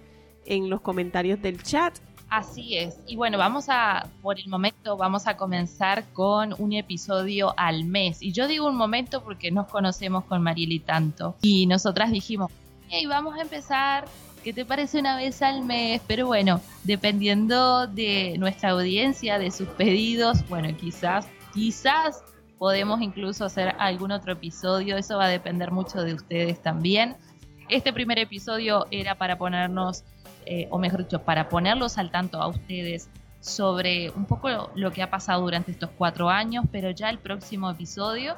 en 0.47 0.70
los 0.70 0.80
comentarios 0.80 1.42
del 1.42 1.61
chat. 1.62 1.99
Así 2.30 2.76
es. 2.76 3.01
Y 3.09 3.16
bueno, 3.16 3.38
vamos 3.38 3.66
a, 3.68 4.09
por 4.22 4.38
el 4.38 4.49
momento, 4.49 4.97
vamos 4.97 5.26
a 5.26 5.36
comenzar 5.36 6.05
con 6.12 6.55
un 6.59 6.72
episodio 6.74 7.55
al 7.57 7.84
mes. 7.84 8.22
Y 8.22 8.30
yo 8.30 8.47
digo 8.47 8.68
un 8.68 8.76
momento 8.76 9.24
porque 9.24 9.51
nos 9.51 9.66
conocemos 9.66 10.24
con 10.24 10.42
Marieli 10.42 10.78
tanto. 10.78 11.34
Y 11.42 11.66
nosotras 11.66 12.12
dijimos, 12.12 12.53
hey, 12.88 13.07
vamos 13.07 13.36
a 13.36 13.42
empezar 13.42 14.05
¿qué 14.47 14.53
te 14.53 14.64
parece 14.64 15.01
una 15.01 15.16
vez 15.16 15.42
al 15.42 15.64
mes? 15.64 16.01
Pero 16.07 16.28
bueno, 16.28 16.61
dependiendo 16.84 17.88
de 17.88 18.36
nuestra 18.38 18.70
audiencia, 18.70 19.40
de 19.40 19.51
sus 19.51 19.66
pedidos, 19.66 20.49
bueno, 20.49 20.68
quizás, 20.76 21.26
quizás 21.53 22.22
podemos 22.57 23.03
incluso 23.03 23.44
hacer 23.44 23.74
algún 23.80 24.12
otro 24.12 24.34
episodio, 24.34 24.97
eso 24.97 25.16
va 25.16 25.24
a 25.24 25.30
depender 25.30 25.72
mucho 25.72 26.01
de 26.05 26.14
ustedes 26.14 26.62
también. 26.62 27.16
Este 27.68 27.92
primer 27.92 28.20
episodio 28.20 28.86
era 28.92 29.16
para 29.16 29.36
ponernos 29.36 30.05
eh, 30.44 30.68
o 30.70 30.78
mejor 30.78 31.01
dicho, 31.03 31.22
para 31.22 31.49
ponerlos 31.49 31.99
al 31.99 32.12
tanto 32.12 32.40
a 32.40 32.47
ustedes 32.47 33.09
sobre 33.40 34.11
un 34.11 34.26
poco 34.26 34.70
lo, 34.76 34.92
que 34.92 35.03
ha 35.03 35.11
pasado 35.11 35.42
durante 35.42 35.72
estos 35.72 35.90
cuatro 35.99 36.30
años, 36.30 36.66
pero 36.70 36.90
ya 36.92 37.11
el 37.11 37.18
próximo 37.18 37.68
episodio 37.68 38.36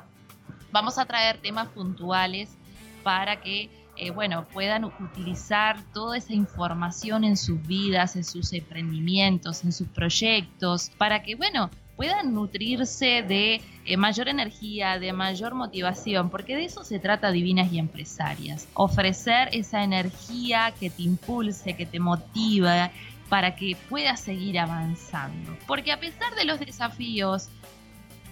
vamos 0.73 0.97
a 0.97 1.05
traer 1.05 1.37
temas 1.37 1.69
puntuales 1.69 2.57
para 3.03 3.43
que 3.43 3.69
eh, 3.99 4.11
bueno, 4.11 4.47
puedan 4.53 4.85
utilizar 4.85 5.83
toda 5.93 6.17
esa 6.17 6.33
información 6.33 7.25
en 7.25 7.37
sus 7.37 7.61
vidas, 7.67 8.17
en 8.17 8.25
sus 8.25 8.53
emprendimientos, 8.53 9.65
en 9.65 9.73
sus 9.73 9.89
proyectos, 9.89 10.91
para 10.97 11.23
que, 11.23 11.35
bueno, 11.35 11.71
puedan 11.97 12.33
nutrirse 12.33 13.25
de 13.27 13.61
eh, 13.85 13.97
mayor 13.97 14.29
energía, 14.29 15.01
de 15.01 15.13
mayor 15.13 15.55
motivación, 15.55 16.31
porque 16.31 16.55
de 16.55 16.65
eso 16.65 16.85
se 16.85 17.01
trata 17.01 17.33
Divinas 17.33 17.73
y 17.73 17.79
Empresarias. 17.81 18.69
Ofrecer 18.75 19.49
esa 19.53 19.83
energía 19.83 20.73
que 20.79 20.91
te 20.91 21.03
impulse, 21.03 21.75
que 21.75 21.87
te 21.87 21.99
motiva 21.99 22.93
para 23.29 23.57
que 23.57 23.77
puedas 23.89 24.21
seguir 24.21 24.61
avanzando. 24.61 25.57
Porque 25.67 25.91
a 25.91 25.99
pesar 25.99 26.35
de 26.37 26.45
los 26.45 26.61
desafíos, 26.61 27.49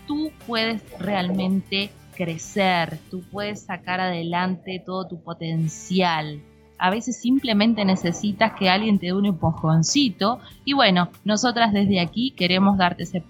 tú 0.07 0.31
puedes 0.47 0.81
realmente 1.01 1.91
crecer, 2.17 2.99
tú 3.11 3.23
puedes 3.31 3.63
sacar 3.63 4.01
adelante 4.01 4.83
todo 4.85 5.07
tu 5.07 5.21
potencial 5.21 6.41
a 6.79 6.91
veces 6.91 7.17
simplemente 7.21 7.85
necesitas 7.85 8.53
que 8.53 8.69
alguien 8.69 8.99
te 8.99 9.07
dé 9.07 9.13
un 9.13 9.27
empujoncito 9.27 10.41
y 10.65 10.75
bueno, 10.75 11.11
nosotras 11.25 11.73
desde 11.73 12.01
aquí 12.01 12.33
queremos 12.33 12.79
darte 12.79 13.05
ese, 13.05 13.23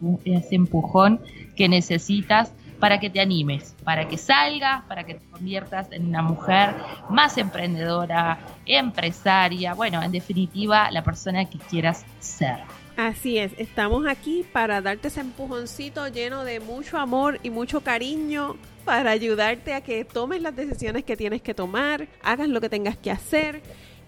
empujón 0.51 1.21
que 1.55 1.69
necesitas 1.69 2.53
para 2.81 3.01
que 3.01 3.09
te 3.09 3.21
animes, 3.21 3.75
para 3.85 4.07
que 4.07 4.19
salgas, 4.19 4.83
para 4.85 5.05
que 5.05 5.15
te 5.15 5.25
conviertas 5.31 5.91
en 5.93 6.07
una 6.07 6.23
mujer 6.23 6.75
más 7.09 7.39
emprendedora, 7.39 8.39
empresaria, 8.67 9.73
bueno, 9.73 10.03
en 10.03 10.13
definitiva, 10.13 10.91
la 10.91 11.03
persona 11.03 11.47
que 11.47 11.59
quieras 11.59 12.05
ser. 12.19 12.59
Así 12.99 13.39
es, 13.39 13.53
estamos 13.59 14.07
aquí 14.07 14.45
para 14.53 14.81
darte 14.81 15.09
ese 15.09 15.21
empujoncito 15.21 16.09
lleno 16.09 16.45
de 16.45 16.61
mucho 16.61 16.99
amor 16.99 17.41
y 17.43 17.51
mucho 17.51 17.81
cariño 17.81 18.57
para 18.87 19.11
ayudarte 19.11 19.75
a 19.75 19.81
que 19.81 20.05
tomes 20.05 20.41
las 20.41 20.55
decisiones 20.55 21.05
que 21.05 21.17
tienes 21.17 21.43
que 21.43 21.55
tomar, 21.55 22.07
hagas 22.23 22.49
lo 22.49 22.61
que 22.61 22.69
tengas 22.69 22.97
que 22.97 23.11
hacer 23.11 23.61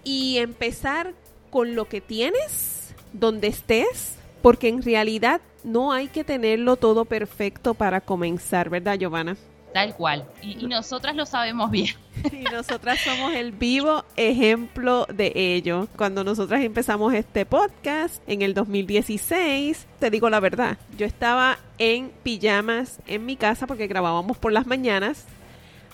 y 0.05 0.37
empezar 0.37 1.13
con 1.51 1.75
lo 1.75 1.89
que 1.89 1.99
tienes, 1.99 2.95
donde 3.11 3.47
estés, 3.47 4.15
porque 4.41 4.69
en 4.69 4.81
realidad 4.81 5.41
no 5.65 5.91
hay 5.91 6.07
que 6.07 6.23
tenerlo 6.23 6.77
todo 6.77 7.03
perfecto 7.03 7.73
para 7.73 7.99
comenzar, 7.99 8.69
¿verdad, 8.69 8.97
Giovanna? 8.97 9.35
Tal 9.73 9.95
cual. 9.95 10.25
Y, 10.41 10.65
nosotras 10.67 11.15
lo 11.15 11.25
sabemos 11.25 11.71
bien. 11.71 11.95
Y 12.33 12.43
nosotras 12.43 12.99
somos 12.99 13.33
el 13.33 13.53
vivo 13.53 14.03
ejemplo 14.17 15.05
de 15.13 15.31
ello. 15.35 15.87
Cuando 15.95 16.23
nosotras 16.23 16.61
empezamos 16.63 17.13
este 17.13 17.45
podcast 17.45 18.21
en 18.27 18.41
el 18.41 18.53
2016, 18.53 19.87
te 19.99 20.09
digo 20.09 20.29
la 20.29 20.41
verdad, 20.41 20.77
yo 20.97 21.05
estaba 21.05 21.59
en 21.77 22.11
pijamas 22.23 22.99
en 23.07 23.25
mi 23.25 23.37
casa 23.37 23.67
porque 23.67 23.87
grabábamos 23.87 24.37
por 24.37 24.51
las 24.51 24.67
mañanas. 24.67 25.25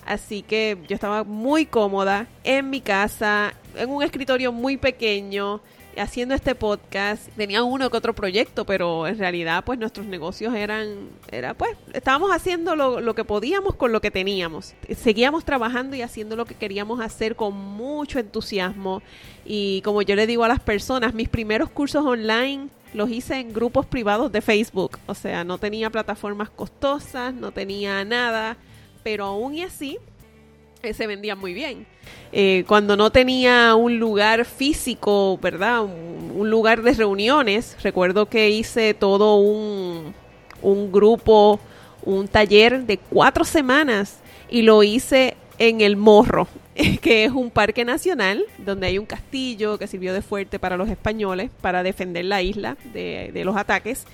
Así 0.05 0.41
que 0.41 0.77
yo 0.87 0.95
estaba 0.95 1.23
muy 1.23 1.65
cómoda 1.65 2.27
en 2.43 2.69
mi 2.69 2.81
casa, 2.81 3.53
en 3.75 3.89
un 3.89 4.01
escritorio 4.01 4.51
muy 4.51 4.77
pequeño 4.77 5.61
haciendo 5.97 6.35
este 6.35 6.55
podcast. 6.55 7.29
Tenía 7.35 7.63
uno 7.63 7.89
que 7.89 7.97
otro 7.97 8.13
proyecto, 8.13 8.65
pero 8.65 9.07
en 9.07 9.17
realidad 9.17 9.63
pues 9.65 9.79
nuestros 9.79 10.05
negocios 10.05 10.53
eran, 10.55 11.09
era 11.31 11.53
pues, 11.53 11.75
estábamos 11.93 12.31
haciendo 12.31 12.75
lo, 12.75 13.01
lo, 13.01 13.15
que 13.15 13.23
podíamos 13.23 13.75
con 13.75 13.91
lo 13.91 14.01
que 14.01 14.11
teníamos. 14.11 14.75
Seguíamos 14.95 15.45
trabajando 15.45 15.95
y 15.95 16.01
haciendo 16.01 16.35
lo 16.35 16.45
que 16.45 16.55
queríamos 16.55 16.99
hacer 16.99 17.35
con 17.35 17.53
mucho 17.53 18.19
entusiasmo. 18.19 19.01
Y 19.45 19.81
como 19.81 20.01
yo 20.01 20.15
le 20.15 20.27
digo 20.27 20.43
a 20.43 20.47
las 20.47 20.59
personas, 20.59 21.13
mis 21.13 21.29
primeros 21.29 21.69
cursos 21.69 22.05
online 22.05 22.69
los 22.93 23.09
hice 23.09 23.35
en 23.39 23.53
grupos 23.53 23.85
privados 23.85 24.31
de 24.31 24.41
Facebook. 24.41 24.99
O 25.05 25.13
sea, 25.13 25.43
no 25.43 25.57
tenía 25.57 25.89
plataformas 25.89 26.49
costosas, 26.49 27.33
no 27.33 27.51
tenía 27.51 28.03
nada, 28.05 28.57
pero 29.03 29.25
aún 29.25 29.55
y 29.55 29.63
así 29.63 29.99
se 30.93 31.07
vendían 31.07 31.39
muy 31.39 31.53
bien. 31.53 31.85
Eh, 32.31 32.65
cuando 32.67 32.97
no 32.97 33.11
tenía 33.11 33.75
un 33.75 33.97
lugar 33.97 34.45
físico, 34.45 35.37
¿verdad? 35.41 35.83
Un, 35.83 36.49
lugar 36.49 36.83
de 36.83 36.93
reuniones, 36.93 37.75
recuerdo 37.81 38.27
que 38.27 38.49
hice 38.49 38.93
todo 38.93 39.37
un, 39.37 40.13
un 40.61 40.91
grupo, 40.91 41.59
un 42.03 42.27
taller 42.27 42.85
de 42.85 42.97
cuatro 42.97 43.43
semanas 43.45 44.19
y 44.49 44.61
lo 44.61 44.83
hice 44.83 45.35
en 45.57 45.81
el 45.81 45.95
Morro, 45.95 46.47
que 47.01 47.25
es 47.25 47.31
un 47.31 47.49
parque 47.49 47.85
nacional 47.85 48.45
donde 48.57 48.87
hay 48.87 48.97
un 48.97 49.05
castillo 49.05 49.77
que 49.77 49.87
sirvió 49.87 50.13
de 50.13 50.21
fuerte 50.21 50.59
para 50.59 50.77
los 50.77 50.89
españoles 50.89 51.49
para 51.61 51.83
defender 51.83 52.25
la 52.25 52.41
isla 52.41 52.77
de, 52.93 53.31
de 53.33 53.45
los 53.45 53.55
ataques 53.55 54.05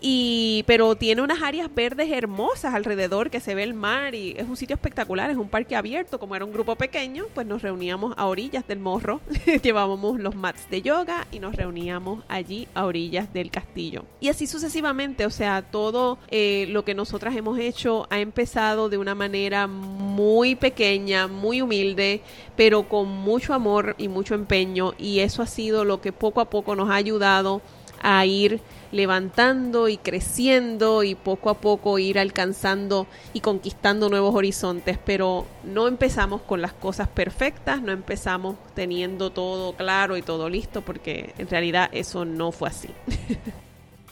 y 0.00 0.64
pero 0.66 0.94
tiene 0.94 1.22
unas 1.22 1.42
áreas 1.42 1.72
verdes 1.74 2.10
hermosas 2.10 2.74
alrededor 2.74 3.30
que 3.30 3.40
se 3.40 3.54
ve 3.54 3.62
el 3.62 3.74
mar 3.74 4.14
y 4.14 4.34
es 4.36 4.48
un 4.48 4.56
sitio 4.56 4.74
espectacular, 4.74 5.30
es 5.30 5.36
un 5.36 5.48
parque 5.48 5.76
abierto, 5.76 6.18
como 6.18 6.36
era 6.36 6.44
un 6.44 6.52
grupo 6.52 6.76
pequeño, 6.76 7.26
pues 7.34 7.46
nos 7.46 7.62
reuníamos 7.62 8.14
a 8.16 8.26
orillas 8.26 8.66
del 8.66 8.78
morro, 8.78 9.20
llevábamos 9.62 10.18
los 10.20 10.34
mats 10.34 10.68
de 10.70 10.82
yoga 10.82 11.26
y 11.30 11.38
nos 11.38 11.54
reuníamos 11.54 12.24
allí 12.28 12.68
a 12.74 12.86
orillas 12.86 13.32
del 13.32 13.50
castillo. 13.50 14.04
Y 14.20 14.28
así 14.28 14.46
sucesivamente, 14.46 15.26
o 15.26 15.30
sea, 15.30 15.62
todo 15.62 16.18
eh, 16.30 16.66
lo 16.70 16.84
que 16.84 16.94
nosotras 16.94 17.36
hemos 17.36 17.58
hecho 17.58 18.06
ha 18.10 18.20
empezado 18.20 18.88
de 18.88 18.98
una 18.98 19.14
manera 19.14 19.66
muy 19.66 20.54
pequeña, 20.54 21.26
muy 21.26 21.62
humilde, 21.62 22.22
pero 22.56 22.88
con 22.88 23.08
mucho 23.08 23.54
amor 23.54 23.94
y 23.98 24.08
mucho 24.08 24.34
empeño 24.34 24.94
y 24.98 25.20
eso 25.20 25.42
ha 25.42 25.46
sido 25.46 25.84
lo 25.84 26.00
que 26.00 26.12
poco 26.12 26.40
a 26.40 26.50
poco 26.50 26.76
nos 26.76 26.90
ha 26.90 26.94
ayudado 26.94 27.62
a 28.02 28.24
ir 28.26 28.60
levantando 28.92 29.88
y 29.88 29.96
creciendo 29.96 31.02
y 31.02 31.14
poco 31.14 31.50
a 31.50 31.54
poco 31.54 31.98
ir 31.98 32.18
alcanzando 32.18 33.06
y 33.32 33.40
conquistando 33.40 34.08
nuevos 34.08 34.34
horizontes, 34.34 34.98
pero 35.04 35.46
no 35.64 35.88
empezamos 35.88 36.42
con 36.42 36.62
las 36.62 36.72
cosas 36.72 37.08
perfectas, 37.08 37.82
no 37.82 37.92
empezamos 37.92 38.56
teniendo 38.74 39.30
todo 39.30 39.74
claro 39.74 40.16
y 40.16 40.22
todo 40.22 40.48
listo, 40.48 40.82
porque 40.82 41.34
en 41.38 41.48
realidad 41.48 41.88
eso 41.92 42.24
no 42.24 42.52
fue 42.52 42.68
así. 42.68 42.88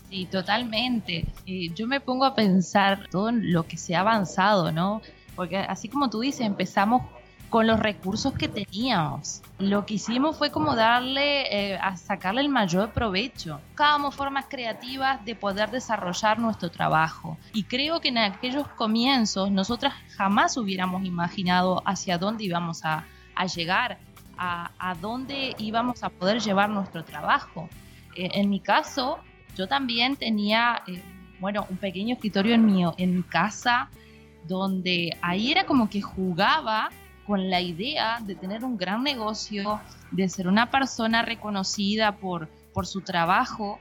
Sí, 0.09 0.25
totalmente. 0.25 1.27
Eh, 1.45 1.69
yo 1.75 1.87
me 1.87 2.01
pongo 2.01 2.25
a 2.25 2.35
pensar 2.35 3.09
todo 3.11 3.31
lo 3.31 3.67
que 3.67 3.77
se 3.77 3.95
ha 3.95 4.01
avanzado, 4.01 4.73
¿no? 4.73 5.03
Porque 5.37 5.59
así 5.59 5.89
como 5.89 6.09
tú 6.09 6.21
dices, 6.21 6.47
empezamos 6.47 7.03
con 7.49 7.67
los 7.67 7.81
recursos 7.81 8.35
que 8.35 8.49
teníamos. 8.49 9.43
Lo 9.59 9.87
que 9.87 9.95
hicimos 9.95 10.37
fue 10.37 10.51
como 10.51 10.75
darle, 10.77 11.73
eh, 11.73 11.79
a 11.79 11.97
sacarle 11.97 12.43
el 12.43 12.49
mayor 12.49 12.93
provecho. 12.93 13.61
Buscábamos 13.69 14.15
formas 14.15 14.47
creativas 14.49 15.25
de 15.25 15.35
poder 15.35 15.71
desarrollar 15.71 16.39
nuestro 16.39 16.71
trabajo. 16.71 17.39
Y 17.53 17.65
creo 17.65 18.01
que 18.01 18.09
en 18.09 18.19
aquellos 18.19 18.69
comienzos 18.69 19.51
nosotras 19.51 19.95
jamás 20.17 20.57
hubiéramos 20.57 21.05
imaginado 21.05 21.83
hacia 21.87 22.19
dónde 22.19 22.45
íbamos 22.45 22.85
a, 22.85 23.05
llegar, 23.55 23.99
a, 24.37 24.95
dónde 25.01 25.55
íbamos 25.59 26.03
a 26.03 26.11
poder 26.11 26.41
llevar 26.41 26.69
nuestro 26.69 27.05
trabajo. 27.05 27.69
Eh, 28.15 28.31
en 28.35 28.51
mi 28.51 28.61
caso, 28.61 29.19
yo 29.57 29.67
también 29.67 30.17
tenía, 30.17 30.83
eh, 30.87 31.03
bueno, 31.41 31.67
un 31.71 31.79
pequeño 31.79 32.15
escritorio 32.15 32.55
en 32.55 32.67
mi, 32.67 32.85
en 32.97 33.17
mi 33.17 33.23
casa 33.23 33.89
donde 34.47 35.17
ahí 35.21 35.53
era 35.53 35.67
como 35.67 35.91
que 35.91 36.01
jugaba 36.01 36.91
con 37.29 37.51
la 37.51 37.61
idea 37.61 38.21
de 38.23 38.35
tener 38.35 38.65
un 38.65 38.79
gran 38.79 39.03
negocio, 39.03 39.83
de 40.11 40.31
ser 40.31 40.49
una 40.49 40.71
persona 40.71 41.21
reconocida 41.21 42.17
por, 42.17 42.49
por 42.73 42.87
su 42.87 43.03
trabajo. 43.03 43.79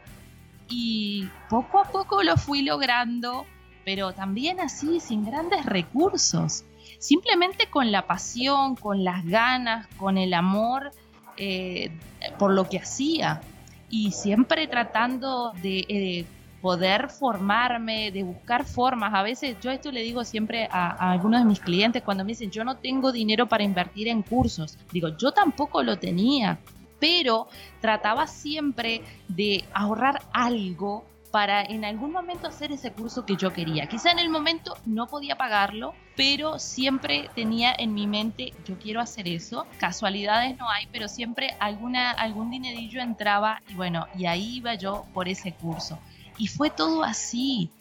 Y 0.67 1.29
poco 1.49 1.79
a 1.79 1.85
poco 1.85 2.23
lo 2.23 2.35
fui 2.35 2.61
logrando, 2.61 3.45
pero 3.85 4.11
también 4.11 4.59
así, 4.59 4.99
sin 4.99 5.23
grandes 5.23 5.65
recursos, 5.65 6.65
simplemente 6.99 7.69
con 7.69 7.89
la 7.89 8.05
pasión, 8.05 8.75
con 8.75 9.05
las 9.05 9.25
ganas, 9.25 9.87
con 9.95 10.17
el 10.17 10.33
amor 10.33 10.91
eh, 11.37 11.97
por 12.37 12.51
lo 12.51 12.67
que 12.67 12.79
hacía. 12.79 13.39
Y 13.89 14.11
siempre 14.11 14.67
tratando 14.67 15.53
de 15.61 15.85
eh, 15.87 16.25
poder 16.67 17.09
formarme, 17.09 18.11
de 18.11 18.23
buscar 18.23 18.65
formas. 18.65 19.13
A 19.13 19.23
veces 19.23 19.55
yo 19.61 19.71
esto 19.71 19.89
le 19.89 20.01
digo 20.01 20.25
siempre 20.25 20.67
a, 20.69 21.11
algunos 21.13 21.39
de 21.39 21.45
mis 21.45 21.61
clientes 21.61 22.03
cuando 22.03 22.25
me 22.25 22.31
dicen, 22.31 22.51
yo 22.51 22.65
no 22.65 22.75
tengo 22.75 23.13
dinero 23.13 23.47
para 23.47 23.63
invertir 23.63 24.09
en 24.09 24.21
cursos. 24.21 24.77
Digo, 24.91 25.15
yo 25.17 25.31
tampoco 25.31 25.81
lo 25.81 25.97
tenía, 25.97 26.59
pero 26.99 27.47
trataba 27.79 28.27
siempre 28.27 29.01
de 29.29 29.63
ahorrar 29.73 30.23
algo 30.33 31.05
para 31.31 31.63
en 31.63 31.85
algún 31.85 32.11
momento 32.11 32.49
hacer 32.49 32.73
ese 32.73 32.91
curso 32.91 33.25
que 33.25 33.37
yo 33.37 33.53
quería. 33.53 33.87
Quizá 33.87 34.11
en 34.11 34.19
el 34.19 34.29
momento 34.29 34.75
no 34.85 35.07
podía 35.07 35.37
pagarlo, 35.37 35.93
pero 36.17 36.59
siempre 36.59 37.29
tenía 37.33 37.73
en 37.77 37.93
mi 37.93 38.07
mente, 38.07 38.51
yo 38.65 38.77
quiero 38.77 38.99
hacer 38.99 39.29
eso. 39.29 39.65
Casualidades 39.77 40.57
no 40.57 40.69
hay, 40.69 40.85
pero 40.91 41.07
siempre 41.07 41.55
alguna, 41.61 42.11
algún 42.11 42.51
dinerillo 42.51 42.99
entraba 42.99 43.61
y 43.69 43.73
bueno, 43.73 44.05
y 44.17 44.25
ahí 44.25 44.57
iba 44.57 44.75
yo 44.75 45.05
por 45.13 45.29
ese 45.29 45.53
curso. 45.53 45.97
Y 46.37 46.47
fue 46.47 46.69
todo 46.69 47.03
así. 47.03 47.71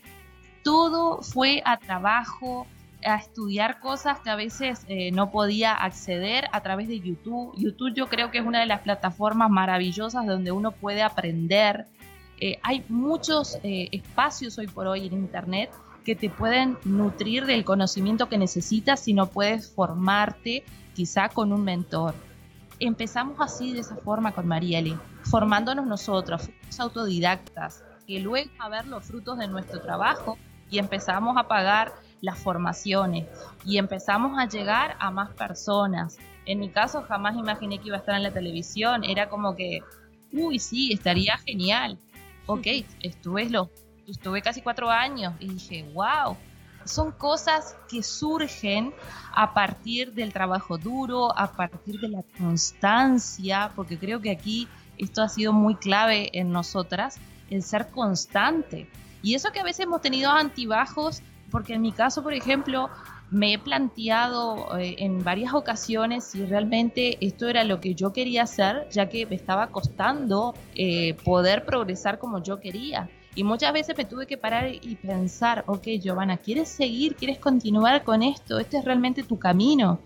Todo 0.62 1.22
fue 1.22 1.62
a 1.64 1.78
trabajo, 1.78 2.66
a 3.04 3.16
estudiar 3.16 3.80
cosas 3.80 4.18
que 4.20 4.30
a 4.30 4.36
veces 4.36 4.84
eh, 4.88 5.12
no 5.12 5.30
podía 5.30 5.74
acceder 5.74 6.48
a 6.52 6.60
través 6.62 6.88
de 6.88 7.00
YouTube. 7.00 7.54
YouTube 7.56 7.94
yo 7.94 8.08
creo 8.08 8.30
que 8.30 8.38
es 8.38 8.46
una 8.46 8.60
de 8.60 8.66
las 8.66 8.80
plataformas 8.80 9.50
maravillosas 9.50 10.26
donde 10.26 10.52
uno 10.52 10.72
puede 10.72 11.02
aprender. 11.02 11.86
Eh, 12.40 12.58
hay 12.62 12.84
muchos 12.88 13.58
eh, 13.62 13.88
espacios 13.92 14.58
hoy 14.58 14.66
por 14.66 14.86
hoy 14.86 15.06
en 15.06 15.12
Internet 15.14 15.70
que 16.04 16.14
te 16.14 16.30
pueden 16.30 16.78
nutrir 16.84 17.46
del 17.46 17.64
conocimiento 17.64 18.28
que 18.28 18.38
necesitas 18.38 19.00
si 19.00 19.12
no 19.12 19.26
puedes 19.26 19.70
formarte 19.72 20.64
quizá 20.94 21.28
con 21.28 21.52
un 21.52 21.64
mentor. 21.64 22.14
Empezamos 22.78 23.40
así 23.40 23.72
de 23.72 23.80
esa 23.80 23.96
forma 23.96 24.32
con 24.32 24.46
Marieli, 24.46 24.96
formándonos 25.22 25.86
nosotros, 25.86 26.42
fuimos 26.42 26.78
autodidactas, 26.78 27.82
que 28.06 28.20
luego 28.20 28.50
a 28.58 28.68
ver 28.68 28.86
los 28.86 29.04
frutos 29.04 29.38
de 29.38 29.48
nuestro 29.48 29.80
trabajo 29.80 30.38
y 30.70 30.78
empezamos 30.78 31.36
a 31.36 31.48
pagar 31.48 31.92
las 32.20 32.38
formaciones 32.38 33.26
y 33.64 33.78
empezamos 33.78 34.38
a 34.38 34.46
llegar 34.46 34.96
a 34.98 35.10
más 35.10 35.30
personas. 35.30 36.18
En 36.44 36.60
mi 36.60 36.70
caso 36.70 37.02
jamás 37.02 37.36
imaginé 37.36 37.78
que 37.78 37.88
iba 37.88 37.96
a 37.96 38.00
estar 38.00 38.14
en 38.14 38.22
la 38.22 38.32
televisión, 38.32 39.04
era 39.04 39.28
como 39.28 39.56
que, 39.56 39.80
uy, 40.32 40.58
sí, 40.58 40.92
estaría 40.92 41.36
genial. 41.38 41.98
Ok, 42.46 42.66
estuve, 43.00 43.50
lo, 43.50 43.70
estuve 44.06 44.42
casi 44.42 44.62
cuatro 44.62 44.90
años 44.90 45.34
y 45.40 45.48
dije, 45.48 45.84
wow, 45.92 46.36
son 46.84 47.12
cosas 47.12 47.76
que 47.88 48.02
surgen 48.02 48.94
a 49.34 49.52
partir 49.54 50.12
del 50.14 50.32
trabajo 50.32 50.78
duro, 50.78 51.36
a 51.36 51.52
partir 51.52 52.00
de 52.00 52.08
la 52.08 52.22
constancia, 52.38 53.72
porque 53.74 53.98
creo 53.98 54.20
que 54.20 54.30
aquí 54.30 54.68
esto 54.96 55.22
ha 55.22 55.28
sido 55.28 55.52
muy 55.52 55.74
clave 55.74 56.30
en 56.32 56.52
nosotras, 56.52 57.18
el 57.50 57.62
ser 57.62 57.88
constante. 57.88 58.88
Y 59.22 59.34
eso 59.34 59.50
que 59.52 59.60
a 59.60 59.64
veces 59.64 59.86
hemos 59.86 60.00
tenido 60.00 60.30
antibajos, 60.30 61.22
porque 61.50 61.74
en 61.74 61.82
mi 61.82 61.92
caso, 61.92 62.22
por 62.22 62.34
ejemplo, 62.34 62.90
me 63.30 63.54
he 63.54 63.58
planteado 63.58 64.78
eh, 64.78 64.96
en 64.98 65.24
varias 65.24 65.52
ocasiones 65.52 66.24
si 66.24 66.44
realmente 66.44 67.18
esto 67.26 67.48
era 67.48 67.64
lo 67.64 67.80
que 67.80 67.94
yo 67.94 68.12
quería 68.12 68.44
hacer, 68.44 68.88
ya 68.90 69.08
que 69.08 69.26
me 69.26 69.34
estaba 69.34 69.68
costando 69.68 70.54
eh, 70.74 71.14
poder 71.24 71.64
progresar 71.64 72.18
como 72.18 72.42
yo 72.42 72.60
quería. 72.60 73.08
Y 73.34 73.44
muchas 73.44 73.72
veces 73.72 73.96
me 73.98 74.06
tuve 74.06 74.26
que 74.26 74.38
parar 74.38 74.70
y 74.72 74.96
pensar, 74.96 75.64
ok, 75.66 75.88
Giovanna, 76.00 76.38
¿quieres 76.38 76.68
seguir? 76.68 77.16
¿Quieres 77.16 77.38
continuar 77.38 78.02
con 78.02 78.22
esto? 78.22 78.58
¿Este 78.58 78.78
es 78.78 78.84
realmente 78.84 79.24
tu 79.24 79.38
camino? 79.38 80.00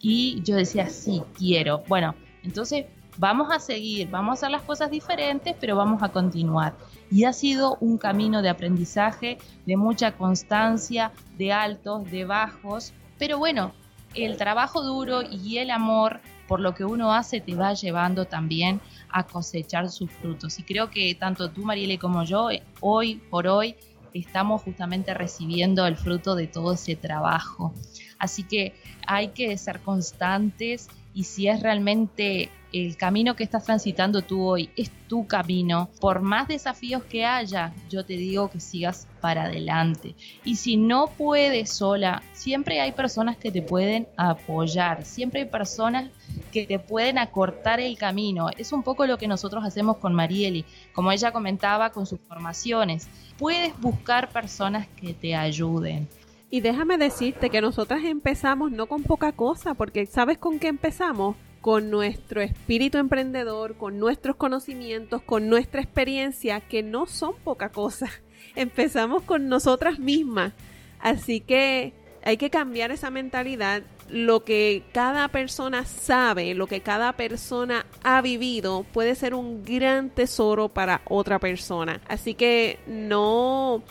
Y 0.00 0.40
yo 0.42 0.56
decía, 0.56 0.88
sí, 0.88 1.22
quiero. 1.36 1.82
Bueno, 1.86 2.14
entonces 2.42 2.86
vamos 3.18 3.52
a 3.52 3.58
seguir, 3.58 4.08
vamos 4.10 4.30
a 4.30 4.34
hacer 4.34 4.50
las 4.50 4.62
cosas 4.62 4.90
diferentes, 4.90 5.54
pero 5.60 5.76
vamos 5.76 6.02
a 6.02 6.10
continuar. 6.10 6.74
y 7.10 7.24
ha 7.24 7.32
sido 7.34 7.76
un 7.80 7.98
camino 7.98 8.40
de 8.40 8.48
aprendizaje, 8.48 9.36
de 9.66 9.76
mucha 9.76 10.12
constancia, 10.12 11.12
de 11.36 11.52
altos, 11.52 12.10
de 12.10 12.24
bajos, 12.24 12.94
pero 13.18 13.38
bueno, 13.38 13.72
el 14.14 14.36
trabajo 14.36 14.82
duro 14.82 15.22
y 15.22 15.58
el 15.58 15.70
amor 15.70 16.20
por 16.48 16.60
lo 16.60 16.74
que 16.74 16.84
uno 16.84 17.14
hace 17.14 17.40
te 17.40 17.54
va 17.54 17.72
llevando 17.74 18.24
también 18.24 18.80
a 19.08 19.24
cosechar 19.24 19.90
sus 19.90 20.10
frutos. 20.10 20.58
Y 20.58 20.64
creo 20.64 20.90
que 20.90 21.14
tanto 21.14 21.50
tú, 21.50 21.62
Marielle, 21.62 21.98
como 21.98 22.24
yo, 22.24 22.50
eh, 22.50 22.62
hoy 22.80 23.16
por 23.30 23.46
hoy, 23.46 23.76
estamos 24.12 24.62
justamente 24.62 25.14
recibiendo 25.14 25.86
el 25.86 25.96
fruto 25.96 26.34
de 26.34 26.46
todo 26.46 26.74
ese 26.74 26.96
trabajo. 26.96 27.72
Así 28.18 28.42
que 28.42 28.74
hay 29.06 29.28
que 29.28 29.56
ser 29.56 29.80
constantes 29.80 30.88
y 31.14 31.24
si 31.24 31.48
es 31.48 31.60
realmente 31.60 32.50
el 32.72 32.96
camino 32.96 33.36
que 33.36 33.44
estás 33.44 33.64
transitando 33.64 34.22
tú 34.22 34.42
hoy, 34.44 34.70
es 34.76 34.90
tu 35.08 35.26
camino, 35.26 35.90
por 36.00 36.22
más 36.22 36.48
desafíos 36.48 37.04
que 37.04 37.24
haya, 37.24 37.72
yo 37.90 38.04
te 38.04 38.14
digo 38.14 38.50
que 38.50 38.60
sigas 38.60 39.06
para 39.20 39.44
adelante. 39.44 40.14
Y 40.44 40.56
si 40.56 40.76
no 40.76 41.08
puedes 41.08 41.70
sola, 41.70 42.22
siempre 42.32 42.80
hay 42.80 42.92
personas 42.92 43.36
que 43.36 43.52
te 43.52 43.62
pueden 43.62 44.08
apoyar, 44.16 45.04
siempre 45.04 45.42
hay 45.42 45.48
personas 45.48 46.10
que 46.50 46.66
te 46.66 46.78
pueden 46.78 47.18
acortar 47.18 47.80
el 47.80 47.98
camino. 47.98 48.48
Es 48.56 48.72
un 48.72 48.82
poco 48.82 49.06
lo 49.06 49.18
que 49.18 49.28
nosotros 49.28 49.64
hacemos 49.64 49.98
con 49.98 50.14
Marieli, 50.14 50.64
como 50.94 51.12
ella 51.12 51.32
comentaba 51.32 51.90
con 51.90 52.06
sus 52.06 52.20
formaciones. 52.20 53.08
Puedes 53.38 53.78
buscar 53.80 54.30
personas 54.30 54.86
que 54.88 55.14
te 55.14 55.34
ayuden. 55.34 56.08
Y 56.50 56.60
déjame 56.60 56.98
decirte 56.98 57.48
que 57.48 57.62
nosotras 57.62 58.04
empezamos 58.04 58.70
no 58.70 58.86
con 58.86 59.02
poca 59.02 59.32
cosa, 59.32 59.74
porque 59.74 60.04
¿sabes 60.06 60.36
con 60.36 60.58
qué 60.58 60.68
empezamos? 60.68 61.36
Con 61.62 61.88
nuestro 61.90 62.42
espíritu 62.42 62.98
emprendedor, 62.98 63.76
con 63.78 63.98
nuestros 63.98 64.36
conocimientos, 64.36 65.22
con 65.22 65.48
nuestra 65.48 65.80
experiencia, 65.80 66.60
que 66.60 66.82
no 66.82 67.06
son 67.06 67.34
poca 67.42 67.70
cosa. 67.70 68.10
Empezamos 68.54 69.22
con 69.22 69.48
nosotras 69.48 69.98
mismas. 69.98 70.52
Así 71.00 71.40
que 71.40 71.94
hay 72.24 72.36
que 72.36 72.50
cambiar 72.50 72.90
esa 72.90 73.10
mentalidad. 73.10 73.82
Lo 74.10 74.44
que 74.44 74.82
cada 74.92 75.28
persona 75.28 75.86
sabe, 75.86 76.54
lo 76.54 76.66
que 76.66 76.82
cada 76.82 77.14
persona 77.14 77.86
ha 78.02 78.20
vivido, 78.20 78.84
puede 78.92 79.14
ser 79.14 79.34
un 79.34 79.64
gran 79.64 80.10
tesoro 80.10 80.68
para 80.68 81.00
otra 81.06 81.38
persona. 81.38 82.02
Así 82.08 82.34
que 82.34 82.78
no 82.86 83.82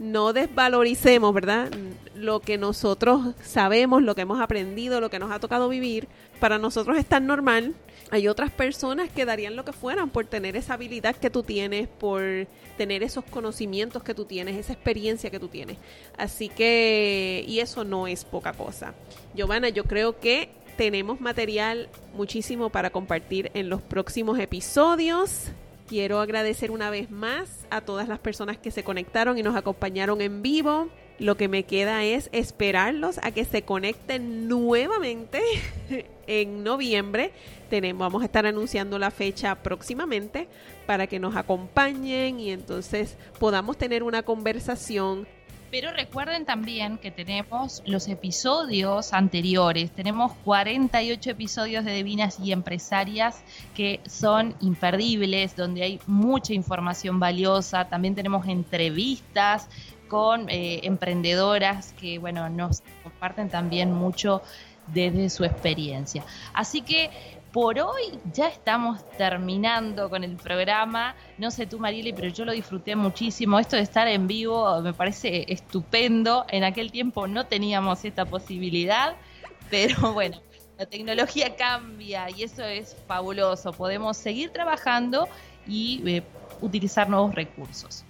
no 0.00 0.32
desvaloricemos, 0.32 1.32
¿verdad? 1.34 1.70
Lo 2.16 2.40
que 2.40 2.56
nosotros 2.56 3.34
sabemos, 3.42 4.02
lo 4.02 4.14
que 4.14 4.22
hemos 4.22 4.40
aprendido, 4.40 4.98
lo 4.98 5.10
que 5.10 5.18
nos 5.18 5.30
ha 5.30 5.38
tocado 5.38 5.68
vivir, 5.68 6.08
para 6.40 6.58
nosotros 6.58 6.96
es 6.96 7.04
tan 7.04 7.26
normal. 7.26 7.74
Hay 8.10 8.26
otras 8.26 8.50
personas 8.50 9.10
que 9.10 9.26
darían 9.26 9.56
lo 9.56 9.64
que 9.66 9.74
fueran 9.74 10.08
por 10.08 10.24
tener 10.24 10.56
esa 10.56 10.74
habilidad 10.74 11.14
que 11.14 11.28
tú 11.28 11.42
tienes, 11.42 11.86
por 11.86 12.22
tener 12.78 13.02
esos 13.02 13.24
conocimientos 13.24 14.02
que 14.02 14.14
tú 14.14 14.24
tienes, 14.24 14.56
esa 14.56 14.72
experiencia 14.72 15.30
que 15.30 15.38
tú 15.38 15.48
tienes. 15.48 15.76
Así 16.16 16.48
que, 16.48 17.44
y 17.46 17.60
eso 17.60 17.84
no 17.84 18.06
es 18.06 18.24
poca 18.24 18.54
cosa. 18.54 18.94
Giovanna, 19.34 19.68
yo 19.68 19.84
creo 19.84 20.18
que 20.18 20.48
tenemos 20.78 21.20
material 21.20 21.90
muchísimo 22.16 22.70
para 22.70 22.88
compartir 22.88 23.50
en 23.52 23.68
los 23.68 23.82
próximos 23.82 24.38
episodios. 24.38 25.50
Quiero 25.90 26.20
agradecer 26.20 26.70
una 26.70 26.88
vez 26.88 27.10
más 27.10 27.66
a 27.68 27.80
todas 27.80 28.06
las 28.06 28.20
personas 28.20 28.56
que 28.56 28.70
se 28.70 28.84
conectaron 28.84 29.38
y 29.38 29.42
nos 29.42 29.56
acompañaron 29.56 30.20
en 30.20 30.40
vivo. 30.40 30.88
Lo 31.18 31.36
que 31.36 31.48
me 31.48 31.64
queda 31.64 32.04
es 32.04 32.30
esperarlos 32.30 33.18
a 33.24 33.32
que 33.32 33.44
se 33.44 33.62
conecten 33.62 34.46
nuevamente 34.46 35.42
en 36.28 36.62
noviembre. 36.62 37.32
Tenemos, 37.70 37.98
vamos 37.98 38.22
a 38.22 38.26
estar 38.26 38.46
anunciando 38.46 39.00
la 39.00 39.10
fecha 39.10 39.64
próximamente 39.64 40.46
para 40.86 41.08
que 41.08 41.18
nos 41.18 41.34
acompañen 41.34 42.38
y 42.38 42.52
entonces 42.52 43.16
podamos 43.40 43.76
tener 43.76 44.04
una 44.04 44.22
conversación 44.22 45.26
pero 45.70 45.92
recuerden 45.92 46.44
también 46.44 46.98
que 46.98 47.10
tenemos 47.10 47.82
los 47.86 48.08
episodios 48.08 49.12
anteriores. 49.12 49.90
Tenemos 49.92 50.32
48 50.44 51.30
episodios 51.30 51.84
de 51.84 51.94
Divinas 51.94 52.40
y 52.40 52.52
Empresarias 52.52 53.42
que 53.74 54.00
son 54.06 54.54
imperdibles, 54.60 55.54
donde 55.56 55.82
hay 55.82 56.00
mucha 56.06 56.52
información 56.54 57.20
valiosa. 57.20 57.88
También 57.88 58.14
tenemos 58.14 58.46
entrevistas 58.48 59.68
con 60.08 60.50
eh, 60.50 60.80
emprendedoras 60.82 61.92
que, 61.92 62.18
bueno, 62.18 62.48
nos 62.48 62.82
comparten 63.04 63.48
también 63.48 63.92
mucho 63.92 64.42
desde 64.88 65.30
su 65.30 65.44
experiencia. 65.44 66.24
Así 66.52 66.82
que 66.82 67.10
por 67.52 67.78
hoy 67.78 68.18
ya 68.32 68.48
estamos 68.48 69.04
terminando 69.16 70.08
con 70.08 70.24
el 70.24 70.36
programa. 70.36 71.14
No 71.38 71.50
sé 71.50 71.66
tú, 71.66 71.78
Marieli, 71.78 72.12
pero 72.12 72.28
yo 72.28 72.44
lo 72.44 72.52
disfruté 72.52 72.94
muchísimo. 72.94 73.58
Esto 73.58 73.76
de 73.76 73.82
estar 73.82 74.06
en 74.08 74.26
vivo 74.26 74.80
me 74.82 74.92
parece 74.92 75.44
estupendo. 75.52 76.44
En 76.48 76.64
aquel 76.64 76.92
tiempo 76.92 77.26
no 77.26 77.46
teníamos 77.46 78.04
esta 78.04 78.24
posibilidad, 78.24 79.16
pero 79.68 80.12
bueno, 80.14 80.40
la 80.78 80.86
tecnología 80.86 81.56
cambia 81.56 82.28
y 82.30 82.44
eso 82.44 82.64
es 82.64 82.96
fabuloso. 83.06 83.72
Podemos 83.72 84.16
seguir 84.16 84.50
trabajando 84.50 85.28
y 85.66 86.02
eh, 86.06 86.22
utilizar 86.60 87.08
nuevos 87.08 87.34
recursos 87.34 88.04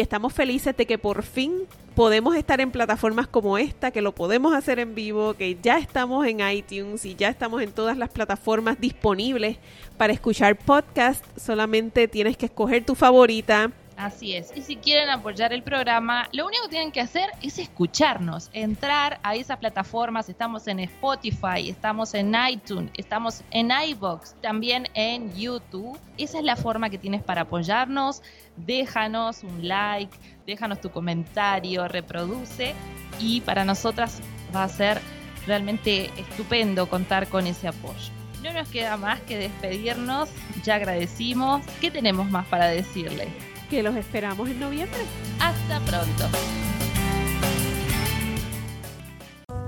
que 0.00 0.04
estamos 0.04 0.32
felices 0.32 0.74
de 0.74 0.86
que 0.86 0.96
por 0.96 1.22
fin 1.22 1.66
podemos 1.94 2.34
estar 2.34 2.58
en 2.62 2.70
plataformas 2.70 3.26
como 3.26 3.58
esta, 3.58 3.90
que 3.90 4.00
lo 4.00 4.14
podemos 4.14 4.54
hacer 4.54 4.78
en 4.78 4.94
vivo, 4.94 5.34
que 5.34 5.58
ya 5.62 5.76
estamos 5.76 6.26
en 6.26 6.40
iTunes 6.40 7.04
y 7.04 7.16
ya 7.16 7.28
estamos 7.28 7.60
en 7.60 7.70
todas 7.70 7.98
las 7.98 8.08
plataformas 8.08 8.80
disponibles 8.80 9.58
para 9.98 10.14
escuchar 10.14 10.56
podcast. 10.56 11.22
Solamente 11.38 12.08
tienes 12.08 12.38
que 12.38 12.46
escoger 12.46 12.82
tu 12.82 12.94
favorita 12.94 13.72
Así 14.00 14.34
es. 14.34 14.50
Y 14.56 14.62
si 14.62 14.76
quieren 14.76 15.10
apoyar 15.10 15.52
el 15.52 15.62
programa, 15.62 16.26
lo 16.32 16.46
único 16.46 16.62
que 16.64 16.70
tienen 16.70 16.90
que 16.90 17.02
hacer 17.02 17.28
es 17.42 17.58
escucharnos, 17.58 18.48
entrar 18.54 19.20
a 19.22 19.34
esas 19.34 19.58
plataformas. 19.58 20.30
Estamos 20.30 20.66
en 20.68 20.80
Spotify, 20.80 21.68
estamos 21.68 22.14
en 22.14 22.34
iTunes, 22.48 22.90
estamos 22.96 23.42
en 23.50 23.70
iBox, 23.70 24.36
también 24.40 24.88
en 24.94 25.36
YouTube. 25.36 25.98
Esa 26.16 26.38
es 26.38 26.44
la 26.44 26.56
forma 26.56 26.88
que 26.88 26.96
tienes 26.96 27.22
para 27.22 27.42
apoyarnos. 27.42 28.22
Déjanos 28.56 29.44
un 29.44 29.68
like, 29.68 30.16
déjanos 30.46 30.80
tu 30.80 30.90
comentario, 30.90 31.86
reproduce 31.86 32.72
y 33.18 33.42
para 33.42 33.66
nosotras 33.66 34.22
va 34.56 34.64
a 34.64 34.68
ser 34.70 34.98
realmente 35.46 36.06
estupendo 36.16 36.88
contar 36.88 37.28
con 37.28 37.46
ese 37.46 37.68
apoyo. 37.68 38.10
No 38.42 38.50
nos 38.54 38.66
queda 38.70 38.96
más 38.96 39.20
que 39.20 39.36
despedirnos, 39.36 40.30
ya 40.64 40.76
agradecimos. 40.76 41.62
¿Qué 41.82 41.90
tenemos 41.90 42.30
más 42.30 42.46
para 42.46 42.68
decirles? 42.68 43.28
Que 43.70 43.82
los 43.84 43.94
esperamos 43.96 44.50
en 44.50 44.58
noviembre. 44.58 45.00
Hasta 45.38 45.80
pronto. 45.80 46.69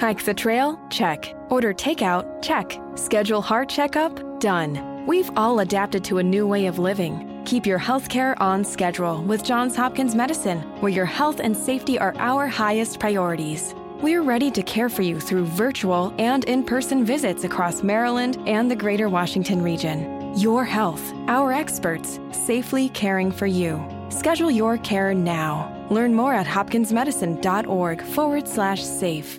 Hike 0.00 0.24
the 0.24 0.34
trail? 0.34 0.78
Check. 0.90 1.34
Order 1.50 1.72
takeout? 1.72 2.42
Check. 2.42 2.80
Schedule 2.96 3.40
heart 3.40 3.68
checkup? 3.68 4.40
Done. 4.40 5.06
We've 5.06 5.30
all 5.36 5.60
adapted 5.60 6.02
to 6.04 6.18
a 6.18 6.22
new 6.22 6.48
way 6.48 6.66
of 6.66 6.80
living. 6.80 7.42
Keep 7.46 7.64
your 7.64 7.78
health 7.78 8.08
care 8.08 8.40
on 8.42 8.64
schedule 8.64 9.22
with 9.22 9.44
Johns 9.44 9.76
Hopkins 9.76 10.16
Medicine, 10.16 10.60
where 10.80 10.90
your 10.90 11.04
health 11.04 11.38
and 11.38 11.56
safety 11.56 11.96
are 11.98 12.14
our 12.18 12.48
highest 12.48 12.98
priorities. 12.98 13.72
We're 14.00 14.22
ready 14.22 14.50
to 14.50 14.62
care 14.64 14.88
for 14.88 15.02
you 15.02 15.20
through 15.20 15.44
virtual 15.44 16.12
and 16.18 16.44
in 16.44 16.64
person 16.64 17.04
visits 17.04 17.44
across 17.44 17.84
Maryland 17.84 18.36
and 18.46 18.68
the 18.68 18.76
greater 18.76 19.08
Washington 19.08 19.62
region. 19.62 20.36
Your 20.36 20.64
health, 20.64 21.12
our 21.28 21.52
experts, 21.52 22.18
safely 22.32 22.88
caring 22.88 23.30
for 23.30 23.46
you. 23.46 23.80
Schedule 24.08 24.50
your 24.50 24.76
care 24.78 25.14
now. 25.14 25.70
Learn 25.90 26.14
more 26.14 26.34
at 26.34 26.46
hopkinsmedicine.org 26.46 28.02
forward 28.02 28.48
slash 28.48 28.82
safe. 28.82 29.38